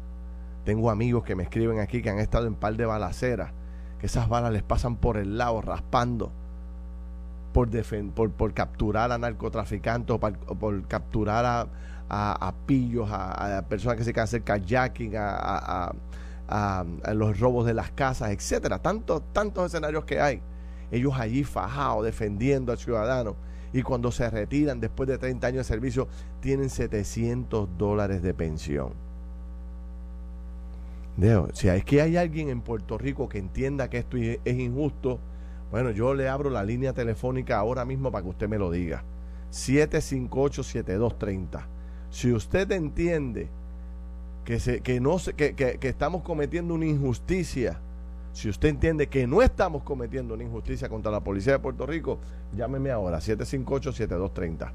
Tengo 0.66 0.90
amigos 0.90 1.24
que 1.24 1.36
me 1.36 1.44
escriben 1.44 1.80
aquí 1.80 2.02
que 2.02 2.10
han 2.10 2.20
estado 2.20 2.48
en 2.48 2.56
par 2.56 2.76
de 2.76 2.86
balaceras, 2.86 3.52
esas 4.04 4.28
balas 4.28 4.52
les 4.52 4.64
pasan 4.64 4.98
por 4.98 5.18
el 5.18 5.38
lado, 5.38 5.62
raspando, 5.62 6.32
por, 7.54 7.70
por, 8.32 8.54
capturar 8.54 9.12
a 9.12 9.18
narcotraficantes 9.18 10.18
por, 10.60 10.88
capturar 10.88 11.70
a, 12.10 12.54
pillos, 12.66 13.10
a, 13.10 13.64
personas 13.70 13.98
que 13.98 14.04
se 14.04 14.12
quieren 14.12 14.24
hacer 14.24 14.44
kayaking, 14.44 15.14
a, 15.16 15.94
los 17.14 17.40
robos 17.40 17.66
de 17.66 17.74
las 17.74 17.92
casas, 17.92 18.32
etcétera. 18.32 18.80
Tantos, 18.80 19.24
tantos 19.32 19.68
escenarios 19.68 20.04
que 20.04 20.20
hay. 20.20 20.42
Ellos 20.92 21.14
allí 21.18 21.46
fajados, 21.46 22.04
defendiendo 22.04 22.74
al 22.74 22.78
ciudadano 22.78 23.36
y 23.72 23.82
cuando 23.82 24.12
se 24.12 24.30
retiran 24.30 24.80
después 24.80 25.10
de 25.10 25.18
30 25.18 25.48
años 25.48 25.58
de 25.60 25.64
servicio 25.64 26.08
tienen 26.42 26.70
700 26.70 27.78
dólares 27.78 28.22
de 28.22 28.34
pensión. 28.34 29.03
Si 31.54 31.68
es 31.68 31.86
que 31.86 32.02
hay 32.02 32.18
alguien 32.18 32.50
en 32.50 32.62
Puerto 32.62 32.98
Rico 32.98 33.30
que 33.30 33.38
entienda 33.38 33.90
que 33.90 34.00
esto 34.00 34.18
es 34.18 34.40
injusto, 34.46 35.20
bueno, 35.72 35.92
yo 35.92 36.14
le 36.14 36.28
abro 36.28 36.50
la 36.50 36.64
línea 36.64 36.94
telefónica 36.94 37.58
ahora 37.58 37.86
mismo 37.86 38.12
para 38.12 38.24
que 38.24 38.30
usted 38.30 38.50
me 38.50 38.58
lo 38.58 38.72
diga. 38.72 39.04
758-7230. 39.52 41.66
Si 42.10 42.32
usted 42.32 42.72
entiende 42.72 43.50
que, 44.46 44.60
se, 44.60 44.82
que, 44.82 45.00
no 45.00 45.20
se, 45.20 45.34
que, 45.34 45.56
que 45.56 45.88
estamos 45.88 46.24
cometiendo 46.24 46.74
una 46.74 46.86
injusticia, 46.86 47.80
si 48.34 48.50
usted 48.50 48.70
entiende 48.70 49.08
que 49.08 49.28
no 49.28 49.44
estamos 49.44 49.84
cometiendo 49.84 50.34
una 50.34 50.44
injusticia 50.44 50.90
contra 50.90 51.12
la 51.12 51.24
policía 51.24 51.54
de 51.54 51.60
Puerto 51.60 51.86
Rico, 51.86 52.18
llámeme 52.56 52.90
ahora, 52.90 53.20
758-7230. 53.20 54.72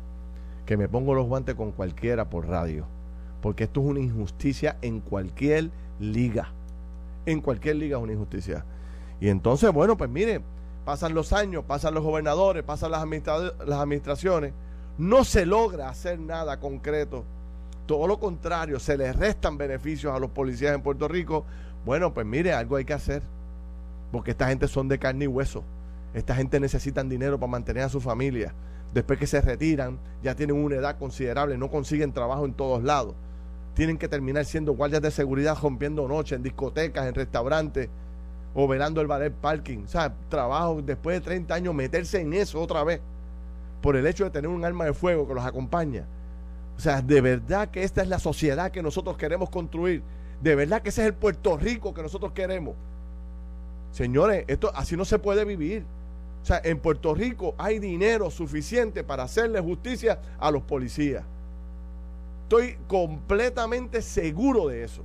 Que 0.64 0.76
me 0.76 0.88
pongo 0.88 1.14
los 1.14 1.26
guantes 1.26 1.56
con 1.56 1.72
cualquiera 1.72 2.30
por 2.30 2.46
radio. 2.46 2.86
Porque 3.40 3.64
esto 3.64 3.80
es 3.80 3.86
una 3.86 4.00
injusticia 4.00 4.76
en 4.82 5.00
cualquier 5.00 5.70
liga. 6.00 6.52
En 7.26 7.40
cualquier 7.40 7.76
liga 7.76 7.98
es 7.98 8.02
una 8.02 8.12
injusticia. 8.12 8.64
Y 9.20 9.28
entonces, 9.28 9.72
bueno, 9.72 9.96
pues 9.96 10.10
mire, 10.10 10.40
pasan 10.84 11.14
los 11.14 11.32
años, 11.32 11.64
pasan 11.66 11.94
los 11.94 12.02
gobernadores, 12.02 12.62
pasan 12.62 12.90
las, 12.90 13.02
administraciones. 13.02 14.52
No 14.96 15.24
se 15.24 15.46
logra 15.46 15.88
hacer 15.88 16.18
nada 16.18 16.58
concreto. 16.60 17.24
Todo 17.86 18.06
lo 18.06 18.18
contrario, 18.18 18.78
se 18.78 18.96
les 18.96 19.14
restan 19.16 19.56
beneficios 19.56 20.14
a 20.14 20.18
los 20.18 20.30
policías 20.30 20.74
en 20.74 20.82
Puerto 20.82 21.08
Rico. 21.08 21.44
Bueno, 21.84 22.12
pues 22.12 22.26
mire, 22.26 22.52
algo 22.52 22.76
hay 22.76 22.84
que 22.84 22.92
hacer 22.92 23.22
porque 24.10 24.32
esta 24.32 24.48
gente 24.48 24.68
son 24.68 24.88
de 24.88 24.98
carne 24.98 25.24
y 25.24 25.28
hueso. 25.28 25.62
Esta 26.14 26.34
gente 26.34 26.58
necesitan 26.60 27.08
dinero 27.08 27.38
para 27.38 27.52
mantener 27.52 27.84
a 27.84 27.88
su 27.88 28.00
familia. 28.00 28.54
Después 28.94 29.18
que 29.18 29.26
se 29.26 29.40
retiran, 29.40 29.98
ya 30.22 30.34
tienen 30.34 30.56
una 30.56 30.76
edad 30.76 30.98
considerable, 30.98 31.58
no 31.58 31.70
consiguen 31.70 32.12
trabajo 32.12 32.46
en 32.46 32.54
todos 32.54 32.82
lados. 32.82 33.14
Tienen 33.78 33.96
que 33.96 34.08
terminar 34.08 34.44
siendo 34.44 34.72
guardias 34.72 35.00
de 35.02 35.12
seguridad 35.12 35.56
rompiendo 35.62 36.08
noche 36.08 36.34
en 36.34 36.42
discotecas, 36.42 37.06
en 37.06 37.14
restaurantes 37.14 37.88
o 38.52 38.66
velando 38.66 39.00
el 39.00 39.06
ballet 39.06 39.32
parking. 39.32 39.84
O 39.84 39.86
sea, 39.86 40.12
trabajo 40.28 40.82
después 40.82 41.14
de 41.14 41.20
30 41.20 41.54
años, 41.54 41.72
meterse 41.76 42.20
en 42.20 42.32
eso 42.32 42.60
otra 42.60 42.82
vez 42.82 43.00
por 43.80 43.94
el 43.94 44.04
hecho 44.08 44.24
de 44.24 44.30
tener 44.30 44.48
un 44.48 44.64
arma 44.64 44.84
de 44.84 44.92
fuego 44.94 45.28
que 45.28 45.34
los 45.34 45.46
acompaña. 45.46 46.06
O 46.76 46.80
sea, 46.80 47.02
de 47.02 47.20
verdad 47.20 47.68
que 47.68 47.84
esta 47.84 48.02
es 48.02 48.08
la 48.08 48.18
sociedad 48.18 48.72
que 48.72 48.82
nosotros 48.82 49.16
queremos 49.16 49.48
construir. 49.48 50.02
De 50.42 50.56
verdad 50.56 50.82
que 50.82 50.88
ese 50.88 51.02
es 51.02 51.06
el 51.06 51.14
Puerto 51.14 51.56
Rico 51.56 51.94
que 51.94 52.02
nosotros 52.02 52.32
queremos. 52.32 52.74
Señores, 53.92 54.44
esto 54.48 54.72
así 54.74 54.96
no 54.96 55.04
se 55.04 55.20
puede 55.20 55.44
vivir. 55.44 55.84
O 56.42 56.44
sea, 56.44 56.60
en 56.64 56.80
Puerto 56.80 57.14
Rico 57.14 57.54
hay 57.56 57.78
dinero 57.78 58.28
suficiente 58.32 59.04
para 59.04 59.22
hacerle 59.22 59.60
justicia 59.60 60.18
a 60.40 60.50
los 60.50 60.64
policías. 60.64 61.22
Estoy 62.48 62.78
completamente 62.86 64.00
seguro 64.00 64.68
de 64.68 64.82
eso. 64.82 65.02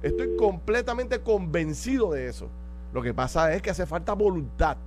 Estoy 0.00 0.34
completamente 0.38 1.20
convencido 1.20 2.12
de 2.12 2.26
eso. 2.26 2.48
Lo 2.94 3.02
que 3.02 3.12
pasa 3.12 3.52
es 3.52 3.60
que 3.60 3.68
hace 3.68 3.84
falta 3.84 4.14
voluntad. 4.14 4.78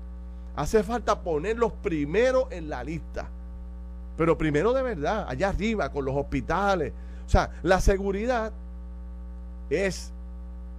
Hace 0.56 0.82
falta 0.82 1.22
ponerlos 1.22 1.72
primero 1.84 2.48
en 2.50 2.68
la 2.68 2.84
lista. 2.84 3.30
Pero 4.18 4.40
primero 4.40 4.74
de 4.74 4.82
verdad, 4.82 5.28
allá 5.30 5.50
arriba, 5.50 5.92
con 5.92 6.04
los 6.06 6.16
hospitales. 6.16 6.94
O 7.28 7.30
sea, 7.30 7.52
la 7.62 7.80
seguridad 7.80 8.52
es 9.70 10.12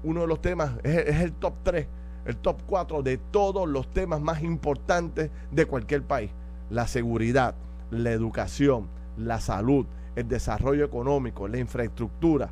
uno 0.03 0.23
de 0.23 0.27
los 0.27 0.43
temas, 0.43 0.73
es, 0.83 1.21
el 1.21 1.33
top 1.35 1.55
3 1.62 1.87
el 2.25 2.39
top 2.39 2.57
4 2.67 3.03
de 3.05 3.19
todos 3.19 3.69
los 3.69 3.87
temas 3.93 4.21
más 4.21 4.43
importantes 4.43 5.31
de 5.53 5.67
cualquier 5.67 6.03
país. 6.03 6.33
La 6.71 6.89
seguridad, 6.89 7.55
la 7.93 8.11
educación, 8.11 8.89
la 9.17 9.39
salud, 9.39 9.87
el 10.17 10.29
desarrollo 10.29 10.85
económico, 10.85 11.49
la 11.49 11.59
infraestructura. 11.59 12.51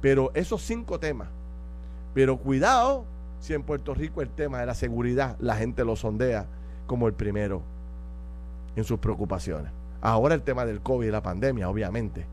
Pero 0.00 0.30
esos 0.34 0.62
cinco 0.62 0.98
temas. 0.98 1.28
Pero 2.14 2.36
cuidado 2.36 3.04
si 3.40 3.54
en 3.54 3.62
Puerto 3.62 3.94
Rico 3.94 4.22
el 4.22 4.28
tema 4.28 4.60
de 4.60 4.66
la 4.66 4.74
seguridad 4.74 5.36
la 5.40 5.56
gente 5.56 5.84
lo 5.84 5.96
sondea 5.96 6.46
como 6.86 7.06
el 7.06 7.14
primero 7.14 7.62
en 8.76 8.84
sus 8.84 8.98
preocupaciones. 8.98 9.72
Ahora 10.00 10.34
el 10.34 10.42
tema 10.42 10.64
del 10.64 10.80
COVID 10.80 11.06
y 11.06 11.10
la 11.10 11.22
pandemia, 11.22 11.68
obviamente. 11.68 12.26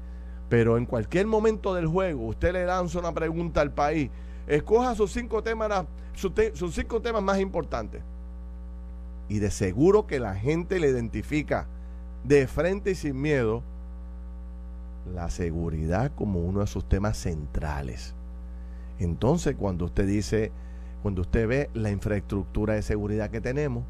Pero 0.49 0.77
en 0.77 0.85
cualquier 0.85 1.27
momento 1.27 1.75
del 1.75 1.87
juego, 1.87 2.25
usted 2.25 2.53
le 2.53 2.65
lanza 2.65 2.99
una 2.99 3.13
pregunta 3.13 3.61
al 3.61 3.71
país 3.71 4.09
escoja 4.49 4.95
sus 4.95 5.11
cinco 5.11 5.43
temas, 5.43 5.85
sus, 6.15 6.33
cinco 6.73 7.01
temas 7.01 7.21
más 7.21 7.39
importantes. 7.39 8.01
Y 9.29 9.39
de 9.39 9.51
seguro 9.51 10.07
que 10.07 10.19
la 10.19 10.35
gente 10.35 10.79
le 10.79 10.89
identifica 10.89 11.67
de 12.23 12.47
frente 12.47 12.91
y 12.91 12.95
sin 12.95 13.21
miedo 13.21 13.63
la 15.13 15.29
seguridad 15.29 16.11
como 16.15 16.39
uno 16.39 16.61
de 16.61 16.67
sus 16.67 16.87
temas 16.87 17.17
centrales. 17.17 18.15
Entonces, 18.99 19.55
cuando 19.55 19.85
usted 19.85 20.07
dice, 20.07 20.51
cuando 21.01 21.21
usted 21.21 21.47
ve 21.47 21.69
la 21.73 21.91
infraestructura 21.91 22.73
de 22.73 22.81
seguridad 22.81 23.29
que 23.29 23.41
tenemos, 23.41 23.83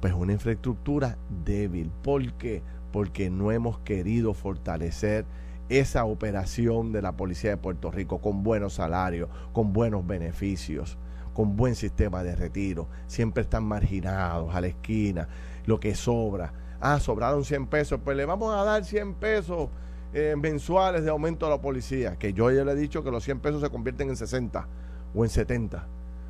pues 0.00 0.12
una 0.12 0.32
infraestructura 0.32 1.18
débil. 1.44 1.90
¿Por 2.02 2.32
qué? 2.34 2.62
Porque 2.92 3.30
no 3.30 3.50
hemos 3.50 3.78
querido 3.80 4.34
fortalecer 4.34 5.24
esa 5.68 6.04
operación 6.04 6.92
de 6.92 7.02
la 7.02 7.12
Policía 7.12 7.50
de 7.50 7.56
Puerto 7.56 7.90
Rico 7.90 8.20
con 8.20 8.42
buenos 8.42 8.74
salarios, 8.74 9.28
con 9.52 9.72
buenos 9.72 10.06
beneficios, 10.06 10.96
con 11.34 11.56
buen 11.56 11.74
sistema 11.74 12.22
de 12.22 12.34
retiro. 12.34 12.88
Siempre 13.06 13.42
están 13.42 13.64
marginados 13.64 14.54
a 14.54 14.60
la 14.60 14.68
esquina, 14.68 15.28
lo 15.66 15.78
que 15.78 15.94
sobra. 15.94 16.52
Ah, 16.80 17.00
sobraron 17.00 17.44
100 17.44 17.66
pesos, 17.66 18.00
pues 18.02 18.16
le 18.16 18.24
vamos 18.24 18.54
a 18.54 18.64
dar 18.64 18.84
100 18.84 19.14
pesos 19.14 19.68
eh, 20.14 20.34
mensuales 20.36 21.04
de 21.04 21.10
aumento 21.10 21.46
a 21.46 21.50
la 21.50 21.60
policía. 21.60 22.16
Que 22.16 22.32
yo 22.32 22.50
ya 22.50 22.64
le 22.64 22.72
he 22.72 22.76
dicho 22.76 23.02
que 23.02 23.10
los 23.10 23.24
100 23.24 23.40
pesos 23.40 23.60
se 23.60 23.70
convierten 23.70 24.08
en 24.08 24.16
60 24.16 24.66
o 25.14 25.24
en 25.24 25.30
70. 25.30 25.86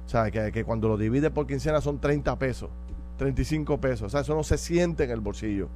O 0.07 0.09
sea, 0.09 0.31
que, 0.31 0.53
que 0.53 0.65
cuando 0.65 0.89
lo 0.89 0.97
divide 0.97 1.31
por 1.31 1.47
quincena 1.47 1.81
son 1.81 2.01
30 2.01 2.39
pesos, 2.39 2.71
35 3.19 3.79
pesos. 3.79 4.07
O 4.07 4.09
sea, 4.09 4.21
eso 4.21 4.35
no 4.35 4.43
se 4.43 4.59
siente 4.59 5.05
en 5.05 5.11
el 5.11 5.21
bolsillo. 5.21 5.69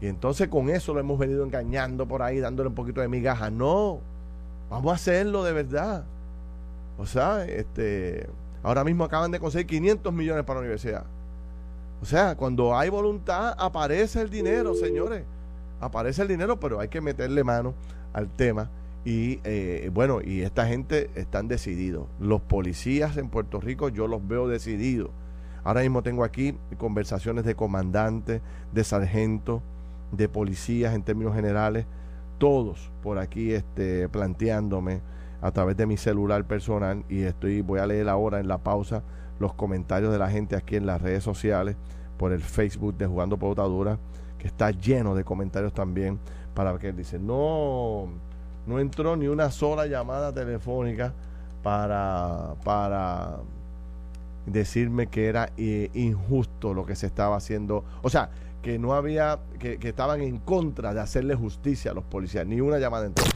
Y 0.00 0.06
entonces 0.06 0.48
con 0.48 0.68
eso 0.68 0.92
lo 0.92 1.00
hemos 1.00 1.18
venido 1.18 1.44
engañando 1.44 2.08
por 2.08 2.22
ahí, 2.22 2.40
dándole 2.40 2.68
un 2.68 2.74
poquito 2.74 3.00
de 3.00 3.08
migaja. 3.08 3.50
No, 3.50 4.00
vamos 4.68 4.90
a 4.92 4.94
hacerlo 4.96 5.44
de 5.44 5.52
verdad. 5.52 6.04
O 6.98 7.06
sea, 7.06 7.44
este, 7.44 8.28
ahora 8.62 8.82
mismo 8.82 9.04
acaban 9.04 9.30
de 9.30 9.38
conseguir 9.38 9.66
500 9.68 10.12
millones 10.12 10.44
para 10.44 10.58
la 10.58 10.62
universidad. 10.62 11.04
O 12.00 12.04
sea, 12.04 12.36
cuando 12.36 12.76
hay 12.76 12.88
voluntad, 12.88 13.54
aparece 13.56 14.20
el 14.20 14.28
dinero, 14.28 14.74
señores. 14.74 15.22
Aparece 15.82 16.22
el 16.22 16.28
dinero, 16.28 16.60
pero 16.60 16.78
hay 16.78 16.86
que 16.86 17.00
meterle 17.00 17.42
mano 17.42 17.74
al 18.12 18.28
tema. 18.28 18.70
Y 19.04 19.40
eh, 19.42 19.90
bueno, 19.92 20.20
y 20.22 20.42
esta 20.42 20.64
gente 20.64 21.10
están 21.16 21.48
decididos. 21.48 22.06
Los 22.20 22.40
policías 22.40 23.16
en 23.16 23.28
Puerto 23.28 23.60
Rico 23.60 23.88
yo 23.88 24.06
los 24.06 24.26
veo 24.26 24.46
decididos. 24.46 25.10
Ahora 25.64 25.80
mismo 25.80 26.04
tengo 26.04 26.22
aquí 26.22 26.56
conversaciones 26.78 27.44
de 27.44 27.56
comandantes, 27.56 28.42
de 28.72 28.84
sargentos, 28.84 29.60
de 30.12 30.28
policías 30.28 30.94
en 30.94 31.02
términos 31.02 31.34
generales, 31.34 31.84
todos 32.38 32.92
por 33.02 33.18
aquí 33.18 33.52
este, 33.52 34.08
planteándome 34.08 35.00
a 35.40 35.50
través 35.50 35.76
de 35.76 35.86
mi 35.86 35.96
celular 35.96 36.44
personal 36.46 37.04
y 37.08 37.22
estoy 37.22 37.60
voy 37.60 37.80
a 37.80 37.86
leer 37.86 38.08
ahora 38.08 38.38
en 38.38 38.46
la 38.46 38.58
pausa 38.58 39.02
los 39.40 39.52
comentarios 39.54 40.12
de 40.12 40.18
la 40.18 40.30
gente 40.30 40.54
aquí 40.54 40.76
en 40.76 40.86
las 40.86 41.02
redes 41.02 41.24
sociales 41.24 41.76
por 42.18 42.32
el 42.32 42.40
Facebook 42.40 42.96
de 42.96 43.06
Jugando 43.06 43.36
Pautadura 43.36 43.98
que 44.42 44.48
está 44.48 44.72
lleno 44.72 45.14
de 45.14 45.22
comentarios 45.22 45.72
también 45.72 46.18
para 46.52 46.76
que 46.76 46.92
dice 46.92 47.16
no 47.16 48.08
no 48.66 48.80
entró 48.80 49.14
ni 49.16 49.28
una 49.28 49.52
sola 49.52 49.86
llamada 49.86 50.32
telefónica 50.32 51.14
para 51.62 52.56
para 52.64 53.38
decirme 54.46 55.06
que 55.06 55.26
era 55.26 55.50
eh, 55.56 55.90
injusto 55.94 56.74
lo 56.74 56.84
que 56.84 56.96
se 56.96 57.06
estaba 57.06 57.36
haciendo. 57.36 57.84
O 58.02 58.10
sea, 58.10 58.30
que 58.60 58.78
no 58.78 58.94
había, 58.94 59.38
que, 59.58 59.78
que 59.78 59.88
estaban 59.90 60.20
en 60.20 60.38
contra 60.38 60.94
de 60.94 61.00
hacerle 61.00 61.34
justicia 61.34 61.90
a 61.90 61.94
los 61.94 62.04
policías. 62.04 62.46
Ni 62.46 62.60
una 62.60 62.78
llamada 62.78 63.06
en 63.06 63.14
todo. 63.14 63.26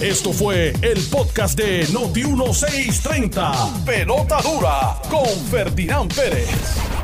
Esto 0.00 0.32
fue 0.32 0.72
el 0.82 1.00
podcast 1.10 1.56
de 1.56 1.86
Noti1630. 1.86 3.84
Pelota 3.84 4.40
dura 4.42 4.96
con 5.08 5.26
Ferdinand 5.50 6.12
Pérez. 6.14 7.03